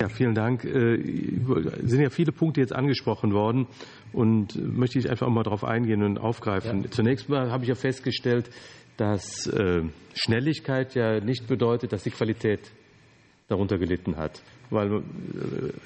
[0.00, 0.64] Ja, vielen Dank.
[0.64, 3.66] Es äh, sind ja viele Punkte jetzt angesprochen worden
[4.14, 6.84] und möchte ich einfach mal darauf eingehen und aufgreifen.
[6.84, 6.90] Ja.
[6.90, 8.48] Zunächst mal habe ich ja festgestellt,
[8.96, 9.50] dass
[10.14, 12.72] Schnelligkeit ja nicht bedeutet, dass die Qualität
[13.48, 14.40] darunter gelitten hat
[14.70, 15.00] weil äh,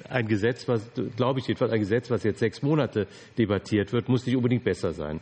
[0.09, 4.25] ein Gesetz, was, glaube ich jedenfalls, ein Gesetz, was jetzt sechs Monate debattiert wird, muss
[4.25, 5.19] nicht unbedingt besser sein.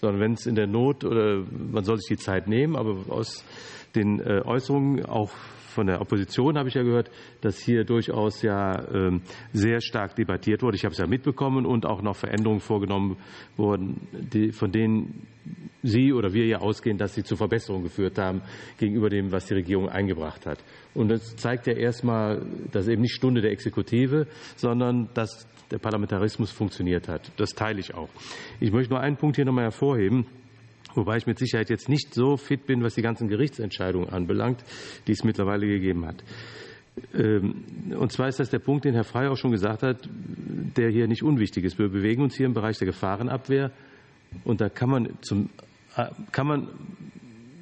[0.00, 3.44] Sondern wenn es in der Not oder man soll sich die Zeit nehmen, aber aus
[3.94, 5.30] den äh, Äußerungen auch
[5.72, 9.22] von der Opposition habe ich ja gehört, dass hier durchaus ja ähm,
[9.52, 10.76] sehr stark debattiert wurde.
[10.76, 13.16] Ich habe es ja mitbekommen und auch noch Veränderungen vorgenommen
[13.56, 14.06] wurden,
[14.52, 15.26] von denen
[15.82, 18.42] Sie oder wir ja ausgehen, dass sie zu Verbesserungen geführt haben
[18.78, 20.58] gegenüber dem, was die Regierung eingebracht hat.
[20.94, 26.52] Und das zeigt ja erstmal, dass eben nicht Stunde der Exekutive, sondern dass der Parlamentarismus
[26.52, 27.32] funktioniert hat.
[27.36, 28.10] Das teile ich auch.
[28.60, 30.26] Ich möchte nur einen Punkt hier nochmal hervorheben
[30.94, 34.64] wobei ich mit Sicherheit jetzt nicht so fit bin, was die ganzen Gerichtsentscheidungen anbelangt,
[35.06, 36.22] die es mittlerweile gegeben hat.
[37.14, 37.64] Ähm,
[37.98, 40.08] und zwar ist das der Punkt, den Herr Frey auch schon gesagt hat,
[40.76, 41.78] der hier nicht unwichtig ist.
[41.78, 43.70] Wir bewegen uns hier im Bereich der Gefahrenabwehr
[44.44, 45.50] und da kann man, zum,
[45.96, 46.68] äh, kann man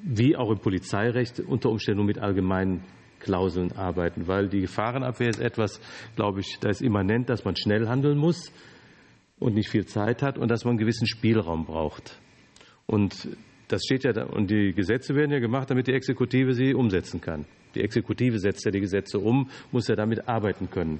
[0.02, 2.82] wie auch im Polizeirecht unter Umständen mit allgemeinen
[3.20, 5.80] Klauseln arbeiten, weil die Gefahrenabwehr ist etwas,
[6.16, 8.50] glaube ich, da ist immanent, dass man schnell handeln muss
[9.38, 12.18] und nicht viel Zeit hat und dass man einen gewissen Spielraum braucht.
[12.90, 13.28] Und
[13.68, 17.44] das steht ja und die Gesetze werden ja gemacht, damit die Exekutive sie umsetzen kann.
[17.76, 20.98] Die Exekutive setzt ja die Gesetze um, muss ja damit arbeiten können.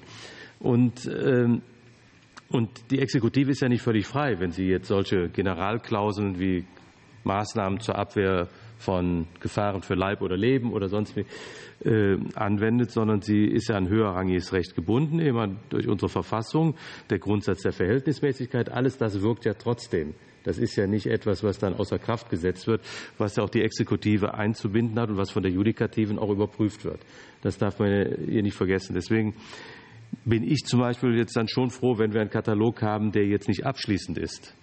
[0.61, 1.63] Und, ähm,
[2.49, 6.65] und die Exekutive ist ja nicht völlig frei, wenn sie jetzt solche Generalklauseln wie
[7.25, 8.47] Maßnahmen zur Abwehr
[8.79, 11.27] von Gefahren für Leib oder Leben oder sonst wie
[11.85, 16.77] äh, anwendet, sondern sie ist ja an höherrangiges Recht gebunden, immer durch unsere Verfassung,
[17.11, 18.71] der Grundsatz der Verhältnismäßigkeit.
[18.71, 20.15] Alles das wirkt ja trotzdem.
[20.45, 22.83] Das ist ja nicht etwas, was dann außer Kraft gesetzt wird,
[23.19, 27.01] was ja auch die Exekutive einzubinden hat und was von der Judikativen auch überprüft wird.
[27.43, 28.95] Das darf man hier nicht vergessen.
[28.95, 29.35] Deswegen
[30.25, 33.49] bin ich zum Beispiel jetzt dann schon froh, wenn wir einen Katalog haben, der jetzt
[33.49, 34.55] nicht abschließend ist.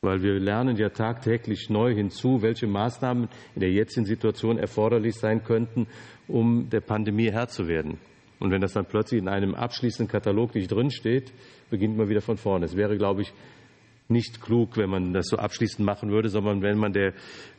[0.00, 5.42] Weil wir lernen ja tagtäglich neu hinzu, welche Maßnahmen in der jetzigen Situation erforderlich sein
[5.42, 5.86] könnten,
[6.28, 7.98] um der Pandemie Herr zu werden.
[8.38, 11.32] Und wenn das dann plötzlich in einem abschließenden Katalog nicht drinsteht,
[11.70, 12.66] beginnt man wieder von vorne.
[12.66, 13.32] Es wäre, glaube ich,
[14.08, 17.14] nicht klug, wenn man das so abschließend machen würde, sondern wenn man der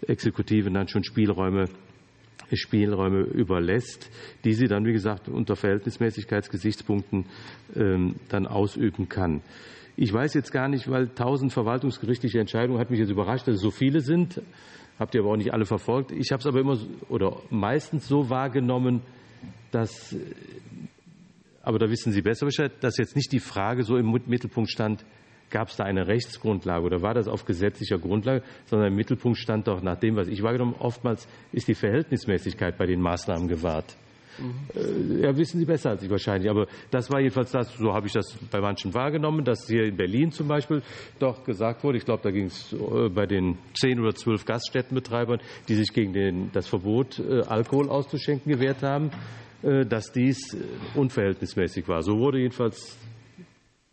[0.08, 1.66] Exekutive dann schon Spielräume
[2.54, 4.12] Spielräume überlässt,
[4.44, 7.26] die sie dann, wie gesagt, unter Verhältnismäßigkeitsgesichtspunkten
[7.76, 9.42] ähm, dann ausüben kann.
[9.98, 13.62] Ich weiß jetzt gar nicht, weil tausend verwaltungsgerichtliche Entscheidungen hat mich jetzt überrascht, dass es
[13.62, 14.42] so viele sind.
[15.00, 16.12] Habt ihr aber auch nicht alle verfolgt.
[16.12, 16.78] Ich habe es aber immer
[17.10, 19.02] oder meistens so wahrgenommen,
[19.72, 20.16] dass,
[21.62, 25.06] aber da wissen Sie besser Bescheid, dass jetzt nicht die Frage so im Mittelpunkt stand,
[25.56, 29.70] gab es da eine Rechtsgrundlage oder war das auf gesetzlicher Grundlage, sondern im Mittelpunkt stand
[29.70, 33.96] doch nach dem, was ich wahrgenommen oftmals ist die Verhältnismäßigkeit bei den Maßnahmen gewahrt.
[34.38, 35.24] Mhm.
[35.24, 36.50] Ja, wissen Sie besser als ich wahrscheinlich.
[36.50, 39.96] Aber das war jedenfalls das, so habe ich das bei manchen wahrgenommen, dass hier in
[39.96, 40.82] Berlin zum Beispiel
[41.20, 45.40] doch gesagt wurde, ich glaube, da ging es äh, bei den zehn oder zwölf Gaststättenbetreibern,
[45.70, 49.10] die sich gegen den, das Verbot, äh, Alkohol auszuschenken gewehrt haben,
[49.62, 50.56] dass dies
[50.94, 52.04] unverhältnismäßig war.
[52.04, 53.00] So wurde jedenfalls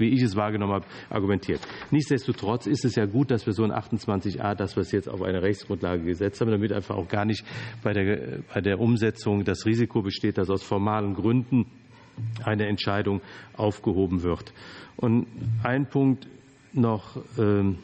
[0.02, 1.60] wie ich es wahrgenommen habe, argumentiert.
[1.90, 5.40] Nichtsdestotrotz ist es ja gut, dass wir so ein 28a, dass wir jetzt auf eine
[5.40, 7.44] Rechtsgrundlage gesetzt haben, damit einfach auch gar nicht
[7.82, 11.66] bei der, bei der Umsetzung das Risiko besteht, dass aus formalen Gründen
[12.44, 13.22] eine Entscheidung
[13.56, 14.52] aufgehoben wird.
[14.96, 15.26] Und
[15.62, 16.28] ein Punkt
[16.72, 17.78] noch, ähm,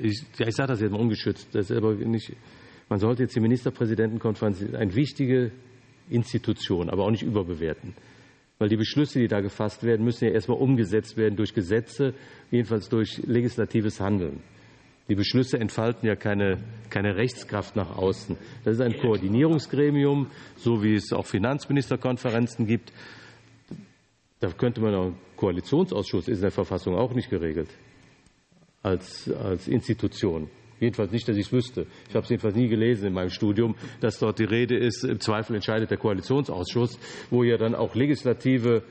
[0.00, 2.36] ich, ja, ich sage das jetzt mal ungeschützt, das ist aber nicht,
[2.88, 5.52] man sollte jetzt die Ministerpräsidentenkonferenz eine wichtige
[6.08, 7.94] Institution, aber auch nicht überbewerten.
[8.58, 12.14] Weil die Beschlüsse, die da gefasst werden, müssen ja erstmal umgesetzt werden durch Gesetze,
[12.50, 14.42] jedenfalls durch legislatives Handeln.
[15.08, 16.58] Die Beschlüsse entfalten ja keine,
[16.90, 18.36] keine Rechtskraft nach außen.
[18.64, 22.92] Das ist ein Koordinierungsgremium, so wie es auch Finanzministerkonferenzen gibt.
[24.40, 27.68] Da könnte man auch, Koalitionsausschuss ist in der Verfassung auch nicht geregelt
[28.82, 30.48] als, als Institution.
[30.80, 31.86] Jedenfalls nicht, dass ich es wüsste.
[32.08, 35.20] Ich habe es jedenfalls nie gelesen in meinem Studium, dass dort die Rede ist, im
[35.20, 36.98] Zweifel entscheidet der Koalitionsausschuss,
[37.30, 38.82] wo ja dann auch Legislative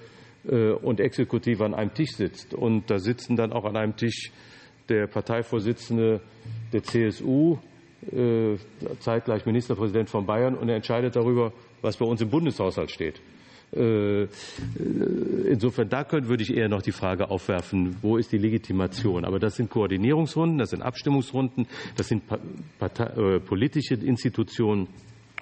[0.48, 2.54] äh, und Exekutive an einem Tisch sitzt.
[2.54, 4.32] Und da sitzen dann auch an einem Tisch
[4.90, 6.22] der Parteivorsitzende
[6.74, 7.58] der CSU,
[8.12, 8.56] äh,
[9.00, 13.22] zeitgleich Ministerpräsident von Bayern, und er entscheidet darüber, was bei uns im Bundeshaushalt steht.
[13.74, 14.28] Äh,
[15.50, 19.26] insofern, da würde ich eher noch die Frage aufwerfen, wo ist die Legitimation?
[19.26, 21.68] Aber das sind Koordinierungsrunden, das sind Abstimmungsrunden,
[21.98, 24.88] das sind äh, politische Institutionen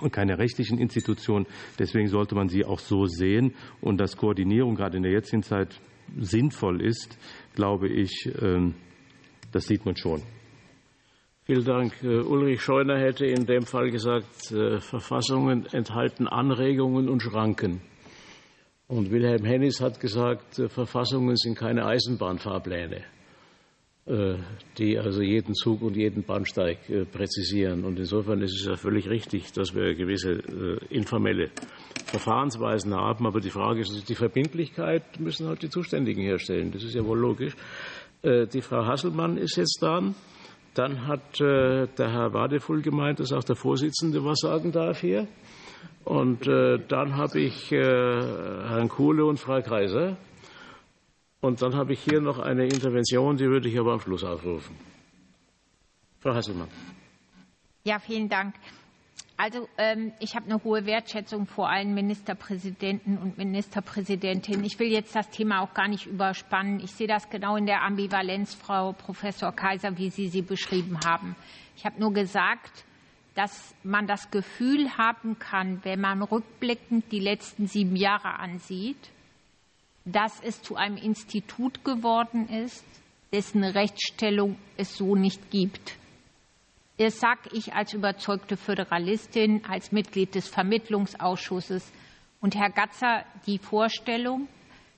[0.01, 1.45] und keine rechtlichen Institutionen.
[1.77, 3.53] Deswegen sollte man sie auch so sehen.
[3.81, 5.79] Und dass Koordinierung gerade in der jetzigen Zeit
[6.17, 7.17] sinnvoll ist,
[7.55, 8.73] glaube ich, ähm,
[9.51, 10.21] das sieht man schon.
[11.45, 12.01] Vielen Dank.
[12.01, 17.81] Äh, Ulrich Scheuner hätte in dem Fall gesagt, Verfassungen enthalten Anregungen und Schranken.
[18.93, 23.01] Und Wilhelm Hennis hat gesagt, äh, Verfassungen sind keine Eisenbahnfahrpläne,
[24.05, 24.35] äh,
[24.77, 27.85] die also jeden Zug und jeden Bahnsteig äh, präzisieren.
[27.85, 30.33] Und insofern ist es ja völlig richtig, dass wir gewisse
[30.91, 31.49] informelle
[32.05, 33.25] Verfahrensweisen haben.
[33.25, 36.71] Aber die Frage ist, die Verbindlichkeit müssen halt die Zuständigen herstellen.
[36.71, 37.55] Das ist ja wohl logisch.
[38.23, 40.03] Die Frau Hasselmann ist jetzt da.
[40.75, 45.27] Dann hat der Herr Wadefull gemeint, dass auch der Vorsitzende was sagen darf hier.
[46.05, 50.17] Und äh, dann habe ich äh, Herrn Kuhle und Frau Kaiser.
[51.39, 54.75] Und dann habe ich hier noch eine Intervention, die würde ich aber am Schluss aufrufen.
[56.19, 56.69] Frau Hasselmann.
[57.83, 58.55] Ja, vielen Dank.
[59.35, 64.63] Also ähm, ich habe eine hohe Wertschätzung vor allen Ministerpräsidenten und Ministerpräsidentinnen.
[64.63, 66.79] Ich will jetzt das Thema auch gar nicht überspannen.
[66.79, 71.35] Ich sehe das genau in der Ambivalenz, Frau Professor Kaiser, wie Sie sie beschrieben haben.
[71.75, 72.85] Ich habe nur gesagt,
[73.35, 79.09] dass man das Gefühl haben kann, wenn man rückblickend die letzten sieben Jahre ansieht,
[80.05, 82.85] dass es zu einem Institut geworden ist,
[83.31, 85.97] dessen Rechtsstellung es so nicht gibt.
[86.97, 91.91] Das sage ich als überzeugte Föderalistin, als Mitglied des Vermittlungsausschusses.
[92.39, 94.47] Und Herr Gatzer, die Vorstellung,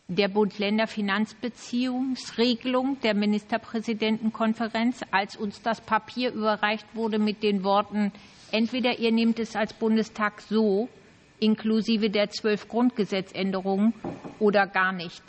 [0.07, 8.11] der Bund-Länder-Finanzbeziehungsregelung der Ministerpräsidentenkonferenz, als uns das Papier überreicht wurde mit den Worten,
[8.51, 10.89] entweder ihr nehmt es als Bundestag so,
[11.39, 13.93] inklusive der zwölf Grundgesetzänderungen,
[14.39, 15.23] oder gar nicht.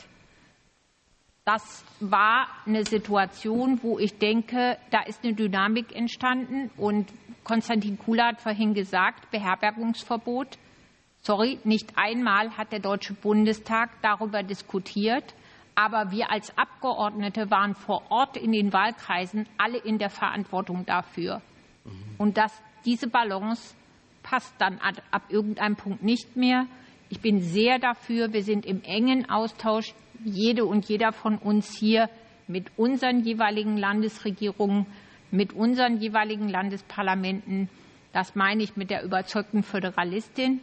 [1.44, 6.72] Das war eine Situation, wo ich denke, da ist eine Dynamik entstanden.
[6.76, 7.06] Und
[7.44, 10.58] Konstantin Kula hat vorhin gesagt, Beherbergungsverbot.
[11.26, 15.34] Sorry, nicht einmal hat der Deutsche Bundestag darüber diskutiert.
[15.74, 21.42] Aber wir als Abgeordnete waren vor Ort in den Wahlkreisen alle in der Verantwortung dafür.
[22.16, 22.52] Und dass
[22.84, 23.74] diese Balance
[24.22, 24.78] passt dann
[25.10, 26.66] ab irgendeinem Punkt nicht mehr.
[27.08, 28.32] Ich bin sehr dafür.
[28.32, 29.94] Wir sind im engen Austausch,
[30.24, 32.08] jede und jeder von uns hier
[32.46, 34.86] mit unseren jeweiligen Landesregierungen,
[35.32, 37.68] mit unseren jeweiligen Landesparlamenten.
[38.12, 40.60] Das meine ich mit der überzeugten Föderalistin.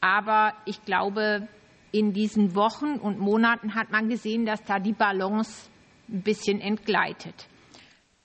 [0.00, 1.48] Aber ich glaube,
[1.92, 5.68] in diesen Wochen und Monaten hat man gesehen, dass da die Balance
[6.08, 7.48] ein bisschen entgleitet.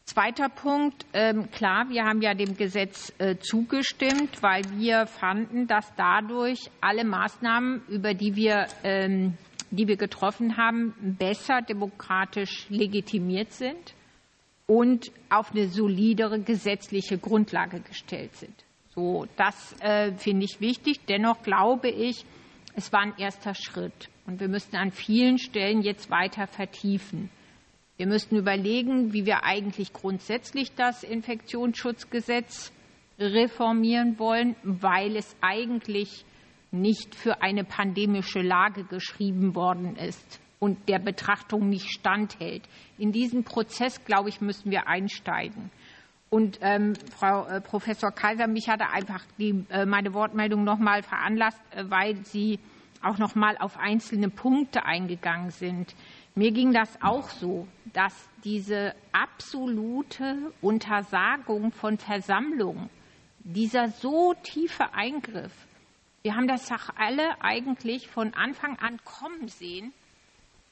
[0.06, 1.06] Zweiter Punkt.
[1.14, 7.06] Ähm, klar, wir haben ja dem Gesetz äh, zugestimmt, weil wir fanden, dass dadurch alle
[7.06, 9.38] Maßnahmen, über die wir, ähm,
[9.72, 13.94] die wir getroffen haben, besser demokratisch legitimiert sind
[14.68, 18.66] und auf eine solidere gesetzliche Grundlage gestellt sind.
[18.96, 21.00] So, das äh, finde ich wichtig.
[21.08, 22.26] Dennoch glaube ich,
[22.76, 27.30] es war ein erster Schritt und wir müssen an vielen Stellen jetzt weiter vertiefen.
[27.98, 32.72] Wir müssten überlegen, wie wir eigentlich grundsätzlich das Infektionsschutzgesetz
[33.20, 36.26] reformieren wollen, weil es eigentlich
[36.72, 42.64] nicht für eine pandemische Lage geschrieben worden ist und der Betrachtung nicht standhält.
[42.98, 45.70] In diesen Prozess, glaube ich, müssen wir einsteigen.
[46.34, 51.04] Und ähm, Frau äh, Professor Kaiser, mich hatte einfach die, äh, meine Wortmeldung noch mal
[51.04, 52.60] veranlasst, äh, weil Sie
[53.04, 55.94] auch noch mal auf einzelne Punkte eingegangen sind.
[56.34, 62.90] Mir ging das auch so, dass diese absolute Untersagung von Versammlungen,
[63.44, 65.54] dieser so tiefe Eingriff,
[66.24, 69.94] wir haben das doch alle eigentlich von Anfang an kommen sehen,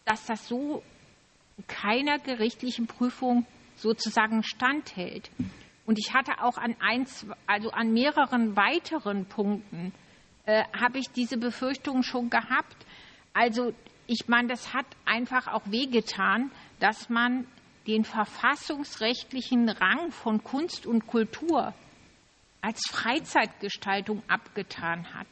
[0.05, 0.81] dass das so
[1.67, 3.45] keiner gerichtlichen Prüfung
[3.81, 5.29] sozusagen standhält.
[5.85, 9.93] Und ich hatte auch an eins, also an mehreren weiteren Punkten
[10.45, 12.85] äh, habe ich diese Befürchtung schon gehabt.
[13.33, 13.73] Also
[14.07, 17.47] ich meine, das hat einfach auch wehgetan, dass man
[17.87, 21.73] den verfassungsrechtlichen Rang von Kunst und Kultur
[22.61, 25.27] als Freizeitgestaltung abgetan hat.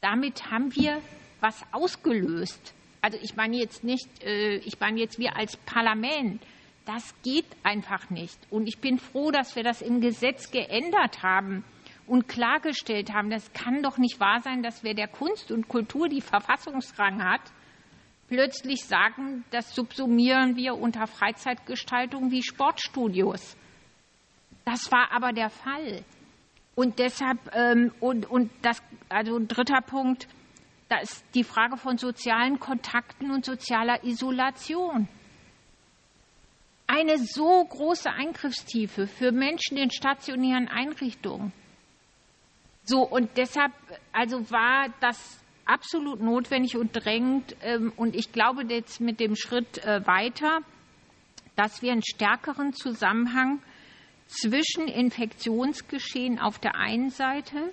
[0.00, 1.00] Damit haben wir
[1.40, 2.74] was ausgelöst.
[3.00, 6.42] Also ich meine jetzt nicht, äh, ich meine jetzt wir als Parlament,
[6.86, 8.38] das geht einfach nicht.
[8.50, 11.64] Und ich bin froh, dass wir das im Gesetz geändert haben
[12.06, 16.08] und klargestellt haben, das kann doch nicht wahr sein, dass wer der Kunst und Kultur
[16.08, 17.40] die Verfassungsrang hat,
[18.28, 23.56] plötzlich sagen, das subsumieren wir unter Freizeitgestaltung wie Sportstudios.
[24.64, 26.04] Das war aber der Fall.
[26.76, 30.28] Und deshalb, ähm, und, und das, also dritter Punkt,
[30.88, 35.08] da ist die Frage von sozialen Kontakten und sozialer Isolation
[36.96, 41.52] eine so große Eingriffstiefe für Menschen in stationären Einrichtungen.
[42.84, 43.72] So, und deshalb,
[44.12, 47.54] also war das absolut notwendig und drängend.
[47.62, 50.60] Ähm, und ich glaube jetzt mit dem Schritt äh, weiter,
[51.54, 53.60] dass wir einen stärkeren Zusammenhang
[54.26, 57.72] zwischen Infektionsgeschehen auf der einen Seite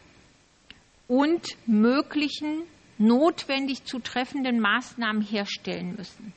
[1.08, 2.64] und möglichen
[2.98, 6.34] notwendig zu treffenden Maßnahmen herstellen müssen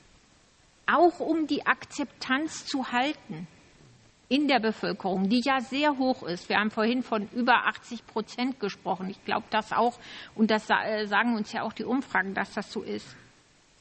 [0.87, 3.47] auch um die Akzeptanz zu halten
[4.29, 6.49] in der Bevölkerung, die ja sehr hoch ist.
[6.49, 9.09] Wir haben vorhin von über 80 Prozent gesprochen.
[9.09, 9.99] Ich glaube das auch,
[10.35, 13.17] und das äh, sagen uns ja auch die Umfragen, dass das so ist.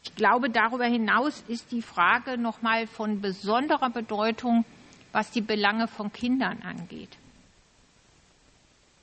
[0.04, 4.64] Ich glaube, darüber hinaus ist die Frage noch mal von besonderer Bedeutung,
[5.12, 7.18] was die Belange von Kindern angeht,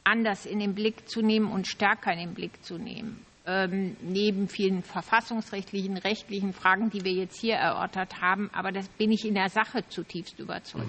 [0.04, 3.26] anders in den Blick zu nehmen und stärker in den Blick zu nehmen.
[3.44, 8.48] Ähm, neben vielen verfassungsrechtlichen, rechtlichen Fragen, die wir jetzt hier erörtert haben.
[8.52, 10.86] Aber das bin ich in der Sache zutiefst überzeugt.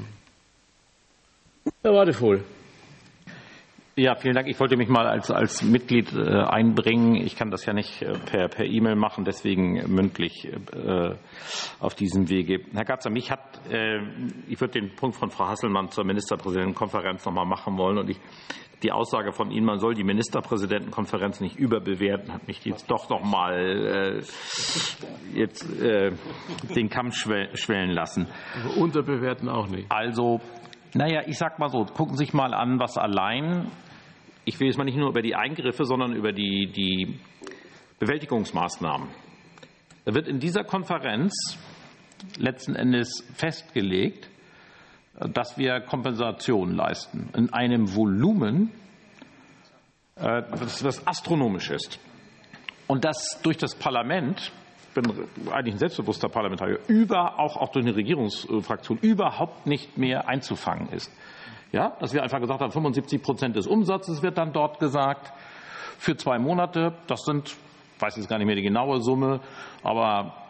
[1.82, 2.44] Herr Wadefuhl.
[3.96, 4.48] Ja, vielen Dank.
[4.48, 7.16] Ich wollte mich mal als, als Mitglied äh, einbringen.
[7.16, 11.16] Ich kann das ja nicht äh, per, per E-Mail machen, deswegen mündlich äh,
[11.80, 12.62] auf diesem Wege.
[12.74, 13.62] Herr Gatzer, mich hat,
[14.48, 18.00] ich würde den Punkt von Frau Hasselmann zur Ministerpräsidentenkonferenz noch mal machen wollen.
[18.00, 18.20] Und ich
[18.84, 23.24] die Aussage von Ihnen, man soll die Ministerpräsidentenkonferenz nicht überbewerten, hat mich jetzt doch noch
[23.24, 24.22] mal äh,
[25.34, 26.12] jetzt äh,
[26.76, 28.28] den Kamm schwellen lassen.
[28.64, 29.92] Aber unterbewerten auch nicht.
[29.92, 30.42] Also,
[30.94, 33.72] naja, ich sag mal so, gucken Sie sich mal an, was allein,
[34.46, 37.20] ich will jetzt mal nicht nur über die Eingriffe, sondern über die, die
[38.00, 39.08] Bewältigungsmaßnahmen.
[40.06, 41.58] Da wird in dieser Konferenz
[42.38, 44.30] letzten Endes festgelegt,
[45.20, 48.72] dass wir Kompensation leisten in einem Volumen,
[50.16, 52.00] äh, das, astronomisch ist.
[52.88, 54.52] Und das durch das Parlament
[54.94, 55.06] bin
[55.52, 61.12] eigentlich ein selbstbewusster Parlamentarier, über, auch, auch durch eine Regierungsfraktion überhaupt nicht mehr einzufangen ist.
[61.72, 65.34] Ja, dass wir einfach gesagt haben, 75 Prozent des Umsatzes wird dann dort gesagt
[65.98, 66.94] für zwei Monate.
[67.08, 67.56] Das sind,
[67.96, 69.40] ich weiß jetzt gar nicht mehr die genaue Summe,
[69.82, 70.43] aber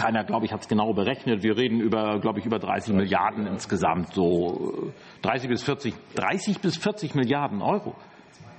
[0.00, 1.42] keiner, glaube ich, hat es genau berechnet.
[1.42, 6.78] Wir reden über, glaube ich, über 30 Milliarden insgesamt, so 30 bis 40, 30 bis
[6.78, 7.94] 40 Milliarden Euro.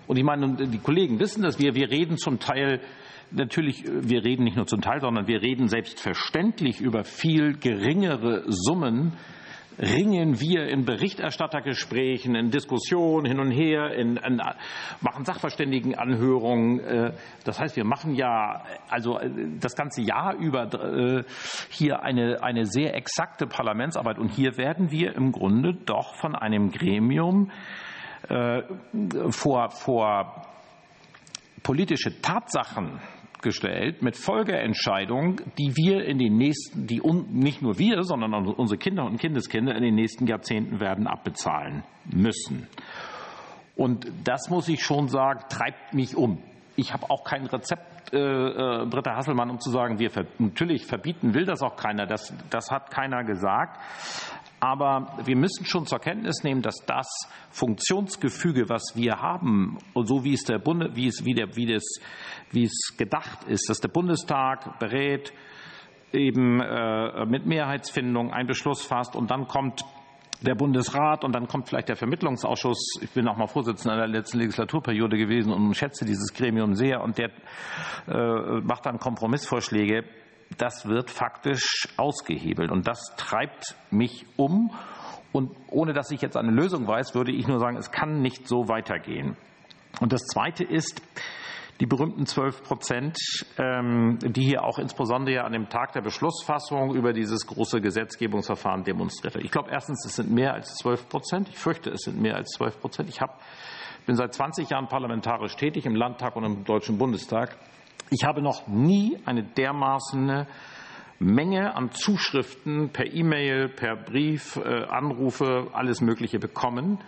[0.08, 2.80] Und ich meine, die Kollegen wissen das, wir, wir reden zum Teil
[3.32, 9.14] natürlich, wir reden nicht nur zum Teil, sondern wir reden selbstverständlich über viel geringere Summen,
[9.82, 14.42] ringen wir in Berichterstattergesprächen, in Diskussionen hin und her, in, in,
[15.02, 16.80] machen Sachverständigenanhörungen.
[16.80, 17.14] Äh,
[17.44, 19.30] das heißt, wir machen ja also äh,
[19.60, 21.24] das ganze Jahr über äh,
[21.70, 24.20] hier eine, eine sehr exakte Parlamentsarbeit.
[24.20, 27.52] Und hier werden wir im Grunde doch von einem Gremium
[29.32, 30.46] vor, vor
[31.64, 33.00] politische Tatsachen
[33.42, 37.02] gestellt mit Folgeentscheidungen, die wir in den nächsten, die
[37.32, 42.68] nicht nur wir, sondern unsere Kinder und Kindeskinder in den nächsten Jahrzehnten werden abbezahlen müssen.
[43.76, 46.40] Und das muss ich schon sagen, treibt mich um.
[46.76, 50.86] Ich habe auch kein Rezept, äh, äh, Britta Hasselmann, um zu sagen, wir ver natürlich
[50.86, 52.06] verbieten will das auch keiner.
[52.06, 53.80] Das, das hat keiner gesagt.
[54.64, 57.08] Aber wir müssen schon zur Kenntnis nehmen, dass das
[57.50, 61.66] Funktionsgefüge, was wir haben, und so wie es der Bunde, wie es, wie der, wie
[61.66, 61.84] das,
[62.52, 65.34] wie es gedacht ist, dass der Bundestag berät,
[66.14, 69.84] eben äh, mit Mehrheitsfindung einen Beschluss fasst und dann kommt
[70.42, 73.00] der Bundesrat und dann kommt vielleicht der Vermittlungsausschuss.
[73.02, 77.18] Ich bin auch mal Vorsitzender der letzten Legislaturperiode gewesen und schätze dieses Gremium sehr und
[77.18, 77.32] der
[78.08, 80.04] äh, macht dann Kompromissvorschläge
[80.58, 82.72] das wird faktisch ausgehebelt.
[82.72, 84.72] Und das treibt mich um.
[85.32, 88.48] Und ohne dass ich jetzt eine Lösung weiß, würde ich nur sagen, es kann nicht
[88.48, 89.38] so weitergehen.
[90.00, 91.02] Und das Zweite ist,
[91.82, 93.18] die berühmten 12 Prozent,
[93.58, 99.36] ähm, die hier auch insbesondere an dem Tag der Beschlussfassung über dieses große Gesetzgebungsverfahren demonstriert.
[99.44, 101.50] Ich glaube erstens, es sind mehr als 12 Prozent.
[101.50, 103.10] Ich fürchte, es sind mehr als 12 Prozent.
[103.10, 103.42] Ich hab,
[104.06, 107.58] bin seit 20 Jahren parlamentarisch tätig im Landtag und im Deutschen Bundestag.
[108.14, 110.46] Ich habe noch nie eine dermaßen
[111.20, 117.00] Menge an Zuschriften per E-Mail, per Brief, äh, Anrufe, alles Mögliche bekommen.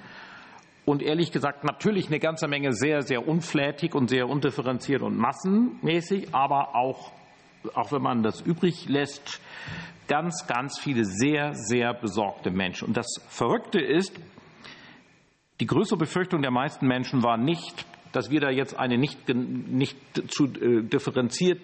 [0.85, 6.33] Und ehrlich gesagt natürlich eine ganze Menge sehr, sehr unflätig und sehr undifferenziert und massenmäßig,
[6.33, 7.11] aber auch,
[7.73, 9.41] auch wenn man das übrig lässt,
[10.07, 12.87] ganz, ganz viele sehr, sehr besorgte Menschen.
[12.87, 14.17] Und das Verrückte ist,
[15.59, 19.97] die größte Befürchtung der meisten Menschen war nicht, dass wir da jetzt eine nicht, nicht
[20.31, 21.59] zu äh, differenziert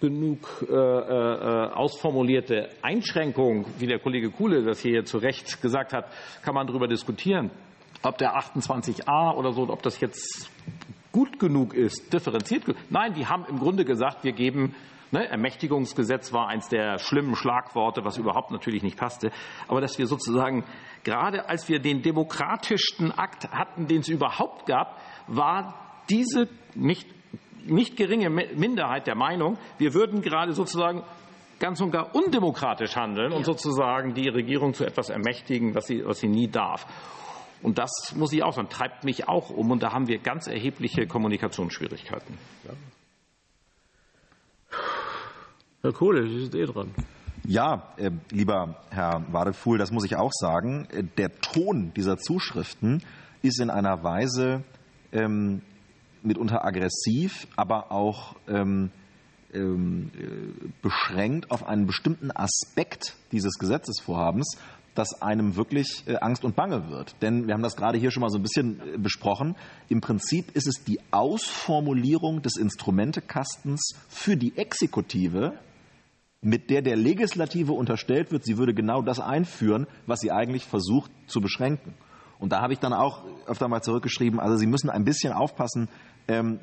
[0.00, 6.06] genug äh, äh, ausformulierte Einschränkung, wie der Kollege Kuhle das hier zu Recht gesagt hat,
[6.42, 7.50] kann man darüber diskutieren,
[8.02, 10.50] ob der 28a oder so, ob das jetzt
[11.12, 12.64] gut genug ist, differenziert.
[12.90, 14.74] Nein, die haben im Grunde gesagt, wir geben
[15.12, 19.30] Ne, Ermächtigungsgesetz war eins der schlimmen Schlagworte, was überhaupt natürlich nicht passte.
[19.68, 20.64] Aber dass wir sozusagen,
[21.04, 25.74] gerade als wir den demokratischsten Akt hatten, den es überhaupt gab, war
[26.08, 27.06] diese nicht,
[27.64, 31.02] nicht geringe Minderheit der Meinung, wir würden gerade sozusagen
[31.58, 36.18] ganz und gar undemokratisch handeln und sozusagen die Regierung zu etwas ermächtigen, was sie, was
[36.18, 36.86] sie nie darf.
[37.62, 39.70] Und das muss ich auch sagen, treibt mich auch um.
[39.70, 42.36] Und da haben wir ganz erhebliche Kommunikationsschwierigkeiten.
[45.82, 46.92] Herr Kohle, Sie sind eh dran.
[47.44, 50.86] Ja, äh, lieber Herr Wadefuhl, das muss ich auch sagen.
[50.90, 53.02] Äh, der Ton dieser Zuschriften
[53.42, 54.62] ist in einer Weise
[55.12, 55.62] ähm,
[56.22, 58.90] mitunter aggressiv, aber auch ähm,
[59.52, 64.56] ähm, äh, beschränkt auf einen bestimmten Aspekt dieses Gesetzesvorhabens,
[64.94, 67.14] dass einem wirklich äh, Angst und Bange wird.
[67.22, 69.56] Denn wir haben das gerade hier schon mal so ein bisschen äh, besprochen.
[69.88, 75.54] Im Prinzip ist es die Ausformulierung des Instrumentekastens für die Exekutive,
[76.40, 81.10] mit der der Legislative unterstellt wird, sie würde genau das einführen, was sie eigentlich versucht
[81.28, 81.94] zu beschränken.
[82.42, 85.88] Und da habe ich dann auch öfter mal zurückgeschrieben, also Sie müssen ein bisschen aufpassen,
[86.26, 86.58] ähm,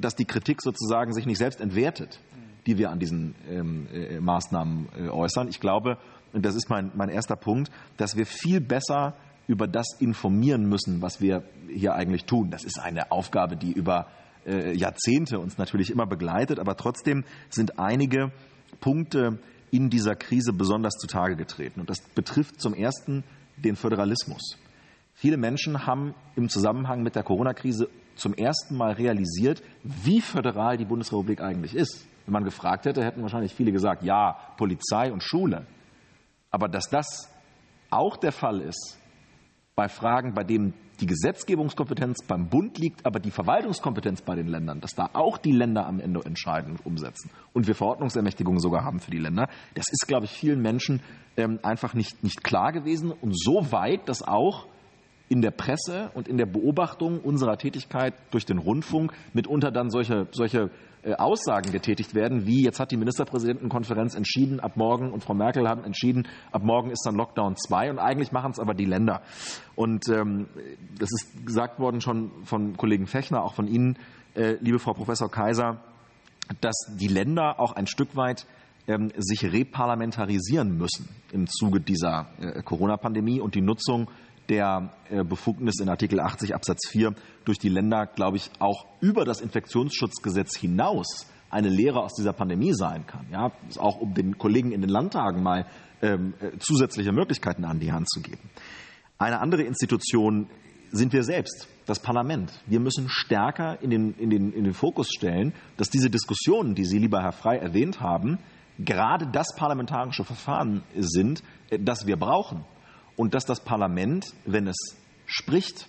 [0.00, 2.20] dass die Kritik sozusagen sich nicht selbst entwertet,
[2.64, 5.48] die wir an diesen ähm, äh, Maßnahmen äh, äußern.
[5.48, 5.98] Ich glaube,
[6.32, 9.16] und das ist mein, mein erster Punkt, dass wir viel besser
[9.48, 12.50] über das informieren müssen, was wir hier eigentlich tun.
[12.50, 14.06] Das ist eine Aufgabe, die über
[14.46, 18.30] äh, Jahrzehnte uns natürlich immer begleitet, aber trotzdem sind einige
[18.78, 19.40] Punkte
[19.72, 21.80] in dieser Krise besonders zutage getreten.
[21.80, 23.24] Und das betrifft zum ersten
[23.56, 24.56] den Föderalismus.
[25.18, 30.84] Viele Menschen haben im Zusammenhang mit der Corona-Krise zum ersten Mal realisiert, wie föderal die
[30.84, 32.06] Bundesrepublik eigentlich ist.
[32.26, 35.66] Wenn man gefragt hätte, hätten wahrscheinlich viele gesagt, ja, Polizei und Schule.
[36.50, 37.32] Aber dass das
[37.88, 38.98] auch der Fall ist,
[39.74, 44.82] bei Fragen, bei denen die Gesetzgebungskompetenz beim Bund liegt, aber die Verwaltungskompetenz bei den Ländern,
[44.82, 49.00] dass da auch die Länder am Ende entscheiden und umsetzen und wir Verordnungsermächtigungen sogar haben
[49.00, 51.00] für die Länder, das ist, glaube ich, vielen Menschen
[51.38, 54.66] ähm, einfach nicht, nicht klar gewesen und so weit, dass auch
[55.28, 60.28] in der Presse und in der Beobachtung unserer Tätigkeit durch den Rundfunk mitunter dann solche,
[60.30, 60.70] solche
[61.02, 65.68] äh, Aussagen getätigt werden, wie jetzt hat die Ministerpräsidentenkonferenz entschieden, ab morgen und Frau Merkel
[65.68, 69.22] haben entschieden, ab morgen ist dann Lockdown 2 und eigentlich machen es aber die Länder.
[69.74, 70.46] Und ähm,
[70.98, 73.98] das ist gesagt worden schon von Kollegen Fechner, auch von Ihnen,
[74.34, 75.80] äh, liebe Frau Professor Kaiser,
[76.60, 78.46] dass die Länder auch ein Stück weit
[78.88, 84.08] ähm, sich reparlamentarisieren müssen im Zuge dieser äh, Corona-Pandemie und die Nutzung
[84.48, 87.14] der äh, Befugnis in Artikel 80 Absatz 4
[87.44, 92.74] durch die Länder, glaube ich, auch über das Infektionsschutzgesetz hinaus eine Lehre aus dieser Pandemie
[92.74, 93.26] sein kann.
[93.30, 95.66] Ja, auch um den Kollegen in den Landtagen mal
[96.02, 98.50] ähm, äh, zusätzliche Möglichkeiten an die Hand zu geben.
[99.18, 100.48] Eine andere Institution
[100.90, 102.52] sind wir selbst, das Parlament.
[102.66, 106.84] Wir müssen stärker in den, in, den, in den Fokus stellen, dass diese Diskussionen, die
[106.84, 108.38] Sie, lieber Herr Frey, erwähnt haben,
[108.78, 112.64] gerade das parlamentarische Verfahren sind, äh, das wir brauchen
[113.16, 114.76] und dass das Parlament, wenn es
[115.26, 115.88] spricht,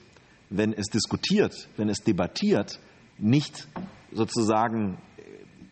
[0.50, 2.80] wenn es diskutiert, wenn es debattiert,
[3.18, 3.68] nicht
[4.12, 4.98] sozusagen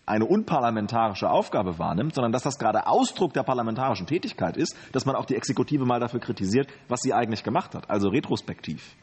[0.05, 5.15] eine unparlamentarische Aufgabe wahrnimmt, sondern dass das gerade Ausdruck der parlamentarischen Tätigkeit ist, dass man
[5.15, 8.95] auch die Exekutive mal dafür kritisiert, was sie eigentlich gemacht hat, also retrospektiv.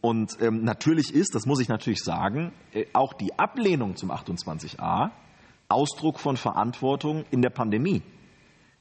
[0.00, 5.10] Und ähm, natürlich ist, das muss ich natürlich sagen, äh, auch die Ablehnung zum 28a
[5.68, 8.02] Ausdruck von Verantwortung in der Pandemie.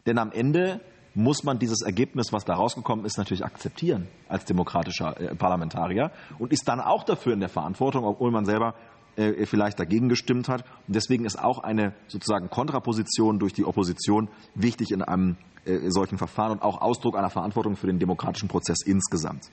[0.05, 0.79] Denn am Ende
[1.15, 6.53] muss man dieses Ergebnis, was da rausgekommen ist, natürlich akzeptieren als demokratischer äh, Parlamentarier und
[6.53, 8.75] ist dann auch dafür in der Verantwortung, obwohl man selber
[9.15, 10.63] äh, vielleicht dagegen gestimmt hat.
[10.87, 16.17] Und deswegen ist auch eine sozusagen Kontraposition durch die Opposition wichtig in einem äh, solchen
[16.17, 19.49] Verfahren und auch Ausdruck einer Verantwortung für den demokratischen Prozess insgesamt.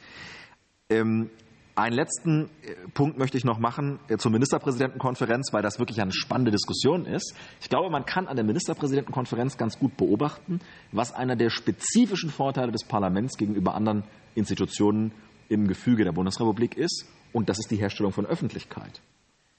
[1.77, 6.13] Einen letzten äh, Punkt möchte ich noch machen äh, zur Ministerpräsidentenkonferenz, weil das wirklich eine
[6.13, 7.35] spannende Diskussion ist.
[7.61, 12.73] Ich glaube, man kann an der Ministerpräsidentenkonferenz ganz gut beobachten, was einer der spezifischen Vorteile
[12.73, 14.05] des Parlaments gegenüber anderen
[14.35, 15.13] Institutionen
[15.51, 17.05] im Gefüge der Bundesrepublik ist.
[17.35, 19.03] Und das ist die Herstellung von Öffentlichkeit.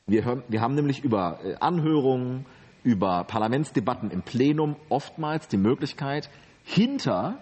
[0.08, 2.48] Wir, hören, wir haben nämlich über äh, Anhörungen,
[2.84, 6.32] über Parlamentsdebatten im Plenum oftmals die Möglichkeit,
[6.64, 7.38] hinter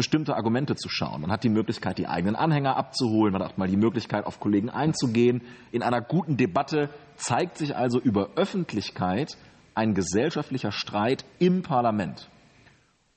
[0.00, 1.20] bestimmte Argumente zu schauen.
[1.20, 3.34] Man hat die Möglichkeit, die eigenen Anhänger abzuholen.
[3.34, 5.42] Man hat auch mal die Möglichkeit, auf Kollegen einzugehen.
[5.72, 9.36] In einer guten Debatte zeigt sich also über Öffentlichkeit
[9.74, 12.30] ein gesellschaftlicher Streit im Parlament.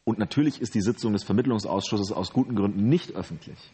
[0.03, 3.71] Und natürlich ist die Sitzung des Vermittlungsausschusses aus guten Gründen nicht öffentlich.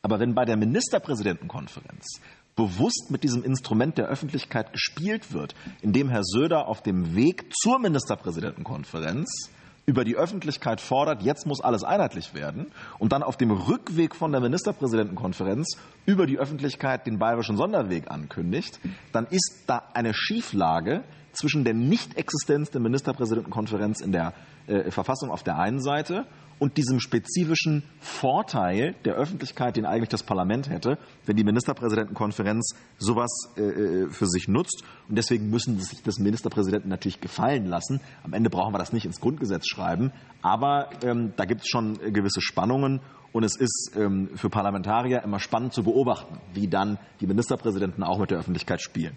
[0.00, 2.22] Aber wenn bei der Ministerpräsidentenkonferenz
[2.56, 7.78] bewusst mit diesem Instrument der Öffentlichkeit gespielt wird, indem Herr Söder auf dem Weg zur
[7.78, 9.50] Ministerpräsidentenkonferenz
[9.86, 12.66] über die Öffentlichkeit fordert, jetzt muss alles einheitlich werden
[12.98, 18.80] und dann auf dem Rückweg von der Ministerpräsidentenkonferenz über die Öffentlichkeit den bayerischen Sonderweg ankündigt,
[19.12, 24.32] dann ist da eine Schieflage zwischen der Nichtexistenz der Ministerpräsidentenkonferenz in der
[24.66, 26.26] äh, Verfassung auf der einen Seite
[26.58, 33.30] und diesem spezifischen Vorteil der Öffentlichkeit, den eigentlich das Parlament hätte, wenn die Ministerpräsidentenkonferenz sowas
[33.56, 34.82] äh, äh, für sich nutzt.
[35.08, 38.00] Und deswegen müssen sich das Ministerpräsidenten natürlich gefallen lassen.
[38.22, 40.12] Am Ende brauchen wir das nicht ins Grundgesetz schreiben.
[40.42, 43.00] Aber ähm, da gibt es schon gewisse Spannungen.
[43.32, 48.18] Und es ist ähm, für Parlamentarier immer spannend zu beobachten, wie dann die Ministerpräsidenten auch
[48.18, 49.14] mit der Öffentlichkeit spielen.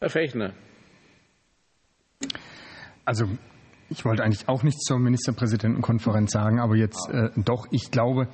[0.00, 0.54] Herr Fechner.
[3.04, 3.26] Also
[3.88, 8.28] ich wollte eigentlich auch nichts zur Ministerpräsidentenkonferenz sagen, aber jetzt äh, doch, ich glaube,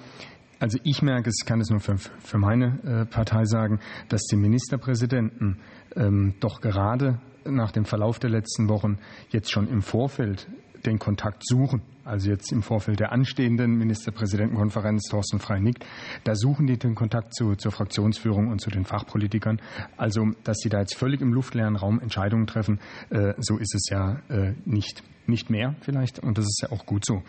[0.58, 4.36] also ich merke es, kann es nur für, für meine äh, Partei sagen, dass die
[4.36, 5.58] Ministerpräsidenten
[5.96, 8.98] ähm, doch gerade nach dem Verlauf der letzten Wochen
[9.30, 10.46] jetzt schon im Vorfeld
[10.86, 11.82] den Kontakt suchen.
[12.04, 15.84] Also jetzt im Vorfeld der anstehenden Ministerpräsidentenkonferenz, Thorsten Frey nickt,
[16.24, 19.60] da suchen die den Kontakt zu, zur Fraktionsführung und zu den Fachpolitikern.
[19.96, 22.80] Also, dass sie da jetzt völlig im luftleeren Raum Entscheidungen treffen,
[23.10, 26.18] äh, so ist es ja äh, nicht nicht mehr vielleicht.
[26.18, 27.22] Und das ist ja auch gut so.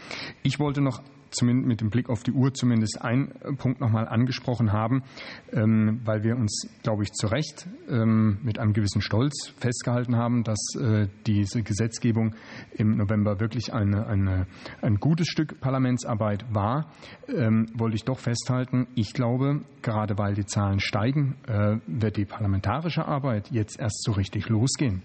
[0.44, 3.90] Ich wollte noch zumindest mit dem Blick auf die Uhr zumindest einen äh, Punkt noch
[3.90, 5.04] mal angesprochen haben,
[5.52, 10.44] ähm, weil wir uns, glaube ich, zu Recht ähm, mit einem gewissen Stolz festgehalten haben,
[10.44, 12.36] dass äh, diese Gesetzgebung
[12.72, 14.48] im November wirklich eine, eine,
[14.82, 16.92] ein gutes Stück Parlamentsarbeit war,
[17.28, 22.26] ähm, wollte ich doch festhalten, ich glaube, gerade weil die Zahlen steigen, äh, wird die
[22.26, 25.04] parlamentarische Arbeit jetzt erst so richtig losgehen.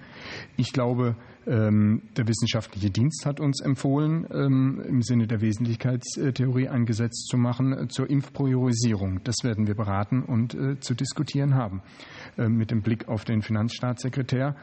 [0.57, 1.17] Ich glaube,
[1.47, 7.89] der wissenschaftliche Dienst hat uns empfohlen, im Sinne der Wesentlichkeits Geschichtstheorie ein Gesetz zu machen
[7.89, 9.21] zur Impfpriorisierung.
[9.25, 11.83] Das werden wir beraten und zu diskutieren haben.
[12.37, 14.57] Mit dem Blick auf den Finanzstaatssekretär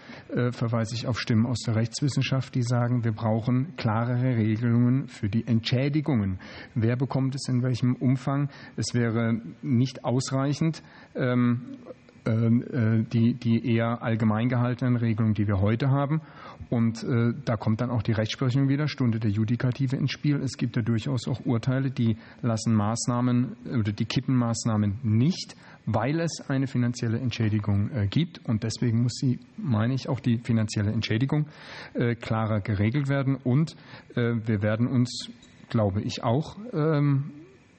[0.51, 5.47] verweise ich auf Stimmen aus der Rechtswissenschaft, die sagen, wir brauchen klarere Regelungen für die
[5.47, 6.39] Entschädigungen.
[6.75, 8.49] Wer bekommt es in welchem Umfang?
[8.75, 10.83] Es wäre nicht ausreichend,
[11.15, 16.21] ähm, ähm, äh, die, die eher allgemein gehaltenen Regelungen, die wir heute haben.
[16.69, 20.41] Und äh, da kommt dann auch die Rechtsprechung wieder, Stunde der Judikative ins Spiel.
[20.41, 25.55] Es gibt ja durchaus auch Urteile, die lassen Maßnahmen oder die kippen Maßnahmen nicht,
[25.85, 28.41] weil es eine finanzielle Entschädigung äh, gibt.
[28.47, 31.47] Und deswegen muss sie, meine ich, auch die finanzielle Entschädigung
[31.93, 33.35] äh, klarer geregelt werden.
[33.35, 33.75] Und
[34.15, 35.29] äh, wir werden uns,
[35.69, 37.31] glaube ich, auch ähm,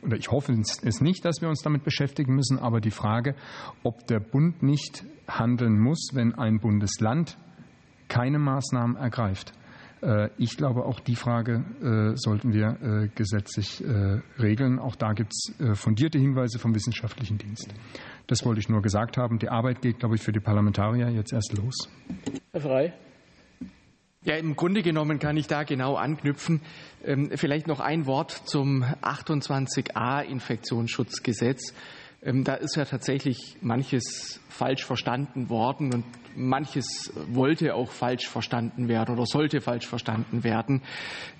[0.04, 3.34] oder ich hoffe es nicht, dass wir uns damit beschäftigen müssen, aber die Frage,
[3.82, 7.36] ob der Bund nicht handeln muss, wenn ein Bundesland
[8.08, 9.52] keine Maßnahmen ergreift.
[10.02, 13.82] Äh, ich glaube, auch die Frage äh, sollten wir äh, gesetzlich
[14.38, 14.78] regeln.
[14.78, 17.72] Auch da gibt es fundierte Hinweise vom wissenschaftlichen Dienst.
[18.26, 19.38] Das wollte ich nur gesagt haben.
[19.38, 21.88] Die Arbeit geht, glaube ich, für die Parlamentarier jetzt erst los.
[22.52, 22.92] Herr Frey.
[24.24, 26.62] Ja, im Grunde genommen kann ich da genau anknüpfen.
[27.04, 31.74] Ähm, vielleicht noch ein Wort zum 28a Infektionsschutzgesetz.
[32.22, 36.04] Ähm, da ist ja tatsächlich manches falsch verstanden worden und
[36.36, 40.80] manches wollte auch falsch verstanden werden oder sollte falsch verstanden werden.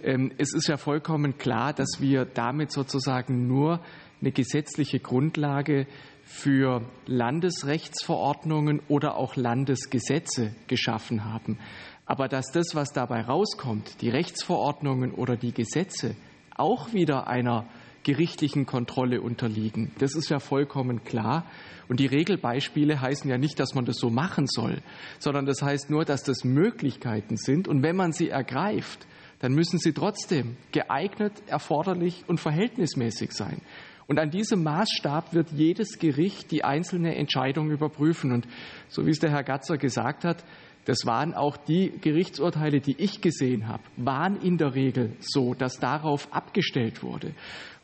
[0.03, 3.81] Ähm, es ist ja vollkommen klar, dass wir damit sozusagen nur
[4.21, 5.87] eine gesetzliche Grundlage
[6.23, 11.59] für Landesrechtsverordnungen oder auch Landesgesetze geschaffen haben.
[12.07, 16.17] Aber dass das, was dabei rauskommt, die Rechtsverordnungen oder die Gesetze,
[16.57, 17.67] auch wieder einer
[18.03, 21.47] gerichtlichen Kontrolle unterliegen, das ist ja vollkommen klar.
[21.89, 24.83] Und die Regelbeispiele heißen ja nicht, dass man das so machen soll,
[25.19, 27.69] sondern das heißt nur, dass das Möglichkeiten sind.
[27.69, 29.07] Und wenn man sie ergreift,
[29.41, 33.61] dann müssen sie trotzdem geeignet, erforderlich und verhältnismäßig sein.
[34.07, 38.33] Und an diesem Maßstab wird jedes Gericht die einzelne Entscheidung überprüfen.
[38.33, 38.47] Und
[38.89, 40.45] so wie es der Herr Gatzer gesagt hat,
[40.85, 45.79] das waren auch die Gerichtsurteile, die ich gesehen habe, waren in der Regel so, dass
[45.79, 47.35] darauf abgestellt wurde.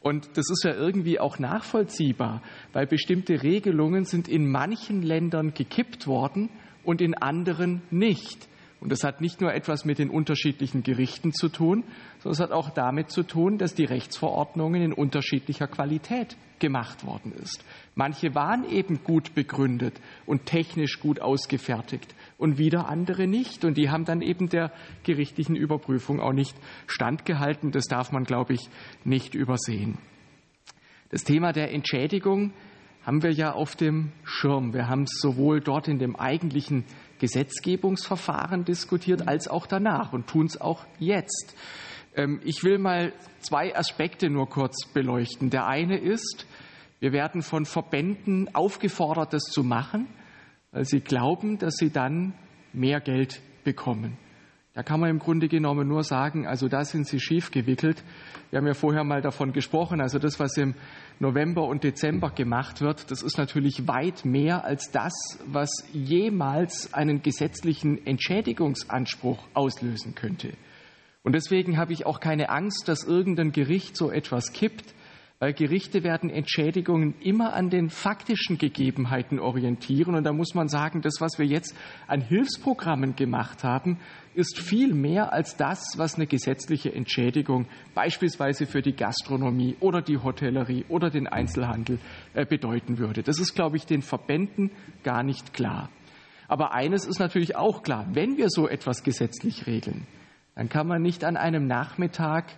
[0.02, 6.06] Und das ist ja irgendwie auch nachvollziehbar, weil bestimmte Regelungen sind in manchen Ländern gekippt
[6.06, 6.48] worden
[6.85, 8.48] und in anderen nicht.
[8.81, 11.85] Und das hat nicht nur etwas mit den unterschiedlichen Gerichten zu tun,
[12.20, 17.32] sondern es hat auch damit zu tun, dass die Rechtsverordnungen in unterschiedlicher Qualität gemacht worden
[17.32, 17.64] ist.
[17.94, 23.64] Manche waren eben gut begründet und technisch gut ausgefertigt und wieder andere nicht.
[23.64, 24.70] Und die haben dann eben der
[25.02, 26.55] gerichtlichen Überprüfung auch nicht
[26.86, 27.72] standgehalten.
[27.72, 28.68] Das darf man, glaube ich,
[29.05, 29.98] nicht übersehen.
[31.09, 32.52] Das Thema der Entschädigung
[33.02, 34.74] haben wir ja auf dem Schirm.
[34.74, 36.84] Wir haben es sowohl dort in dem eigentlichen
[37.18, 41.56] Gesetzgebungsverfahren diskutiert als auch danach und tun es auch jetzt.
[42.14, 45.50] Ähm, ich will mal zwei Aspekte nur kurz beleuchten.
[45.50, 46.46] Der eine ist,
[46.98, 50.06] wir werden von Verbänden aufgefordert, das zu machen
[50.72, 52.34] weil sie glauben, dass sie dann
[52.72, 54.16] mehr Geld bekommen.
[54.72, 58.04] Da kann man im Grunde genommen nur sagen, also da sind sie schief gewickelt.
[58.50, 60.74] Wir haben ja vorher mal davon gesprochen, also das, was im
[61.18, 65.12] November und Dezember gemacht wird, das ist natürlich weit mehr als das,
[65.46, 70.52] was jemals einen gesetzlichen Entschädigungsanspruch auslösen könnte.
[71.22, 74.94] Und deswegen habe ich auch keine Angst, dass irgendein Gericht so etwas kippt,
[75.38, 80.14] weil Gerichte werden Entschädigungen immer an den faktischen Gegebenheiten orientieren.
[80.14, 81.74] Und da muss man sagen, das, was wir jetzt
[82.06, 83.98] an Hilfsprogrammen gemacht haben,
[84.34, 90.18] ist viel mehr als das, was eine gesetzliche Entschädigung beispielsweise für die Gastronomie oder die
[90.18, 91.98] Hotellerie oder den Einzelhandel
[92.34, 93.22] äh, bedeuten würde.
[93.22, 94.70] Das ist, glaube ich, den Verbänden
[95.05, 95.88] gar nicht klar.
[96.48, 100.06] Aber eines ist natürlich auch klar, wenn wir so etwas gesetzlich regeln,
[100.60, 102.52] dann kann man nicht an einem Nachmittag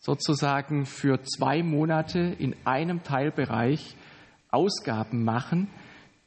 [0.00, 3.96] sozusagen für zwei Monate in einem Teilbereich
[4.50, 5.68] Ausgaben machen,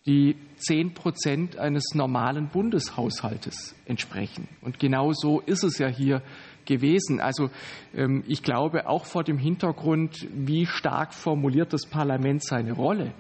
[0.08, 4.48] die zehn Prozent eines normalen Bundeshaushaltes entsprechen.
[4.62, 6.24] Und genau so ist es ja hier
[6.66, 7.20] gewesen.
[7.20, 7.52] Also
[7.94, 13.14] ähm, ich glaube, auch vor dem Hintergrund, wie stark formuliert das Parlament seine Rolle,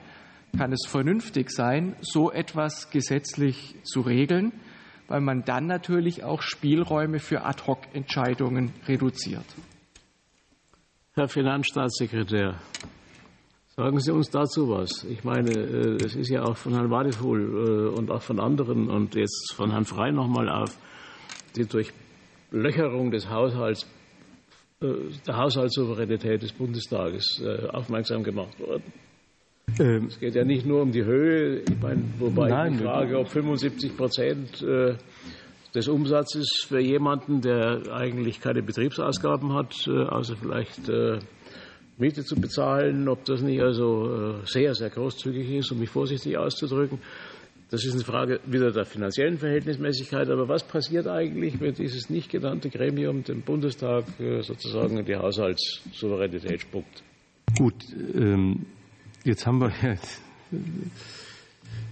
[0.58, 4.54] kann es vernünftig sein, so etwas gesetzlich zu regeln,
[5.08, 9.46] weil man dann natürlich auch Spielräume für Ad-hoc-Entscheidungen reduziert.
[11.14, 12.56] Herr Finanzstaatssekretär,
[13.78, 15.06] sagen Sie uns dazu was.
[15.06, 18.90] Ich meine, es äh, ist ja auch von Herrn Wadefuhl äh, und auch von anderen
[18.90, 20.78] und jetzt von Herrn Frey nochmal auf
[21.56, 23.88] die Durchlöcherung des Haushalts,
[24.82, 24.88] äh,
[25.26, 27.42] der Haushaltssouveränität des Bundestages
[27.72, 28.84] aufmerksam gemacht worden.
[29.80, 33.20] Ähm, es geht ja nicht nur um die Höhe, ich meine, wobei Nein, die Frage,
[33.20, 34.64] ob 75 Prozent
[35.76, 41.20] des Umsatzes für jemanden, der eigentlich keine Betriebsausgaben hat, äh, außer vielleicht äh,
[41.98, 47.00] Miete zu bezahlen, ob das nicht also sehr, sehr großzügig ist, um mich vorsichtig auszudrücken.
[47.70, 50.30] Das ist eine Frage wieder der finanziellen Verhältnismäßigkeit.
[50.30, 54.04] Aber was passiert eigentlich, wenn dieses nicht genannte Gremium dem Bundestag
[54.42, 57.02] sozusagen die Haushaltssouveränität spuckt?
[57.58, 57.76] Gut,
[58.14, 58.66] ähm,
[59.26, 59.74] jetzt haben wir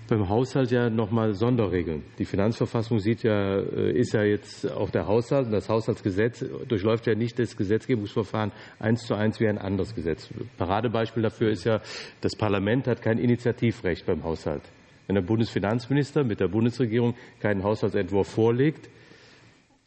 [0.08, 2.04] beim Haushalt ja nochmal Sonderregeln.
[2.20, 7.16] Die Finanzverfassung sieht ja, äh, ist ja jetzt auch der Haushalt, das Haushaltsgesetz durchläuft ja
[7.16, 10.30] nicht das Gesetzgebungsverfahren eins zu eins wie ein anderes Gesetz.
[10.58, 11.82] Paradebeispiel dafür ist ja,
[12.22, 14.64] das Parlament hat kein Initiativrecht beim Haushalt.
[15.08, 18.90] Wenn der Bundesfinanzminister mit der Bundesregierung keinen Haushaltsentwurf vorlegt,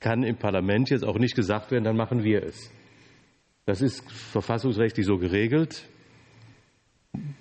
[0.00, 2.70] kann im Parlament jetzt auch nicht gesagt werden, dann machen wir es.
[3.64, 5.88] Das ist verfassungsrechtlich so geregelt.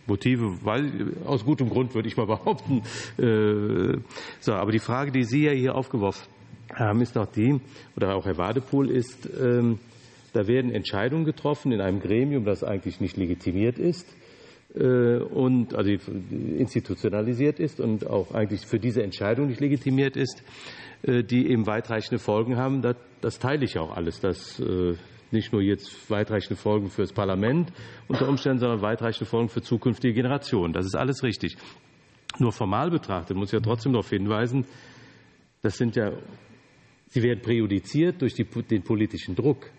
[0.07, 2.81] Motive, weil aus gutem Grund würde ich mal behaupten.
[3.18, 3.97] Äh,
[4.39, 6.27] so, aber die Frage, die Sie ja hier aufgeworfen
[6.73, 7.60] haben, ist doch die,
[7.95, 9.80] oder auch Herr Wadepool, ist, ähm,
[10.34, 14.07] da werden Entscheidungen getroffen in einem Gremium, das eigentlich nicht legitimiert ist
[14.76, 15.91] äh, und also
[16.57, 20.43] institutionalisiert ist und auch eigentlich für diese Entscheidung nicht legitimiert ist,
[21.03, 22.81] äh, die eben weitreichende Folgen haben.
[22.81, 24.19] Das, das teile ich auch alles.
[24.19, 24.61] Das
[25.36, 27.72] nicht nur jetzt weitreichende Folgen für das Parlament
[28.07, 30.74] unter Umständen, sondern weitreichende Folgen für zukünftige Generationen.
[30.74, 31.57] Das ist alles richtig.
[32.40, 34.66] Nur formal betrachtet muss ich ja trotzdem darauf hinweisen,
[35.62, 36.12] das sind ja,
[37.07, 39.70] sie werden präjudiziert durch die, den politischen Druck.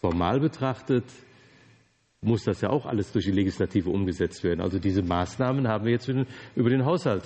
[0.00, 1.04] Formal betrachtet
[2.20, 4.60] muss das ja auch alles durch die Legislative umgesetzt werden.
[4.60, 6.10] Also diese Maßnahmen haben wir jetzt
[6.54, 7.24] über den Haushalt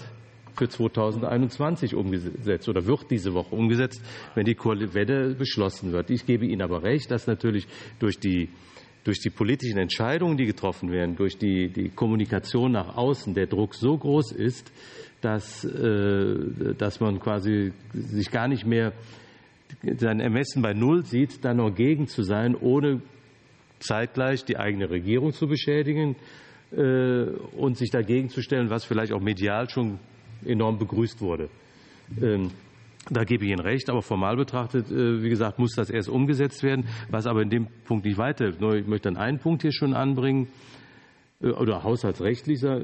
[0.58, 4.02] für 2021 umgesetzt oder wird diese Woche umgesetzt,
[4.34, 6.10] wenn die Welle beschlossen wird.
[6.10, 7.66] Ich gebe Ihnen aber recht, dass natürlich
[7.98, 8.48] durch die
[9.04, 13.74] durch die politischen Entscheidungen, die getroffen werden, durch die, die Kommunikation nach außen der Druck
[13.74, 14.70] so groß ist,
[15.22, 18.92] dass, äh, dass man quasi sich gar nicht mehr
[19.96, 23.00] sein Ermessen bei Null sieht, dann noch gegen zu sein, ohne
[23.80, 26.16] zeitgleich die eigene Regierung zu beschädigen
[26.72, 27.24] äh,
[27.56, 29.98] und sich dagegen zu stellen, was vielleicht auch medial schon
[30.44, 31.48] enorm begrüßt wurde.
[32.20, 32.50] Ähm,
[33.10, 36.62] da gebe ich Ihnen recht, aber formal betrachtet, äh, wie gesagt, muss das erst umgesetzt
[36.62, 38.60] werden, was aber in dem Punkt nicht weiterhilft.
[38.60, 40.48] Ich möchte dann einen Punkt hier schon anbringen.
[41.40, 42.82] Äh, oder haushaltsrechtlicher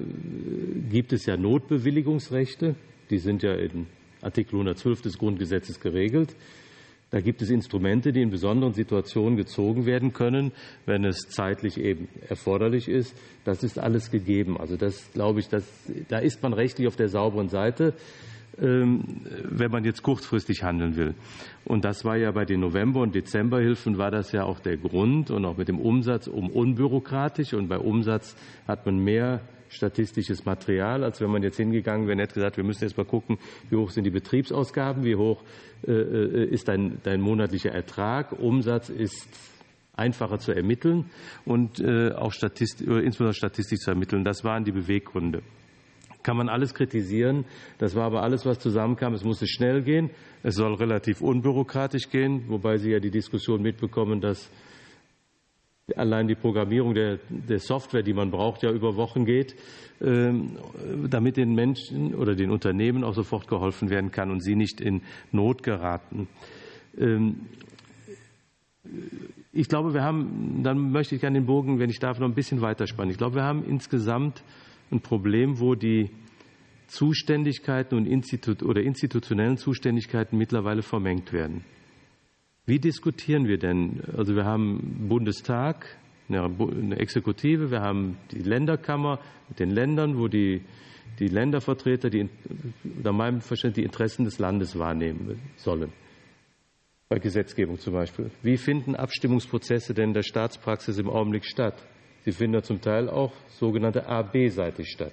[0.91, 2.75] gibt es ja Notbewilligungsrechte.
[3.11, 3.87] Die sind ja in
[4.23, 6.35] Artikel 112 des Grundgesetzes geregelt.
[7.15, 10.51] Da gibt es Instrumente, die in besonderen Situationen gezogen werden können,
[10.85, 13.17] wenn es zeitlich eben erforderlich ist.
[13.45, 14.59] Das ist alles gegeben.
[14.59, 15.65] Also das glaube ich, das,
[16.09, 17.95] da ist man rechtlich auf der sauberen Seite,
[18.61, 19.05] ähm,
[19.45, 21.15] wenn man jetzt kurzfristig handeln will.
[21.65, 25.31] Und das war ja bei den November- und Dezemberhilfen war das ja auch der Grund
[25.31, 27.55] und auch mit dem Umsatz um unbürokratisch.
[27.55, 28.35] Und bei Umsatz
[28.67, 29.41] hat man mehr
[29.75, 33.05] statistisches Material, als wenn man jetzt hingegangen wäre und hätte gesagt, wir müssen jetzt mal
[33.05, 33.39] gucken,
[33.71, 35.43] wie hoch sind die Betriebsausgaben, wie hoch
[35.87, 39.29] äh, äh, ist dein, dein monatlicher Ertrag, Umsatz ist
[39.97, 41.11] einfacher zu ermitteln
[41.45, 44.25] und äh, auch statistisch, insbesondere statistisch zu ermitteln.
[44.25, 45.43] Das waren die Beweggründe.
[46.23, 47.45] Kann man alles kritisieren.
[47.79, 49.13] Das war aber alles, was zusammenkam.
[49.13, 50.11] Es musste schnell gehen.
[50.43, 54.51] Es soll relativ unbürokratisch gehen, wobei Sie ja die Diskussion mitbekommen, dass
[55.97, 59.55] allein die Programmierung der, der, Software, die man braucht, ja über Wochen geht,
[60.01, 60.57] ähm,
[61.11, 65.03] damit den Menschen oder den Unternehmen auch sofort geholfen werden kann und sie nicht in
[65.31, 66.29] Not geraten.
[66.99, 67.41] Ähm,
[69.53, 72.35] ich glaube, wir haben, dann möchte ich an den Bogen, wenn ich darf, noch ein
[72.35, 73.11] bisschen weiterspannen.
[73.11, 74.43] Ich glaube, wir haben insgesamt
[74.91, 76.11] ein Problem, wo die
[76.87, 81.65] Zuständigkeiten und Institut oder institutionellen Zuständigkeiten mittlerweile vermengt werden.
[82.67, 84.01] Wie diskutieren wir denn?
[84.17, 85.99] Also wir haben Bundestag,
[86.31, 89.21] eine Exekutive, wir haben die Länderkammer
[89.51, 90.63] mit den Ländern, wo die,
[91.19, 92.31] die Ländervertreter die,
[93.03, 95.93] nach meinem Verständnis die Interessen des Landes wahrnehmen sollen.
[97.11, 98.31] Bei Gesetzgebung zum Beispiel.
[98.43, 101.87] Wie finden Abstimmungsprozesse denn in der Staatspraxis im Augenblick statt?
[102.25, 105.13] Sie finden ja zum Teil auch sogenannte AB-seitig statt.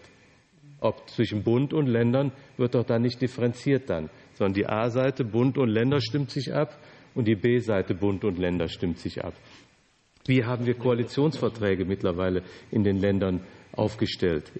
[0.80, 5.57] Ob zwischen Bund und Ländern wird doch da nicht differenziert dann, sondern die A-Seite, Bund
[5.57, 6.80] und Länder stimmt sich ab
[7.15, 9.33] und die B-Seite Bund und Länder stimmt sich ab.
[10.25, 13.41] Wie haben wir Koalitionsverträge mittlerweile in den Ländern
[13.73, 14.51] aufgestellt?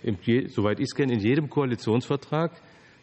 [0.48, 2.52] Soweit ich es kenne, in jedem Koalitionsvertrag,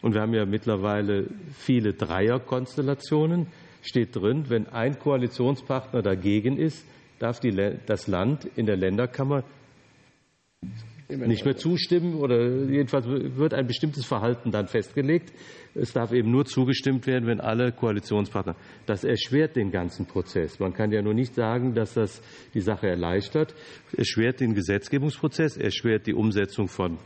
[0.01, 3.47] und wir haben ja mittlerweile viele Dreierkonstellationen,
[3.81, 6.85] steht drin, wenn ein Koalitionspartner dagegen ist,
[7.19, 7.51] darf die,
[7.85, 9.43] das Land in der Länderkammer
[11.09, 15.33] nicht mehr zustimmen oder jedenfalls wird ein bestimmtes Verhalten dann festgelegt.
[15.73, 18.55] Es darf eben nur zugestimmt werden, wenn alle Koalitionspartner.
[18.85, 20.59] Das erschwert den ganzen Prozess.
[20.59, 22.21] Man kann ja nur nicht sagen, dass das
[22.53, 23.55] die Sache erleichtert.
[23.97, 26.99] Erschwert den Gesetzgebungsprozess, erschwert die Umsetzung von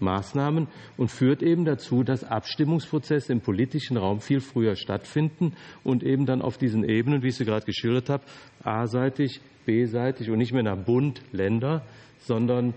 [0.00, 6.26] Maßnahmen und führt eben dazu, dass Abstimmungsprozesse im politischen Raum viel früher stattfinden und eben
[6.26, 8.24] dann auf diesen Ebenen, wie ich sie gerade geschildert habe,
[8.62, 11.84] A-seitig, B-seitig und nicht mehr nach Bund, Länder,
[12.18, 12.74] sondern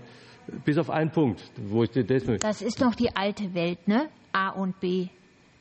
[0.64, 4.08] bis auf einen Punkt, wo ich das ist noch die alte Welt, ne?
[4.32, 5.08] A und B.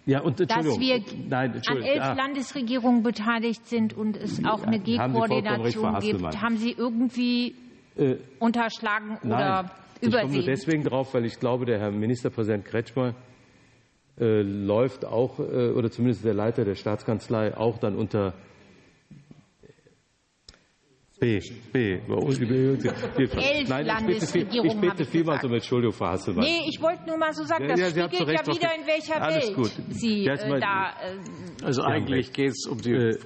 [0.05, 2.13] Ja, und dass wir Nein, an elf ah.
[2.13, 6.41] Landesregierungen beteiligt sind und es auch eine G-Koordination gibt.
[6.41, 7.55] Haben Sie irgendwie
[7.95, 9.71] äh, unterschlagen oder nein,
[10.01, 10.01] übersehen?
[10.01, 13.13] Ich komme nur deswegen drauf, weil ich glaube, der Herr Ministerpräsident Kretschmer
[14.19, 18.33] äh, läuft auch, äh, oder zumindest der Leiter der Staatskanzlei, auch dann unter
[21.22, 21.39] B,
[21.72, 21.99] B.
[21.99, 26.43] Elf Nein, Landesregierungen ich bitte, vielmals um Entschuldigung, Frau Hasselmann.
[26.43, 29.45] Nee, ich wollte nur mal so sagen, das ja, spiegelt ja wieder, in welcher Alles
[29.49, 29.72] Welt gut.
[29.89, 30.95] Sie äh, da...
[30.99, 33.19] Äh, also eigentlich geht es um die äh,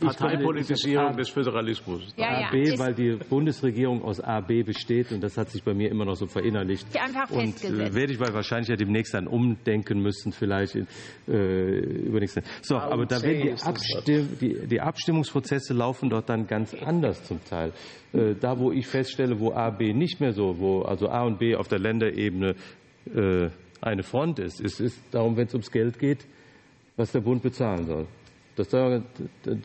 [0.00, 2.14] Parteipolitisierung des Föderalismus.
[2.16, 2.78] Ja, AB, ja.
[2.78, 6.26] weil die Bundesregierung aus AB besteht und das hat sich bei mir immer noch so
[6.26, 6.86] verinnerlicht.
[6.96, 10.86] Einfach und äh, werde ich wahrscheinlich ja demnächst dann umdenken müssen, vielleicht in,
[11.28, 12.40] äh, übernächst.
[12.62, 17.24] So, A aber da werden die, Abstimm die, die, Abstimmungsprozesse laufen dort dann ganz anders
[17.24, 17.72] zum Teil.
[18.12, 21.56] Äh, da, wo ich feststelle, wo AB nicht mehr so, wo also A und B
[21.56, 22.54] auf der Länderebene
[23.14, 23.48] äh,
[23.80, 26.24] eine Front ist, ist, ist darum, wenn es ums Geld geht,
[26.96, 28.06] was der Bund bezahlen soll.
[28.56, 29.02] Das, da,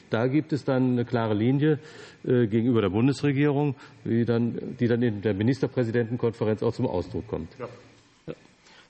[0.10, 1.80] da, gibt es dann eine klare Linie
[2.26, 7.50] äh, gegenüber der Bundesregierung, die dann, die dann in der Ministerpräsidentenkonferenz auch zum Ausdruck kommt.
[7.60, 7.68] Ja.
[8.28, 8.34] Ja.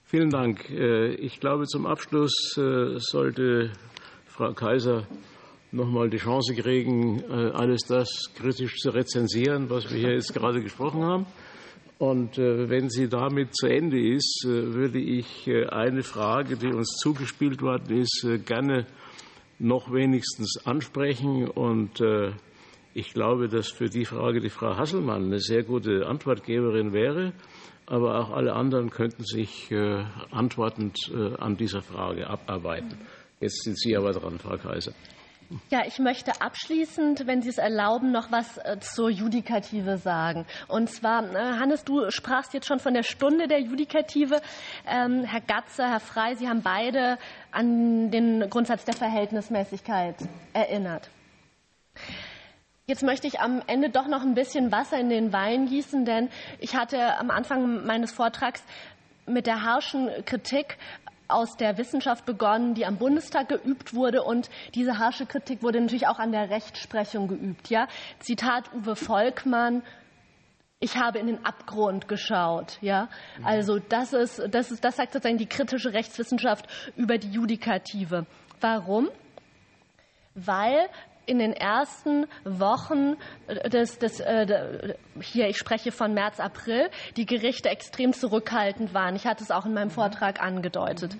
[0.06, 0.70] Vielen Dank.
[0.70, 3.72] Äh, ich glaube, zum Abschluss äh, sollte
[4.26, 5.08] Frau Kaiser
[5.72, 10.34] noch mal die Chance kriegen, äh, alles das kritisch zu rezensieren, was wir hier jetzt
[10.34, 11.26] gerade gesprochen haben.
[12.00, 18.02] Und wenn sie damit zu Ende ist, würde ich eine Frage, die uns zugespielt worden
[18.02, 18.86] ist, gerne
[19.60, 21.48] noch wenigstens ansprechen.
[21.50, 22.32] Und äh,
[22.94, 27.34] ich glaube, dass für die Frage die Frau Hasselmann eine sehr gute Antwortgeberin wäre.
[27.86, 32.98] Aber auch alle anderen könnten sich äh, antwortend äh, an dieser Frage abarbeiten.
[33.40, 34.94] Jetzt sind Sie aber dran, Frau Kaiser.
[35.70, 40.46] Ja, ich möchte abschließend, wenn Sie es erlauben, noch was äh, zur Judikative sagen.
[40.68, 44.42] Und zwar, äh, Hannes, du sprachst jetzt schon von der Stunde der Judikative.
[44.86, 47.18] Ähm, Herr Gatze, Herr Frey, Sie haben beide
[47.52, 50.16] an den Grundsatz der Verhältnismäßigkeit
[50.52, 51.10] erinnert.
[52.86, 56.30] Jetzt möchte ich am Ende doch noch ein bisschen Wasser in den Wein gießen, denn
[56.60, 58.64] ich hatte am Anfang meines Vortrags
[59.26, 60.78] mit der harschen Kritik
[61.28, 64.24] aus der Wissenschaft begonnen, die am Bundestag geübt wurde.
[64.24, 67.70] Und diese harsche Kritik wurde natürlich auch an der Rechtsprechung geübt.
[67.70, 67.88] Ja?
[68.20, 69.84] Zitat Uwe Volkmann.
[70.80, 72.78] Ich habe in den Abgrund geschaut.
[72.82, 73.10] Ja?
[73.44, 78.26] Also das, ist, das, ist, das sagt sozusagen die kritische Rechtswissenschaft über die Judikative.
[78.62, 79.10] Warum?
[80.36, 80.88] Weil
[81.28, 83.16] in den ersten Wochen
[83.72, 89.16] des, des äh, hier, ich spreche von März, April, die Gerichte extrem zurückhaltend waren.
[89.16, 91.16] Ich hatte es auch in meinem Vortrag angedeutet.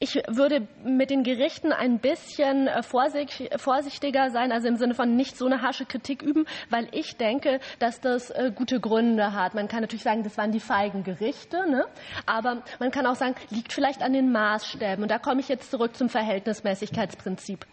[0.00, 5.38] Ich würde mit den Gerichten ein bisschen äh, vorsichtiger sein, also im Sinne von nicht
[5.38, 9.54] so eine harsche Kritik üben, weil ich denke, dass das äh, gute Gründe hat.
[9.54, 11.86] Man kann natürlich sagen, das waren die feigen Gerichte, ne?
[12.26, 15.02] aber man kann auch sagen, liegt vielleicht an den Maßstäben.
[15.02, 17.64] Und da komme ich jetzt zurück zum Verhältnismäßigkeitsprinzip.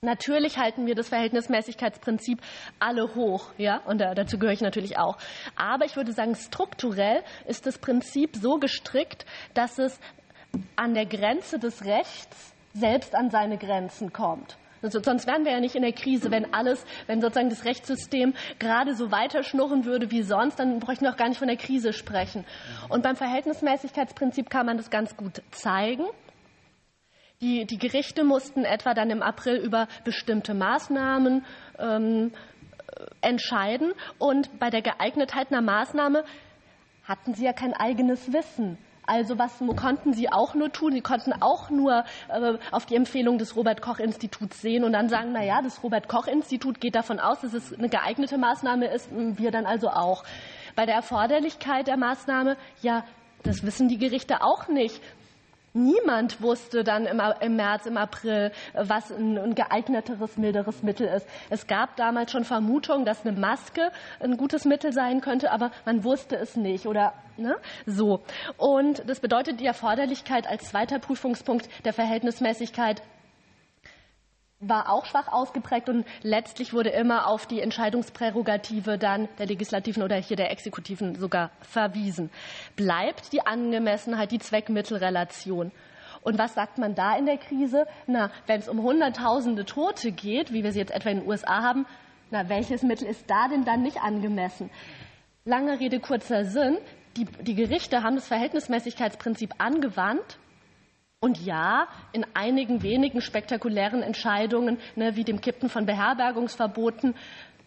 [0.00, 2.40] Natürlich halten wir das Verhältnismäßigkeitsprinzip
[2.78, 5.18] alle hoch, ja, und dazu gehöre ich natürlich auch.
[5.56, 9.98] Aber ich würde sagen, strukturell ist das Prinzip so gestrickt, dass es
[10.76, 14.56] an der Grenze des Rechts selbst an seine Grenzen kommt.
[14.82, 18.34] Also, sonst wären wir ja nicht in der Krise, wenn alles, wenn sozusagen das Rechtssystem
[18.60, 21.56] gerade so weiter schnurren würde wie sonst, dann bräuchten wir auch gar nicht von der
[21.56, 22.44] Krise sprechen.
[22.88, 26.04] Und beim Verhältnismäßigkeitsprinzip kann man das ganz gut zeigen.
[27.40, 31.44] Die, die Gerichte mussten etwa dann im April über bestimmte Maßnahmen
[31.78, 32.32] ähm,
[33.20, 33.92] entscheiden.
[34.18, 36.24] Und bei der Geeignetheit einer Maßnahme
[37.04, 38.76] hatten sie ja kein eigenes Wissen.
[39.06, 40.92] Also was konnten sie auch nur tun?
[40.92, 45.08] Sie konnten auch nur äh, auf die Empfehlung des Robert Koch Instituts sehen und dann
[45.08, 48.88] sagen, na ja, das Robert Koch Institut geht davon aus, dass es eine geeignete Maßnahme
[48.88, 50.24] ist, wir dann also auch.
[50.74, 53.04] Bei der Erforderlichkeit der Maßnahme, ja,
[53.44, 55.00] das wissen die Gerichte auch nicht.
[55.78, 61.26] Niemand wusste dann im, im, März, im April, was ein, ein, geeigneteres, milderes Mittel ist.
[61.50, 66.02] Es gab damals schon Vermutungen, dass eine Maske ein gutes Mittel sein könnte, aber man
[66.02, 67.56] wusste es nicht oder ne?
[67.86, 68.20] so.
[68.56, 73.02] Und das bedeutet die Erforderlichkeit als zweiter Prüfungspunkt der Verhältnismäßigkeit
[74.60, 80.16] war auch schwach ausgeprägt und letztlich wurde immer auf die Entscheidungsprärogative dann der Legislativen oder
[80.16, 82.30] hier der Exekutiven sogar verwiesen.
[82.74, 85.70] Bleibt die Angemessenheit, die Zweckmittelrelation.
[86.22, 87.86] Und was sagt man da in der Krise?
[88.08, 91.62] Na, wenn es um Hunderttausende Tote geht, wie wir sie jetzt etwa in den USA
[91.62, 91.86] haben,
[92.30, 94.70] na, welches Mittel ist da denn dann nicht angemessen?
[95.44, 96.78] Lange Rede, kurzer Sinn.
[97.16, 100.38] die, die Gerichte haben das Verhältnismäßigkeitsprinzip angewandt
[101.20, 107.14] und ja, in einigen wenigen spektakulären Entscheidungen, ne, wie dem Kippen von Beherbergungsverboten,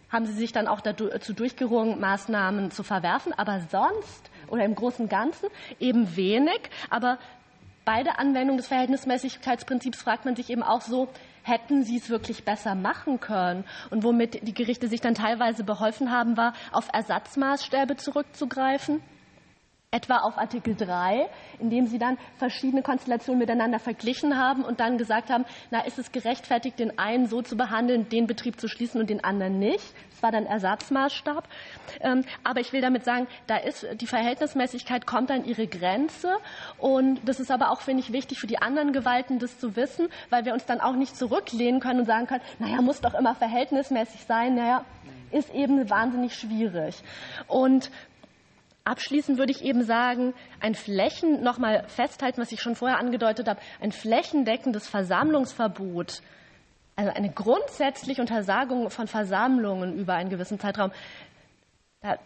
[0.09, 3.33] haben sie sich dann auch dazu durchgerungen, Maßnahmen zu verwerfen.
[3.33, 5.49] Aber sonst oder im Großen und Ganzen
[5.79, 6.69] eben wenig.
[6.89, 7.17] Aber
[7.83, 11.09] bei der Anwendung des Verhältnismäßigkeitsprinzips fragt man sich eben auch so,
[11.43, 13.65] hätten sie es wirklich besser machen können?
[13.89, 19.01] Und womit die Gerichte sich dann teilweise beholfen haben, war, auf Ersatzmaßstäbe zurückzugreifen
[19.93, 21.27] etwa auf Artikel 3,
[21.59, 25.99] in dem Sie dann verschiedene Konstellationen miteinander verglichen haben und dann gesagt haben, na, ist
[25.99, 29.83] es gerechtfertigt, den einen so zu behandeln, den Betrieb zu schließen und den anderen nicht?
[30.11, 31.45] Das war dann Ersatzmaßstab.
[31.99, 36.37] Ähm, aber ich will damit sagen, da ist die Verhältnismäßigkeit kommt an ihre Grenze
[36.77, 40.07] und das ist aber auch, finde ich, wichtig für die anderen Gewalten, das zu wissen,
[40.29, 43.35] weil wir uns dann auch nicht zurücklehnen können und sagen können, naja, muss doch immer
[43.35, 44.55] verhältnismäßig sein.
[44.55, 44.85] Naja,
[45.31, 47.01] ist eben wahnsinnig schwierig.
[47.47, 47.91] Und
[48.83, 53.47] Abschließend würde ich eben sagen, ein Flächen, noch mal festhalten, was ich schon vorher angedeutet
[53.47, 56.21] habe, ein flächendeckendes Versammlungsverbot,
[56.95, 60.91] also eine grundsätzliche Untersagung von Versammlungen über einen gewissen Zeitraum,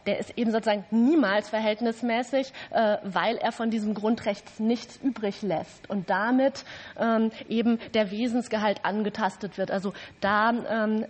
[0.05, 5.89] der ist eben sozusagen niemals verhältnismäßig, äh, weil er von diesem Grundrecht nichts übrig lässt
[5.89, 6.63] und damit
[6.97, 9.71] ähm, eben der Wesensgehalt angetastet wird.
[9.71, 11.05] Also da ähm,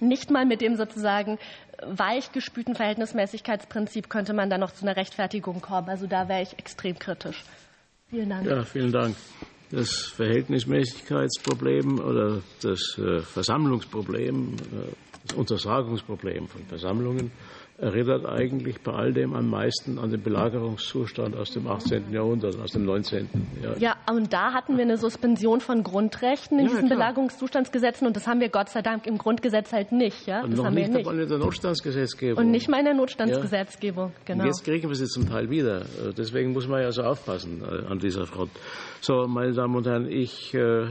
[0.00, 1.38] nicht mal mit dem sozusagen
[1.86, 5.88] weichgespülten Verhältnismäßigkeitsprinzip könnte man dann noch zu einer Rechtfertigung kommen.
[5.88, 7.44] Also da wäre ich extrem kritisch.
[8.08, 8.46] Vielen Dank.
[8.46, 9.16] Ja, vielen Dank.
[9.70, 14.92] Das Verhältnismäßigkeitsproblem oder das äh, Versammlungsproblem, äh,
[15.26, 17.30] das Untersagungsproblem von Versammlungen
[17.80, 22.12] erinnert eigentlich bei all dem am meisten an den Belagerungszustand aus dem 18.
[22.12, 23.28] Jahrhundert, aus dem 19.
[23.62, 26.98] Ja, ja und da hatten wir eine Suspension von Grundrechten in ja, diesen klar.
[26.98, 30.26] Belagerungszustandsgesetzen und das haben wir Gott sei Dank im Grundgesetz halt nicht.
[30.26, 30.42] Ja?
[30.42, 31.10] Und das noch haben nicht, wir nicht.
[31.10, 32.44] in der Notstandsgesetzgebung.
[32.44, 34.42] Und nicht mal in der Notstandsgesetzgebung, genau.
[34.42, 35.86] Und jetzt kriegen wir sie zum Teil wieder.
[36.16, 38.50] Deswegen muss man ja so aufpassen äh, an dieser Front.
[39.00, 40.88] So, meine Damen und Herren, ich äh,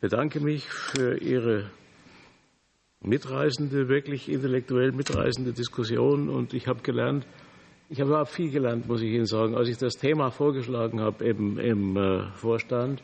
[0.00, 1.70] bedanke mich für Ihre
[3.02, 6.28] mitreißende, wirklich intellektuell mitreißende Diskussion.
[6.28, 7.26] Und ich habe gelernt,
[7.88, 11.58] ich habe viel gelernt, muss ich Ihnen sagen, als ich das Thema vorgeschlagen habe im,
[11.58, 13.02] im äh, Vorstand.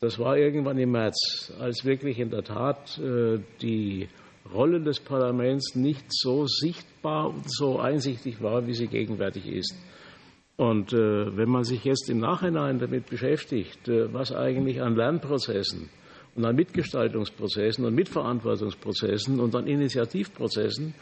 [0.00, 4.08] Das war irgendwann im März, als wirklich in der Tat äh, die
[4.52, 9.74] Rolle des Parlaments nicht so sichtbar und so einsichtig war, wie sie gegenwärtig ist.
[10.56, 15.90] Und äh, wenn man sich jetzt im Nachhinein damit beschäftigt, was eigentlich an Lernprozessen
[16.38, 20.94] und an Mitgestaltungsprozessen und Mitverantwortungsprozessen und an Initiativprozessen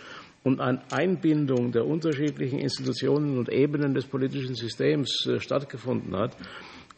[0.45, 6.35] und an Einbindung der unterschiedlichen Institutionen und Ebenen des politischen Systems äh, stattgefunden hat,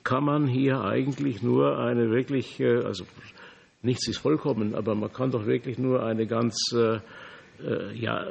[0.05, 3.05] kann man hier eigentlich nur eine wirklich, äh, also
[3.82, 7.01] nichts ist vollkommen, aber man kann doch wirklich nur eine ganz äh,
[7.93, 8.24] ja,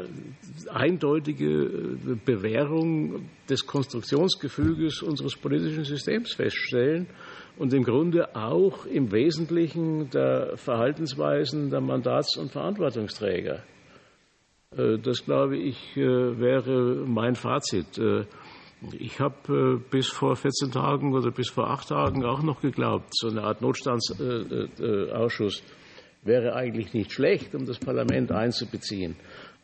[0.69, 7.07] eindeutige Bewährung des Konstruktionsgefüges unseres politischen Systems feststellen
[7.57, 13.63] und im Grunde auch im Wesentlichen der Verhaltensweisen der Mandats- und Verantwortungsträger.
[14.75, 17.97] Äh, das, glaube ich, äh, wäre mein Fazit.
[17.97, 18.25] Äh,
[18.99, 23.27] ich habe bis vor 14 Tagen oder bis vor acht Tagen auch noch geglaubt, so
[23.27, 25.63] eine Art Notstandsausschuss
[26.23, 29.15] wäre eigentlich nicht schlecht, um das Parlament einzubeziehen.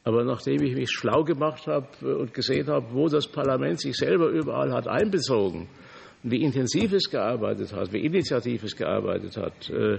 [0.04, 4.30] Aber nachdem ich mich schlau gemacht habe und gesehen habe, wo das Parlament sich selber
[4.30, 5.70] überall hat einbezogen,
[6.24, 9.98] wie intensiv es gearbeitet hat, wie initiativ es gearbeitet hat, äh,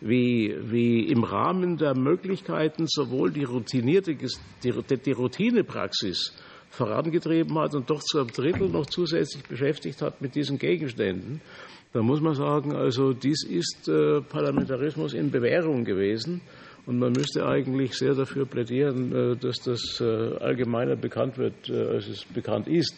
[0.00, 6.34] wie, wie im Rahmen der Möglichkeiten sowohl die routinierte, die, die Routinepraxis
[6.70, 11.40] vorangetrieben hat und doch zu einem Drittel noch zusätzlich beschäftigt hat mit diesen Gegenständen,
[11.92, 16.40] da muss man sagen, also dies ist äh, Parlamentarismus in Bewährung gewesen.
[16.86, 22.24] Und man müsste eigentlich sehr dafür plädieren, äh, dass das allgemeiner bekannt wird, als es
[22.24, 22.94] bekannt ist.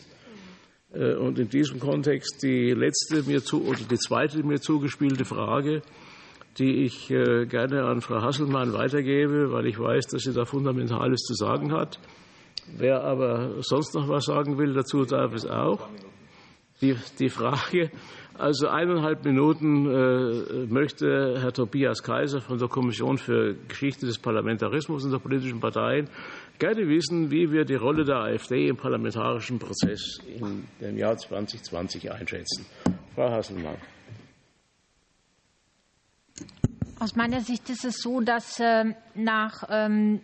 [0.94, 5.82] Äh, und in diesem Kontext die letzte mir zu, oder die zweite mir zugespielte Frage,
[6.58, 11.22] die ich äh, gerne an Frau Hasselmann weitergebe, weil ich weiß, dass sie da Fundamentales
[11.22, 11.98] zu sagen hat.
[12.76, 15.88] Wer aber sonst noch was sagen will, dazu darf es auch.
[16.80, 17.90] Die, die Frage,
[18.38, 25.04] also eineinhalb Minuten äh, möchte Herr Tobias Kaiser von der Kommission für Geschichte des Parlamentarismus
[25.04, 26.08] und der politischen Parteien
[26.58, 32.10] gerne wissen, wie wir die Rolle der AfD im parlamentarischen Prozess in dem Jahr 2020
[32.12, 32.66] einschätzen.
[33.14, 33.76] Frau Hasselmann.
[36.98, 38.84] Aus meiner Sicht ist es so, dass äh,
[39.14, 40.20] nach ähm,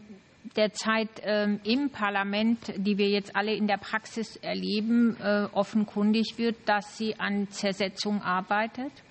[0.57, 6.35] der Zeit ähm, im Parlament, die wir jetzt alle in der Praxis erleben, äh, offenkundig
[6.39, 9.08] wird, dass sie an Zersetzung arbeitet ähm,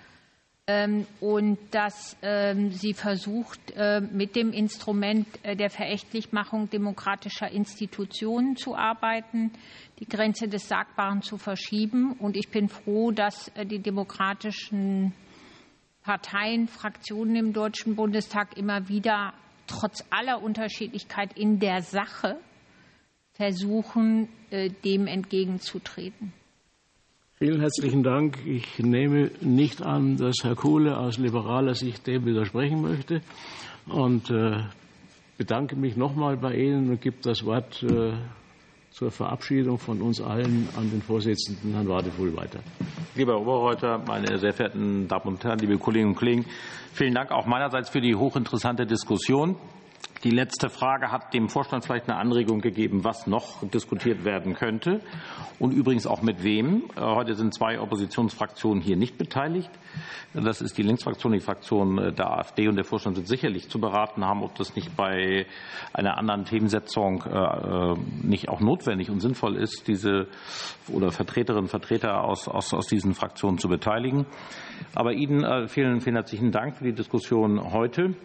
[1.22, 8.76] und dass ähm, sie versucht, äh, mit dem Instrument äh, der Verächtlichmachung demokratischer Institutionen zu
[8.76, 9.54] arbeiten,
[10.00, 12.18] die Grenze des Sagbaren zu verschieben.
[12.20, 15.14] Und ich bin froh, dass äh, die demokratischen
[16.04, 19.34] Parteien, Fraktionen im Deutschen Bundestag immer wieder
[19.68, 22.38] trotz aller Unterschiedlichkeit in der Sache
[23.34, 24.30] versuchen,
[24.84, 26.34] dem entgegenzutreten.
[27.40, 28.40] Vielen herzlichen Dank.
[28.48, 33.22] Ich nehme nicht an, dass Herr Kuhle aus liberaler Sicht dem widersprechen möchte
[33.86, 34.64] und äh,
[35.38, 38.14] bedanke mich nochmal bei Ihnen und gebe das Wort äh,
[38.90, 42.62] zur Verabschiedung von uns allen an den Vorsitzenden Herrn Wadefuhl weiter.
[43.14, 46.44] Lieber Herr Oberreuter, meine sehr verehrten Damen und Herren, liebe Kolleginnen und Kollegen,
[46.94, 49.58] vielen Dank auch meinerseits für die hochinteressante Diskussion.
[50.24, 55.02] Die letzte Frage hat dem Vorstand vielleicht eine Anregung gegeben, was noch diskutiert werden könnte
[55.60, 56.86] und übrigens auch mit wem.
[56.96, 59.70] Äh, heute sind zwei Oppositionsfraktionen hier nicht beteiligt.
[60.34, 63.80] Das ist die Linksfraktion, die Fraktion äh, der AfD und der Vorstand sind sicherlich zu
[63.80, 65.46] beraten haben, ob das nicht bei
[65.94, 67.94] einer anderen Themensetzung äh,
[68.24, 70.28] nicht auch notwendig und sinnvoll ist, diese
[70.92, 74.26] oder Vertreterinnen und Vertreter aus, aus, aus diesen Fraktionen zu beteiligen.
[74.96, 78.16] Aber Ihnen vielen, vielen herzlichen Dank für die Diskussion heute.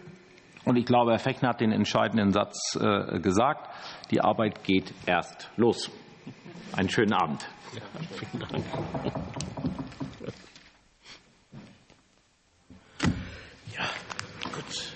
[0.65, 3.69] Und ich glaube, Herr Fechner hat den entscheidenden Satz äh, gesagt.
[4.11, 5.91] Die Arbeit geht erst los.
[6.75, 7.47] Einen schönen Abend.
[7.73, 7.81] Ja,
[8.11, 8.65] vielen Dank.
[13.75, 13.83] Ja,
[14.53, 14.92] gut.